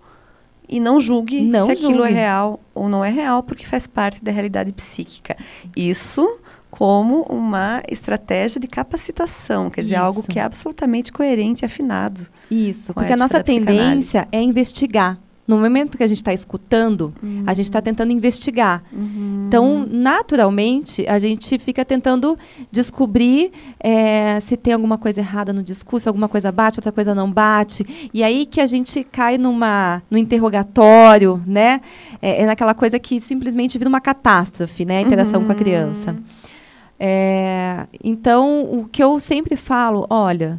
e 0.69 0.81
não 0.81 1.01
julgue 1.01 1.43
não 1.43 1.67
se 1.67 1.73
aquilo 1.73 2.05
é 2.05 2.11
real 2.11 2.61
ou 2.75 2.89
não 2.89 3.05
é 3.05 3.11
real, 3.11 3.43
porque 3.43 3.65
faz 3.67 3.87
parte 3.87 4.23
da 4.23 4.33
realidade 4.33 4.73
psíquica. 4.73 5.37
Isso 5.77 6.39
como 6.71 7.23
uma 7.31 7.83
estratégia 7.89 8.61
de 8.61 8.67
capacitação, 8.67 9.71
quer 9.71 9.83
dizer, 9.83 9.95
Isso. 9.95 10.05
algo 10.05 10.23
que 10.25 10.41
é 10.41 10.43
absolutamente 10.43 11.13
coerente 11.13 11.65
e 11.65 11.67
afinado. 11.67 12.27
Isso, 12.51 12.93
porque 12.93 13.13
a, 13.13 13.15
a 13.15 13.19
nossa 13.19 13.45
tendência 13.45 14.27
é 14.33 14.43
investigar. 14.43 15.17
No 15.47 15.59
momento 15.59 15.99
que 15.99 16.03
a 16.03 16.07
gente 16.07 16.19
está 16.19 16.33
escutando, 16.33 17.13
uhum. 17.23 17.43
a 17.47 17.53
gente 17.53 17.67
está 17.67 17.79
uhum. 17.79 17.85
tentando 17.85 18.13
investigar. 18.13 18.83
Uhum. 18.91 19.45
Então, 19.47 19.87
naturalmente, 19.91 21.07
a 21.07 21.19
gente 21.19 21.59
fica 21.59 21.85
tentando 21.85 22.39
descobrir 22.73 23.53
é, 23.79 24.41
se 24.41 24.57
tem 24.57 24.73
alguma 24.73 24.97
coisa 24.97 25.21
errada 25.21 25.53
no 25.53 25.63
discurso, 25.63 26.09
alguma 26.09 26.29
coisa 26.29 26.51
bate, 26.51 26.79
outra 26.79 26.91
coisa 26.91 27.15
não 27.15 27.31
bate. 27.31 28.11
E 28.13 28.23
aí 28.23 28.47
que 28.47 28.59
a 28.59 28.67
gente 28.67 29.05
cai 29.05 29.37
numa, 29.37 30.03
no 30.11 30.17
interrogatório, 30.17 31.43
né? 31.47 31.83
É, 32.23 32.43
é 32.43 32.47
naquela 32.47 32.73
coisa 32.73 32.99
que 32.99 33.21
simplesmente 33.21 33.77
vira 33.77 33.89
uma 33.89 34.01
catástrofe, 34.01 34.87
né? 34.87 34.99
A 34.99 35.03
interação 35.03 35.41
uhum. 35.41 35.47
com 35.47 35.53
a 35.53 35.55
criança. 35.55 36.13
Uhum. 36.13 36.23
É, 36.99 37.87
então, 38.03 38.63
o 38.63 38.87
que 38.87 39.03
eu 39.05 39.21
sempre 39.21 39.57
falo, 39.57 40.07
olha, 40.09 40.59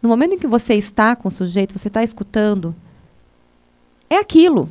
no 0.00 0.08
momento 0.08 0.34
em 0.34 0.38
que 0.38 0.46
você 0.46 0.74
está 0.74 1.16
com 1.16 1.28
o 1.28 1.30
sujeito, 1.32 1.76
você 1.76 1.88
está 1.88 2.02
escutando, 2.02 2.74
é 4.10 4.16
aquilo. 4.16 4.70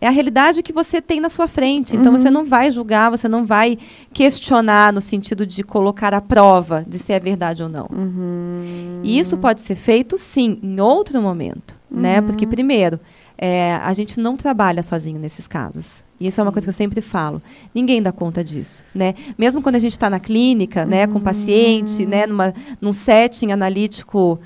É 0.00 0.06
a 0.06 0.10
realidade 0.10 0.62
que 0.62 0.72
você 0.72 1.02
tem 1.02 1.20
na 1.20 1.28
sua 1.28 1.46
frente. 1.46 1.94
Então 1.94 2.10
uhum. 2.10 2.18
você 2.18 2.30
não 2.30 2.46
vai 2.46 2.70
julgar, 2.70 3.10
você 3.10 3.28
não 3.28 3.44
vai 3.44 3.76
questionar 4.14 4.94
no 4.94 5.00
sentido 5.00 5.44
de 5.44 5.62
colocar 5.62 6.14
a 6.14 6.22
prova 6.22 6.82
de 6.88 6.98
se 6.98 7.12
é 7.12 7.20
verdade 7.20 7.62
ou 7.62 7.68
não. 7.68 7.86
Uhum. 7.92 9.00
E 9.02 9.18
isso 9.18 9.36
pode 9.36 9.60
ser 9.60 9.74
feito, 9.74 10.16
sim, 10.16 10.58
em 10.62 10.80
outro 10.80 11.20
momento. 11.20 11.78
Uhum. 11.90 12.00
Né? 12.00 12.22
Porque, 12.22 12.46
primeiro, 12.46 12.98
é, 13.42 13.74
a 13.74 13.92
gente 13.94 14.20
não 14.20 14.36
trabalha 14.36 14.82
sozinho 14.82 15.18
nesses 15.18 15.46
casos. 15.46 16.04
E 16.20 16.26
isso 16.26 16.36
Sim. 16.36 16.42
é 16.42 16.44
uma 16.44 16.52
coisa 16.52 16.66
que 16.66 16.68
eu 16.68 16.74
sempre 16.74 17.00
falo. 17.00 17.40
Ninguém 17.74 18.02
dá 18.02 18.12
conta 18.12 18.44
disso, 18.44 18.84
né? 18.94 19.14
Mesmo 19.38 19.62
quando 19.62 19.76
a 19.76 19.78
gente 19.78 19.92
está 19.92 20.10
na 20.10 20.20
clínica, 20.20 20.84
né, 20.84 21.06
com 21.06 21.18
o 21.18 21.22
paciente, 21.22 22.04
né, 22.04 22.26
numa, 22.26 22.52
num 22.78 22.92
setting 22.92 23.50
analítico 23.50 24.38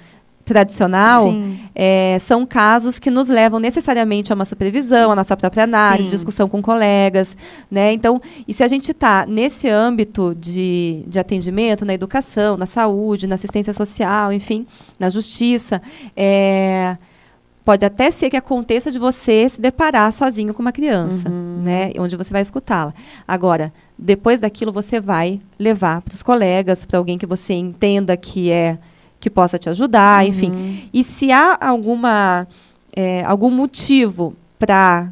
tradicional, 0.45 1.33
é, 1.75 2.19
são 2.21 2.45
casos 2.45 2.99
que 2.99 3.11
nos 3.11 3.29
levam 3.29 3.59
necessariamente 3.59 4.33
a 4.33 4.35
uma 4.35 4.45
supervisão, 4.45 5.11
a 5.11 5.17
nossa 5.17 5.37
própria 5.37 5.65
análise, 5.65 6.11
Sim. 6.11 6.17
discussão 6.17 6.49
com 6.49 6.61
colegas, 6.61 7.37
né? 7.71 7.93
Então, 7.93 8.21
e 8.47 8.53
se 8.53 8.63
a 8.63 8.69
gente 8.69 8.91
está 8.91 9.25
nesse 9.27 9.69
âmbito 9.69 10.35
de, 10.35 11.03
de 11.07 11.19
atendimento, 11.19 11.85
na 11.85 11.95
educação, 11.95 12.57
na 12.57 12.67
saúde, 12.67 13.27
na 13.27 13.37
assistência 13.37 13.73
social, 13.73 14.33
enfim, 14.33 14.67
na 14.99 15.09
justiça, 15.09 15.81
é, 16.15 16.97
pode 17.65 17.85
até 17.85 18.11
ser 18.11 18.29
que 18.29 18.37
aconteça 18.37 18.91
de 18.91 18.99
você 18.99 19.49
se 19.49 19.61
deparar 19.61 20.13
sozinho 20.13 20.53
com 20.53 20.61
uma 20.61 20.73
criança, 20.73 21.29
uhum. 21.29 21.63
né? 21.65 21.91
Onde 21.99 22.17
você 22.17 22.31
vai 22.31 22.43
escutá-la. 22.43 22.93
Agora, 23.27 23.73
depois 23.99 24.41
daquilo, 24.41 24.73
você 24.73 25.01
vai 25.01 25.41
levar 25.59 26.03
para 26.03 26.15
os 26.15 26.23
colegas, 26.23 26.85
para 26.85 26.99
alguém 26.99 27.17
que 27.17 27.27
você 27.27 27.55
entenda 27.55 28.17
que 28.17 28.51
é 28.51 28.79
que 29.25 29.31
possa 29.31 29.59
te 29.59 29.71
ajudar, 29.71 30.23
uhum. 30.23 30.29
enfim. 30.29 30.91
E 30.93 31.03
se 31.03 31.33
há 31.33 31.57
alguma, 31.59 32.47
é, 32.95 33.25
algum 33.25 33.51
motivo 33.51 34.37
para 34.59 35.09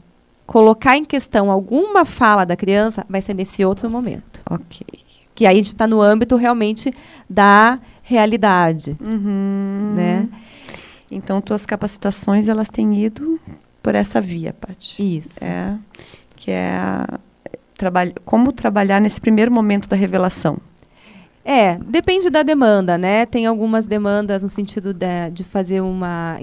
colocar 0.47 0.99
em 0.99 1.05
questão 1.05 1.51
alguma 1.51 2.05
fala 2.05 2.45
da 2.45 2.55
criança, 2.55 3.07
vai 3.09 3.23
ser 3.23 3.33
nesse 3.33 3.65
outro 3.65 3.89
momento. 3.89 4.43
Ok. 4.51 4.87
Que 5.35 5.47
aí 5.47 5.55
a 5.55 5.57
gente 5.57 5.69
está 5.69 5.87
no 5.87 6.03
âmbito 6.03 6.37
realmente 6.37 6.93
da 7.29 7.81
realidade, 8.03 8.99
uhum. 9.01 9.95
né? 9.97 10.29
Então, 11.11 11.41
tuas 11.41 11.65
capacitações, 11.65 12.51
elas 12.51 12.69
têm 12.69 13.03
ido 13.03 13.41
por 13.83 13.95
essa 13.95 14.21
via, 14.21 14.53
Paty. 14.53 15.17
Isso. 15.17 15.43
É, 15.43 15.75
que 16.37 16.51
é 16.51 16.77
a, 16.77 17.19
como 18.27 18.53
trabalhar 18.53 19.01
nesse 19.01 19.23
primeiro 19.23 19.51
momento 19.51 19.89
da 19.89 19.97
revelação. 19.97 20.59
É, 21.45 21.77
depende 21.79 22.31
da 22.31 22.43
demanda, 22.43 22.97
né? 22.97 23.27
Tem 23.27 23.47
algumas 23.47 23.87
demandas 23.87 24.43
no 24.43 24.49
sentido 24.49 24.95
de, 24.95 25.31
de 25.33 25.43
fazer 25.43 25.81
uma, 25.81 26.39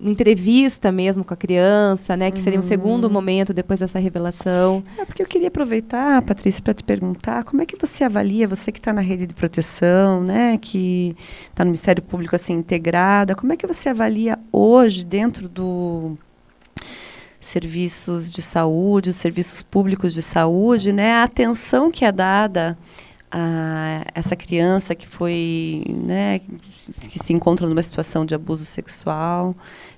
entrevista 0.00 0.90
mesmo 0.90 1.22
com 1.22 1.34
a 1.34 1.36
criança, 1.36 2.16
né? 2.16 2.30
Que 2.30 2.38
uhum. 2.38 2.44
seria 2.44 2.58
um 2.58 2.62
segundo 2.62 3.04
uhum. 3.04 3.12
momento 3.12 3.52
depois 3.52 3.80
dessa 3.80 3.98
revelação. 3.98 4.82
É, 4.98 5.04
porque 5.04 5.22
eu 5.22 5.26
queria 5.26 5.48
aproveitar, 5.48 6.22
Patrícia, 6.22 6.62
para 6.62 6.74
te 6.74 6.82
perguntar 6.82 7.44
como 7.44 7.60
é 7.62 7.66
que 7.66 7.76
você 7.76 8.04
avalia, 8.04 8.48
você 8.48 8.72
que 8.72 8.78
está 8.78 8.92
na 8.92 9.00
rede 9.00 9.26
de 9.26 9.34
proteção, 9.34 10.22
né? 10.22 10.56
Que 10.58 11.14
está 11.48 11.64
no 11.64 11.70
Ministério 11.70 12.02
Público 12.02 12.34
assim 12.34 12.54
integrada, 12.54 13.34
como 13.34 13.52
é 13.52 13.56
que 13.56 13.66
você 13.66 13.90
avalia 13.90 14.38
hoje 14.50 15.04
dentro 15.04 15.48
do 15.48 16.16
serviços 17.40 18.30
de 18.30 18.42
saúde, 18.42 19.10
os 19.10 19.16
serviços 19.16 19.62
públicos 19.62 20.12
de 20.12 20.22
saúde, 20.22 20.92
né? 20.92 21.12
A 21.12 21.24
atenção 21.24 21.90
que 21.90 22.04
é 22.04 22.12
dada 22.12 22.76
a 23.30 24.04
essa 24.14 24.34
criança 24.34 24.94
que 24.94 25.06
foi, 25.06 25.84
né, 25.88 26.40
que 26.40 27.18
se 27.18 27.32
encontra 27.32 27.66
numa 27.66 27.82
situação 27.82 28.24
de 28.24 28.34
abuso 28.34 28.64
sexual. 28.64 29.54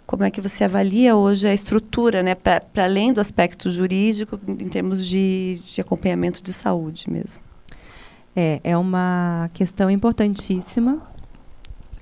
Como 0.07 0.25
é 0.25 0.31
que 0.31 0.41
você 0.41 0.65
avalia 0.65 1.17
hoje 1.17 1.49
a 1.49 1.55
estrutura, 1.55 2.23
né, 2.23 2.35
para 2.35 2.85
além 2.85 3.13
do 3.13 3.21
aspecto 3.21 3.71
jurídico, 3.71 4.39
em 4.47 4.69
termos 4.69 5.07
de, 5.07 5.61
de 5.65 5.81
acompanhamento 5.81 6.43
de 6.43 6.53
saúde 6.53 7.11
mesmo? 7.11 7.43
É, 8.35 8.61
é 8.63 8.77
uma 8.77 9.51
questão 9.55 9.91
importantíssima. 9.91 11.01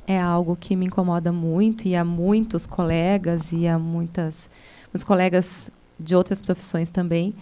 É 0.07 0.21
algo 0.21 0.57
que 0.57 0.75
me 0.75 0.87
incomoda 0.87 1.31
muito 1.31 1.87
e 1.87 1.95
há 1.95 2.05
muitos 2.05 2.67
colegas 2.67 3.53
e 3.53 3.69
há 3.69 3.79
muitas, 3.79 4.51
muitos 4.93 5.05
colegas 5.05 5.71
de 5.99 6.17
outras 6.17 6.43
profissões 6.43 6.91
também. 6.91 7.35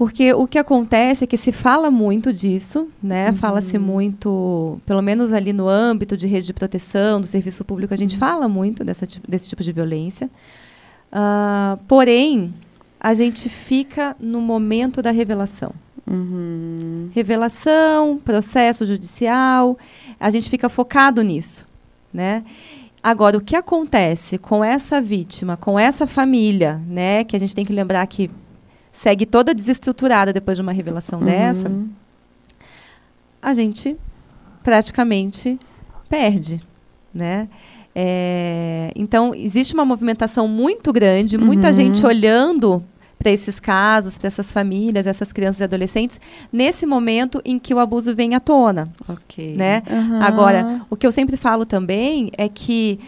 Porque 0.00 0.32
o 0.32 0.46
que 0.46 0.58
acontece 0.58 1.24
é 1.24 1.26
que 1.26 1.36
se 1.36 1.52
fala 1.52 1.90
muito 1.90 2.32
disso, 2.32 2.88
né? 3.02 3.28
Uhum. 3.28 3.36
Fala-se 3.36 3.78
muito, 3.78 4.80
pelo 4.86 5.02
menos 5.02 5.30
ali 5.30 5.52
no 5.52 5.68
âmbito 5.68 6.16
de 6.16 6.26
rede 6.26 6.46
de 6.46 6.54
proteção, 6.54 7.20
do 7.20 7.26
serviço 7.26 7.66
público, 7.66 7.92
a 7.92 7.96
gente 7.98 8.14
uhum. 8.14 8.18
fala 8.18 8.48
muito 8.48 8.82
dessa, 8.82 9.06
desse 9.28 9.50
tipo 9.50 9.62
de 9.62 9.70
violência. 9.72 10.30
Uh, 11.12 11.76
porém, 11.86 12.54
a 12.98 13.12
gente 13.12 13.50
fica 13.50 14.16
no 14.18 14.40
momento 14.40 15.02
da 15.02 15.10
revelação. 15.10 15.74
Uhum. 16.10 17.10
Revelação, 17.12 18.18
processo 18.24 18.86
judicial, 18.86 19.76
a 20.18 20.30
gente 20.30 20.48
fica 20.48 20.70
focado 20.70 21.20
nisso, 21.20 21.66
né? 22.10 22.42
Agora, 23.02 23.36
o 23.36 23.40
que 23.42 23.54
acontece 23.54 24.38
com 24.38 24.64
essa 24.64 24.98
vítima, 24.98 25.58
com 25.58 25.78
essa 25.78 26.06
família, 26.06 26.80
né? 26.88 27.22
Que 27.22 27.36
a 27.36 27.38
gente 27.38 27.54
tem 27.54 27.66
que 27.66 27.72
lembrar 27.74 28.06
que 28.06 28.30
segue 29.00 29.24
toda 29.24 29.54
desestruturada 29.54 30.30
depois 30.30 30.58
de 30.58 30.62
uma 30.62 30.72
revelação 30.72 31.20
uhum. 31.20 31.24
dessa, 31.24 31.72
a 33.40 33.54
gente 33.54 33.96
praticamente 34.62 35.58
perde, 36.06 36.60
né? 37.12 37.48
É, 37.94 38.92
então 38.94 39.34
existe 39.34 39.72
uma 39.72 39.86
movimentação 39.86 40.46
muito 40.46 40.92
grande, 40.92 41.38
muita 41.38 41.68
uhum. 41.68 41.72
gente 41.72 42.04
olhando 42.04 42.84
para 43.18 43.30
esses 43.30 43.58
casos, 43.58 44.18
para 44.18 44.26
essas 44.26 44.52
famílias, 44.52 45.06
essas 45.06 45.32
crianças 45.32 45.60
e 45.60 45.64
adolescentes, 45.64 46.20
nesse 46.52 46.84
momento 46.84 47.40
em 47.42 47.58
que 47.58 47.72
o 47.72 47.78
abuso 47.78 48.14
vem 48.14 48.34
à 48.34 48.40
tona. 48.40 48.92
Ok. 49.08 49.56
Né? 49.56 49.82
Uhum. 49.90 50.22
Agora, 50.22 50.82
o 50.90 50.96
que 50.96 51.06
eu 51.06 51.12
sempre 51.12 51.38
falo 51.38 51.64
também 51.64 52.30
é 52.36 52.50
que 52.50 53.00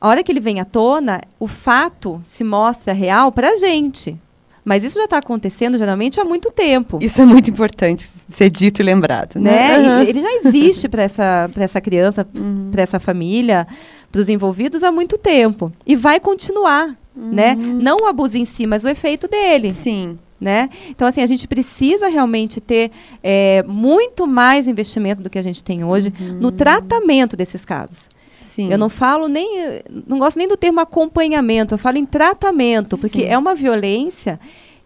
a 0.00 0.08
hora 0.08 0.24
que 0.24 0.32
ele 0.32 0.40
vem 0.40 0.58
à 0.58 0.64
tona, 0.64 1.22
o 1.38 1.46
fato 1.46 2.20
se 2.24 2.42
mostra 2.42 2.92
real 2.92 3.30
para 3.30 3.50
a 3.50 3.56
gente. 3.56 4.18
Mas 4.66 4.82
isso 4.82 4.96
já 4.96 5.04
está 5.04 5.18
acontecendo 5.18 5.78
geralmente 5.78 6.18
há 6.18 6.24
muito 6.24 6.50
tempo. 6.50 6.98
Isso 7.00 7.22
é 7.22 7.24
muito 7.24 7.48
importante 7.48 8.04
ser 8.04 8.50
dito 8.50 8.82
e 8.82 8.84
lembrado, 8.84 9.36
né? 9.36 9.78
né? 9.78 9.78
Uhum. 9.78 10.02
Ele 10.02 10.20
já 10.20 10.32
existe 10.32 10.88
para 10.88 11.04
essa, 11.04 11.48
essa 11.54 11.80
criança, 11.80 12.26
uhum. 12.34 12.70
para 12.72 12.82
essa 12.82 12.98
família, 12.98 13.64
para 14.10 14.20
os 14.20 14.28
envolvidos 14.28 14.82
há 14.82 14.90
muito 14.90 15.16
tempo. 15.16 15.72
E 15.86 15.94
vai 15.94 16.18
continuar, 16.18 16.88
uhum. 17.16 17.30
né? 17.30 17.54
Não 17.54 17.98
o 18.02 18.06
abuso 18.06 18.36
em 18.38 18.44
si, 18.44 18.66
mas 18.66 18.82
o 18.82 18.88
efeito 18.88 19.28
dele. 19.28 19.72
Sim. 19.72 20.18
Né? 20.38 20.68
Então, 20.90 21.06
assim, 21.06 21.22
a 21.22 21.26
gente 21.26 21.46
precisa 21.46 22.08
realmente 22.08 22.60
ter 22.60 22.90
é, 23.22 23.64
muito 23.68 24.26
mais 24.26 24.66
investimento 24.66 25.22
do 25.22 25.30
que 25.30 25.38
a 25.38 25.42
gente 25.42 25.62
tem 25.62 25.84
hoje 25.84 26.12
uhum. 26.20 26.38
no 26.40 26.50
tratamento 26.50 27.36
desses 27.36 27.64
casos. 27.64 28.08
Sim. 28.36 28.70
Eu 28.70 28.76
não 28.76 28.90
falo 28.90 29.28
nem. 29.28 29.80
Não 30.06 30.18
gosto 30.18 30.36
nem 30.36 30.46
do 30.46 30.58
termo 30.58 30.78
acompanhamento, 30.78 31.72
eu 31.72 31.78
falo 31.78 31.96
em 31.96 32.04
tratamento, 32.04 32.98
porque 32.98 33.20
Sim. 33.20 33.28
é 33.28 33.38
uma 33.38 33.54
violência 33.54 34.38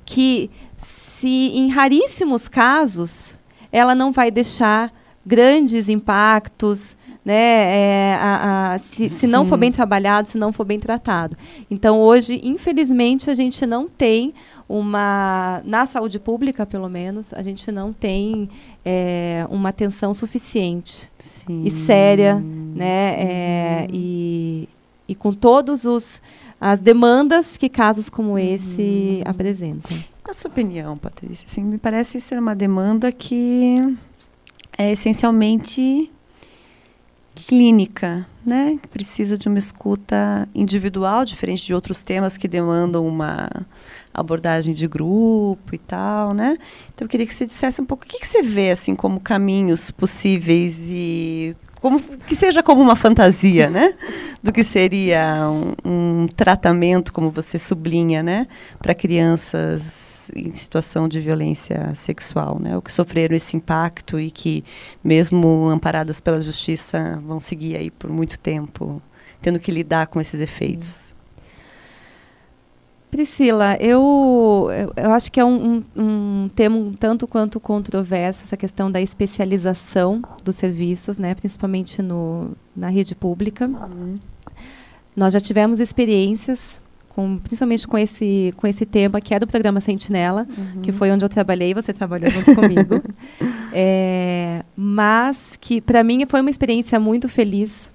que, 0.04 0.48
se 0.78 1.50
em 1.56 1.68
raríssimos 1.68 2.46
casos, 2.46 3.36
ela 3.72 3.92
não 3.92 4.12
vai 4.12 4.30
deixar 4.30 4.92
grandes 5.26 5.88
impactos, 5.88 6.96
né, 7.24 7.34
é, 7.34 8.18
a, 8.20 8.74
a, 8.74 8.78
se, 8.78 9.08
se, 9.08 9.26
não 9.26 9.44
for 9.44 9.58
bem 9.58 9.72
trabalhado, 9.72 10.28
se 10.28 10.38
não 10.38 10.52
for 10.52 10.64
bem 10.64 10.78
tratado. 10.78 11.36
Então, 11.68 12.00
hoje, 12.00 12.40
infelizmente, 12.44 13.30
a 13.30 13.34
gente 13.34 13.66
não 13.66 13.88
tem 13.88 14.32
uma. 14.68 15.60
Na 15.64 15.86
saúde 15.86 16.20
pública, 16.20 16.64
pelo 16.64 16.88
menos, 16.88 17.34
a 17.34 17.42
gente 17.42 17.72
não 17.72 17.92
tem 17.92 18.48
é, 18.84 19.46
uma 19.50 19.68
atenção 19.68 20.14
suficiente 20.14 21.08
Sim. 21.18 21.64
e 21.64 21.70
séria, 21.70 22.36
né? 22.36 23.14
É, 23.18 23.86
e, 23.92 24.68
e 25.08 25.14
com 25.14 25.32
todos 25.32 25.84
os 25.84 26.20
as 26.60 26.78
demandas 26.78 27.56
que 27.56 27.70
casos 27.70 28.10
como 28.10 28.38
esse 28.38 29.22
uhum. 29.24 29.30
apresentam. 29.30 29.96
A 30.22 30.34
sua 30.34 30.50
opinião, 30.50 30.96
Patrícia, 30.98 31.46
assim, 31.46 31.62
me 31.62 31.78
parece 31.78 32.20
ser 32.20 32.38
uma 32.38 32.54
demanda 32.54 33.10
que 33.10 33.96
é 34.76 34.92
essencialmente 34.92 36.10
clínica, 37.34 38.26
né? 38.44 38.78
Que 38.80 38.88
precisa 38.88 39.38
de 39.38 39.48
uma 39.48 39.58
escuta 39.58 40.46
individual, 40.54 41.24
diferente 41.24 41.64
de 41.64 41.72
outros 41.72 42.02
temas 42.02 42.36
que 42.36 42.46
demandam 42.46 43.06
uma 43.06 43.48
abordagem 44.20 44.74
de 44.74 44.86
grupo 44.86 45.74
e 45.74 45.78
tal, 45.78 46.32
né? 46.34 46.56
Então 46.94 47.04
eu 47.04 47.08
queria 47.08 47.26
que 47.26 47.34
você 47.34 47.46
dissesse 47.46 47.80
um 47.80 47.84
pouco 47.84 48.04
o 48.04 48.06
que, 48.06 48.20
que 48.20 48.26
você 48.26 48.42
vê 48.42 48.70
assim 48.70 48.94
como 48.94 49.20
caminhos 49.20 49.90
possíveis 49.90 50.90
e 50.92 51.56
como 51.80 51.98
que 51.98 52.34
seja 52.34 52.62
como 52.62 52.82
uma 52.82 52.94
fantasia, 52.94 53.70
né? 53.70 53.94
Do 54.42 54.52
que 54.52 54.62
seria 54.62 55.48
um, 55.50 55.74
um 56.22 56.26
tratamento, 56.28 57.12
como 57.12 57.30
você 57.30 57.58
sublinha, 57.58 58.22
né? 58.22 58.46
Para 58.78 58.94
crianças 58.94 60.30
em 60.36 60.52
situação 60.52 61.08
de 61.08 61.20
violência 61.20 61.94
sexual, 61.94 62.58
né? 62.60 62.76
Ou 62.76 62.82
que 62.82 62.92
sofreram 62.92 63.34
esse 63.34 63.56
impacto 63.56 64.20
e 64.20 64.30
que, 64.30 64.62
mesmo 65.02 65.68
amparadas 65.68 66.20
pela 66.20 66.40
justiça, 66.40 67.20
vão 67.24 67.40
seguir 67.40 67.76
aí 67.76 67.90
por 67.90 68.10
muito 68.10 68.38
tempo, 68.38 69.00
tendo 69.40 69.58
que 69.58 69.70
lidar 69.70 70.06
com 70.08 70.20
esses 70.20 70.40
efeitos. 70.40 71.14
Priscila, 73.10 73.76
eu, 73.80 74.68
eu 74.96 75.10
acho 75.10 75.32
que 75.32 75.40
é 75.40 75.44
um, 75.44 75.82
um, 75.96 76.02
um, 76.44 76.50
tema 76.54 76.76
um 76.76 76.92
tanto 76.92 77.26
quanto 77.26 77.58
controverso 77.58 78.44
essa 78.44 78.56
questão 78.56 78.90
da 78.90 79.00
especialização 79.00 80.22
dos 80.44 80.56
serviços, 80.56 81.18
né, 81.18 81.34
principalmente 81.34 82.00
no, 82.00 82.52
na 82.74 82.88
rede 82.88 83.14
pública. 83.14 83.66
Uhum. 83.66 84.16
Nós 85.16 85.32
já 85.32 85.40
tivemos 85.40 85.80
experiências, 85.80 86.80
com, 87.08 87.36
principalmente 87.38 87.86
com 87.86 87.98
esse, 87.98 88.54
com 88.56 88.66
esse 88.66 88.86
tema, 88.86 89.20
que 89.20 89.34
é 89.34 89.40
do 89.40 89.46
programa 89.46 89.80
Sentinela, 89.80 90.46
uhum. 90.56 90.80
que 90.80 90.92
foi 90.92 91.10
onde 91.10 91.24
eu 91.24 91.28
trabalhei, 91.28 91.74
você 91.74 91.92
trabalhou 91.92 92.30
junto 92.30 92.54
comigo. 92.54 93.02
É, 93.72 94.64
mas 94.74 95.56
que, 95.60 95.80
para 95.80 96.02
mim, 96.02 96.26
foi 96.28 96.40
uma 96.40 96.50
experiência 96.50 96.98
muito 96.98 97.28
feliz, 97.28 97.92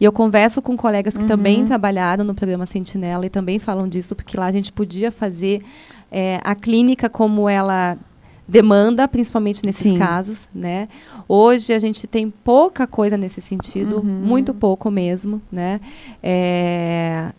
e 0.00 0.04
eu 0.04 0.12
converso 0.12 0.62
com 0.62 0.76
colegas 0.76 1.16
que 1.16 1.22
uhum. 1.22 1.28
também 1.28 1.64
trabalharam 1.64 2.24
no 2.24 2.34
programa 2.34 2.66
Sentinela 2.66 3.26
e 3.26 3.30
também 3.30 3.58
falam 3.58 3.88
disso, 3.88 4.14
porque 4.14 4.36
lá 4.36 4.46
a 4.46 4.50
gente 4.50 4.72
podia 4.72 5.10
fazer 5.10 5.62
é, 6.10 6.40
a 6.44 6.54
clínica 6.54 7.08
como 7.08 7.48
ela 7.48 7.98
demanda, 8.46 9.06
principalmente 9.06 9.64
nesses 9.64 9.82
Sim. 9.82 9.98
casos, 9.98 10.48
né? 10.54 10.88
Hoje 11.28 11.74
a 11.74 11.78
gente 11.78 12.06
tem 12.06 12.30
pouca 12.30 12.86
coisa 12.86 13.16
nesse 13.16 13.42
sentido, 13.42 13.96
uhum. 13.96 14.04
muito 14.04 14.54
pouco 14.54 14.90
mesmo, 14.90 15.42
né? 15.52 15.80
É... 16.22 17.30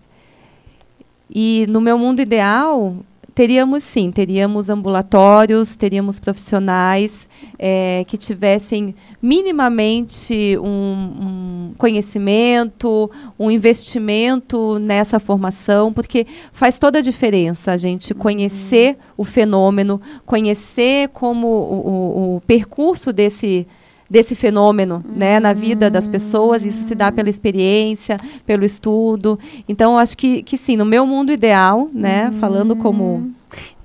E 1.32 1.66
no 1.70 1.82
meu 1.82 1.98
mundo 1.98 2.22
ideal, 2.22 2.98
Teríamos 3.40 3.84
sim, 3.84 4.12
teríamos 4.12 4.70
ambulatórios, 4.70 5.74
teríamos 5.74 6.20
profissionais 6.20 7.26
é, 7.58 8.04
que 8.06 8.18
tivessem 8.18 8.94
minimamente 9.22 10.58
um, 10.58 10.68
um, 10.68 11.74
conhecimento, 11.78 13.10
um 13.40 13.50
investimento 13.50 14.78
nessa 14.80 15.22
formação, 15.22 15.94
porque 15.94 16.28
faz 16.52 16.78
toda 16.78 17.00
a 17.00 17.02
diferença 17.02 17.72
a 17.72 17.78
gente 17.78 18.12
uhum. 18.12 18.20
conhecer 18.20 18.98
o 19.16 19.24
fenômeno, 19.24 20.02
conhecer 20.26 21.08
como 21.14 21.48
o, 21.48 21.88
o, 21.88 22.36
o 22.36 22.42
percurso 22.42 23.14
desse 23.14 23.66
desse 24.10 24.36
fenômeno 24.36 25.04
uhum. 25.06 25.16
né, 25.16 25.40
na 25.40 25.54
vida 25.54 25.90
das 25.90 26.08
pessoas. 26.08 26.66
Isso 26.66 26.84
se 26.84 26.96
dá 26.96 27.12
pela 27.12 27.30
experiência, 27.30 28.18
pelo 28.46 28.66
estudo. 28.66 29.40
Então, 29.68 29.98
acho 29.98 30.18
que, 30.18 30.42
que 30.44 30.58
sim, 30.58 30.76
no 30.76 30.86
meu 30.86 31.06
mundo 31.06 31.32
ideal, 31.32 31.90
né, 31.94 32.30
uhum. 32.30 32.40
falando 32.40 32.76
como. 32.76 33.32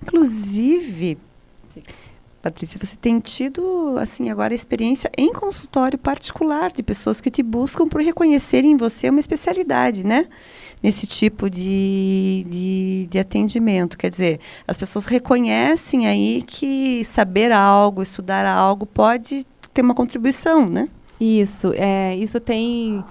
Inclusive, 0.02 1.18
Patrícia, 2.44 2.78
você 2.78 2.94
tem 2.94 3.20
tido, 3.20 3.96
assim, 3.98 4.28
agora 4.28 4.54
experiência 4.54 5.10
em 5.16 5.32
consultório 5.32 5.96
particular 5.96 6.70
de 6.70 6.82
pessoas 6.82 7.18
que 7.18 7.30
te 7.30 7.42
buscam 7.42 7.88
por 7.88 8.02
reconhecerem 8.02 8.72
em 8.72 8.76
você 8.76 9.08
uma 9.08 9.18
especialidade, 9.18 10.04
né? 10.04 10.26
Nesse 10.82 11.06
tipo 11.06 11.48
de, 11.48 12.44
de, 12.46 13.08
de, 13.10 13.18
atendimento. 13.18 13.96
Quer 13.96 14.10
dizer, 14.10 14.40
as 14.68 14.76
pessoas 14.76 15.06
reconhecem 15.06 16.06
aí 16.06 16.42
que 16.46 17.02
saber 17.06 17.50
algo, 17.50 18.02
estudar 18.02 18.44
algo, 18.44 18.84
pode 18.84 19.46
ter 19.74 19.82
uma 19.82 19.94
contribuição, 19.94 20.68
né? 20.70 20.88
Isso, 21.20 21.72
é, 21.74 22.16
isso 22.16 22.40
tem, 22.40 23.04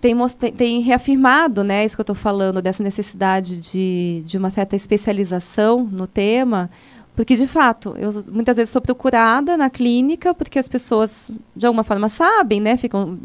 tem, 0.00 0.14
tem 0.56 0.80
reafirmado, 0.80 1.64
né, 1.64 1.84
isso 1.84 1.96
que 1.96 2.00
eu 2.00 2.04
estou 2.04 2.16
falando, 2.16 2.62
dessa 2.62 2.82
necessidade 2.82 3.58
de, 3.58 4.22
de 4.24 4.38
uma 4.38 4.50
certa 4.50 4.76
especialização 4.76 5.84
no 5.84 6.06
tema, 6.06 6.70
porque, 7.16 7.34
de 7.34 7.46
fato, 7.46 7.94
eu 7.96 8.10
muitas 8.30 8.58
vezes 8.58 8.70
sou 8.70 8.82
procurada 8.82 9.56
na 9.56 9.70
clínica 9.70 10.34
porque 10.34 10.58
as 10.58 10.68
pessoas, 10.68 11.30
de 11.56 11.66
alguma 11.66 11.82
forma, 11.82 12.10
sabem, 12.10 12.60
né, 12.60 12.76
ficam 12.76 13.18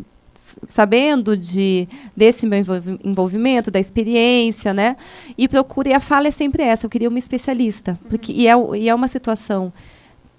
sabendo 0.67 1.35
de 1.35 1.87
desse 2.15 2.45
meu 2.45 2.63
envolvimento, 3.03 3.69
da 3.69 3.79
experiência, 3.79 4.73
né? 4.73 4.95
E 5.37 5.47
procura, 5.47 5.89
e 5.89 5.93
a 5.93 5.99
fala 5.99 6.27
é 6.27 6.31
sempre 6.31 6.63
essa, 6.63 6.85
eu 6.85 6.89
queria 6.89 7.09
uma 7.09 7.19
especialista. 7.19 7.99
Porque, 8.09 8.31
e, 8.31 8.47
é, 8.47 8.53
e 8.77 8.89
é 8.89 8.95
uma 8.95 9.07
situação 9.07 9.71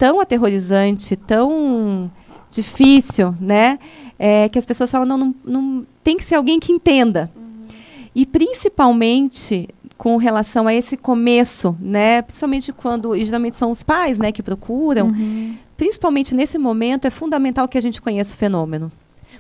tão 0.02 0.20
aterrorizante, 0.20 1.14
tão 1.14 2.10
difícil, 2.50 3.36
né? 3.40 3.78
É, 4.18 4.48
que 4.48 4.58
as 4.58 4.66
pessoas 4.66 4.90
falam, 4.90 5.06
não, 5.06 5.16
não, 5.16 5.34
não, 5.44 5.86
tem 6.02 6.16
que 6.16 6.24
ser 6.24 6.34
alguém 6.34 6.58
que 6.58 6.72
entenda. 6.72 7.30
Uhum. 7.36 7.66
E 8.12 8.26
principalmente 8.26 9.68
com 9.96 10.16
relação 10.16 10.66
a 10.66 10.74
esse 10.74 10.96
começo, 10.96 11.76
né? 11.78 12.20
Principalmente 12.20 12.72
quando, 12.72 13.14
e 13.14 13.24
geralmente 13.24 13.56
são 13.56 13.70
os 13.70 13.84
pais, 13.84 14.18
né, 14.18 14.32
que 14.32 14.42
procuram. 14.42 15.06
Uhum. 15.06 15.54
Principalmente 15.76 16.34
nesse 16.34 16.58
momento 16.58 17.04
é 17.04 17.10
fundamental 17.10 17.68
que 17.68 17.78
a 17.78 17.80
gente 17.80 18.02
conheça 18.02 18.34
o 18.34 18.36
fenômeno, 18.36 18.90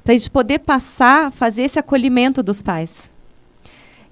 para 0.04 0.14
a 0.14 0.16
gente 0.16 0.30
poder 0.30 0.60
passar, 0.60 1.32
fazer 1.32 1.62
esse 1.62 1.80
acolhimento 1.80 2.40
dos 2.40 2.62
pais 2.62 3.10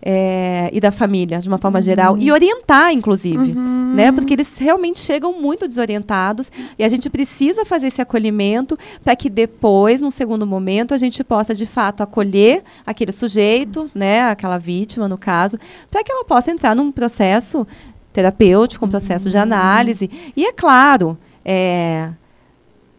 é, 0.02 0.70
e 0.72 0.80
da 0.80 0.90
família, 0.90 1.38
de 1.38 1.48
uma 1.48 1.58
forma 1.58 1.78
uhum. 1.78 1.84
geral, 1.84 2.18
e 2.18 2.32
orientar, 2.32 2.92
inclusive, 2.92 3.52
uhum. 3.52 3.92
né? 3.94 4.10
Porque 4.10 4.32
eles 4.32 4.56
realmente 4.58 5.00
chegam 5.00 5.40
muito 5.40 5.68
desorientados 5.68 6.50
e 6.78 6.84
a 6.84 6.88
gente 6.88 7.10
precisa 7.10 7.64
fazer 7.64 7.88
esse 7.88 8.00
acolhimento 8.00 8.78
para 9.04 9.14
que 9.14 9.28
depois, 9.28 10.00
no 10.00 10.10
segundo 10.10 10.46
momento, 10.46 10.94
a 10.94 10.96
gente 10.96 11.22
possa 11.22 11.54
de 11.54 11.66
fato 11.66 12.02
acolher 12.02 12.62
aquele 12.86 13.12
sujeito, 13.12 13.90
né? 13.94 14.22
Aquela 14.22 14.58
vítima, 14.58 15.06
no 15.06 15.18
caso, 15.18 15.58
para 15.90 16.02
que 16.02 16.10
ela 16.10 16.24
possa 16.24 16.50
entrar 16.50 16.74
num 16.74 16.90
processo 16.90 17.66
terapêutico, 18.12 18.86
um 18.86 18.88
processo 18.88 19.26
uhum. 19.26 19.32
de 19.32 19.38
análise. 19.38 20.10
E 20.34 20.44
é 20.46 20.52
claro, 20.52 21.16
é, 21.44 22.10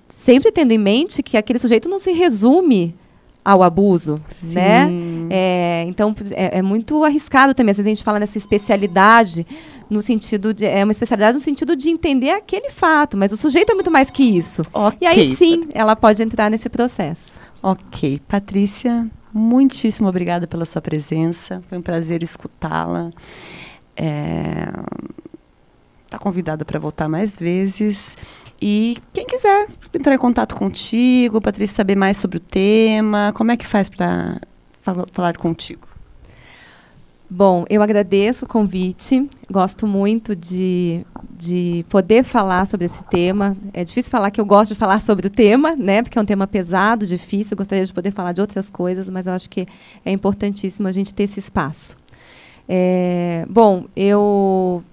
sempre 0.09 0.51
tendo 0.51 0.71
em 0.71 0.77
mente 0.77 1.23
que 1.23 1.35
aquele 1.35 1.57
sujeito 1.57 1.89
não 1.89 1.97
se 1.97 2.11
resume 2.11 2.95
ao 3.43 3.63
abuso, 3.63 4.21
Sim. 4.35 4.55
né? 4.55 4.89
É, 5.29 5.85
então 5.87 6.13
é, 6.31 6.59
é, 6.59 6.61
muito 6.61 7.03
arriscado 7.03 7.53
também. 7.53 7.71
Às 7.71 7.77
vezes 7.77 7.87
a 7.87 7.95
gente 7.95 8.03
fala 8.03 8.19
nessa 8.19 8.37
especialidade 8.37 9.45
no 9.89 10.01
sentido 10.01 10.53
de 10.53 10.65
é 10.65 10.83
uma 10.83 10.91
especialidade 10.91 11.35
no 11.35 11.43
sentido 11.43 11.75
de 11.75 11.89
entender 11.89 12.31
aquele 12.31 12.69
fato, 12.69 13.17
mas 13.17 13.31
o 13.31 13.37
sujeito 13.37 13.71
é 13.71 13.75
muito 13.75 13.91
mais 13.91 14.09
que 14.09 14.23
isso. 14.23 14.61
Okay. 14.71 14.97
E 15.01 15.05
aí 15.05 15.35
sim, 15.35 15.63
ela 15.73 15.95
pode 15.95 16.21
entrar 16.21 16.49
nesse 16.49 16.69
processo. 16.69 17.39
Ok, 17.61 18.19
Patrícia, 18.27 19.07
muitíssimo 19.33 20.07
obrigada 20.07 20.47
pela 20.47 20.65
sua 20.65 20.81
presença. 20.81 21.61
Foi 21.67 21.77
um 21.77 21.81
prazer 21.81 22.23
escutá-la. 22.23 23.11
É, 23.95 24.67
Está 26.11 26.19
convidada 26.19 26.65
para 26.65 26.77
voltar 26.77 27.07
mais 27.07 27.39
vezes. 27.39 28.17
E 28.61 28.97
quem 29.11 29.25
quiser 29.25 29.67
entrar 29.91 30.13
em 30.13 30.19
contato 30.19 30.55
contigo, 30.55 31.41
Patrícia, 31.41 31.77
saber 31.77 31.95
mais 31.95 32.17
sobre 32.17 32.37
o 32.37 32.39
tema, 32.39 33.33
como 33.35 33.51
é 33.51 33.57
que 33.57 33.65
faz 33.65 33.89
para 33.89 34.39
fal 34.81 35.07
falar 35.11 35.35
contigo? 35.37 35.87
Bom, 37.33 37.65
eu 37.69 37.81
agradeço 37.81 38.43
o 38.43 38.47
convite, 38.47 39.27
gosto 39.49 39.87
muito 39.87 40.35
de, 40.35 41.03
de 41.29 41.85
poder 41.89 42.23
falar 42.23 42.67
sobre 42.67 42.85
esse 42.85 43.01
tema. 43.05 43.55
É 43.73 43.85
difícil 43.85 44.11
falar 44.11 44.29
que 44.31 44.39
eu 44.39 44.45
gosto 44.45 44.73
de 44.73 44.77
falar 44.77 45.01
sobre 45.01 45.27
o 45.27 45.29
tema, 45.29 45.73
né? 45.75 46.03
Porque 46.03 46.19
é 46.19 46.21
um 46.21 46.25
tema 46.25 46.45
pesado, 46.45 47.07
difícil. 47.07 47.53
Eu 47.53 47.57
gostaria 47.57 47.85
de 47.85 47.93
poder 47.93 48.11
falar 48.11 48.33
de 48.33 48.41
outras 48.41 48.69
coisas, 48.69 49.09
mas 49.09 49.27
eu 49.27 49.33
acho 49.33 49.49
que 49.49 49.65
é 50.05 50.11
importantíssimo 50.11 50.89
a 50.89 50.91
gente 50.91 51.13
ter 51.13 51.23
esse 51.23 51.39
espaço. 51.39 51.97
É, 52.67 53.45
bom, 53.49 53.85
eu 53.95 54.83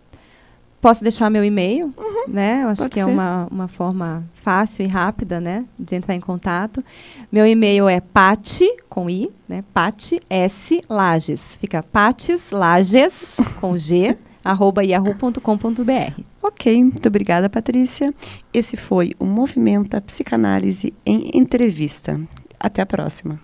Posso 0.81 1.03
deixar 1.03 1.29
meu 1.29 1.45
e-mail, 1.45 1.93
uhum, 1.97 2.25
né? 2.29 2.63
Eu 2.63 2.69
acho 2.69 2.89
que 2.89 3.01
é 3.01 3.03
ser. 3.03 3.09
é 3.09 3.13
uma, 3.13 3.49
uma 3.51 3.69
forma 3.69 4.25
fácil 4.35 4.85
e 4.85 4.89
rápida, 4.89 5.41
né? 5.41 5.65
De 5.79 5.97
entrar 5.97 6.15
em 6.15 6.21
contato. 6.21 6.85
Meu 7.33 7.45
e-mail 7.45 7.89
é 7.89 8.01
pati, 8.01 8.69
com 8.89 9.11
i, 9.11 9.29
né? 9.49 9.65
Pati, 9.75 10.21
S, 10.31 10.81
Lages. 10.89 11.57
Fica 11.61 11.83
patis, 11.83 12.53
Lages, 12.53 13.37
com 13.61 13.77
G, 13.77 14.17
arroba 14.45 14.85
yahoo.com.br. 14.85 16.23
Ok, 16.41 16.85
muito 16.85 17.09
obrigada, 17.09 17.51
Patrícia. 17.51 18.15
Esse 18.55 18.77
foi 18.77 19.13
o 19.19 19.25
Movimento 19.25 20.01
Psicanálise 20.03 20.95
em 21.05 21.33
Entrevista. 21.35 22.21
Até 22.61 22.83
a 22.83 22.87
próxima. 22.87 23.41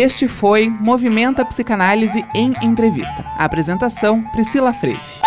Este 0.00 0.26
foi 0.26 0.70
Movimenta 0.70 1.44
Psicanálise 1.44 2.24
em 2.34 2.54
Entrevista. 2.62 3.22
A 3.36 3.44
apresentação: 3.44 4.22
Priscila 4.32 4.72
Freze. 4.72 5.20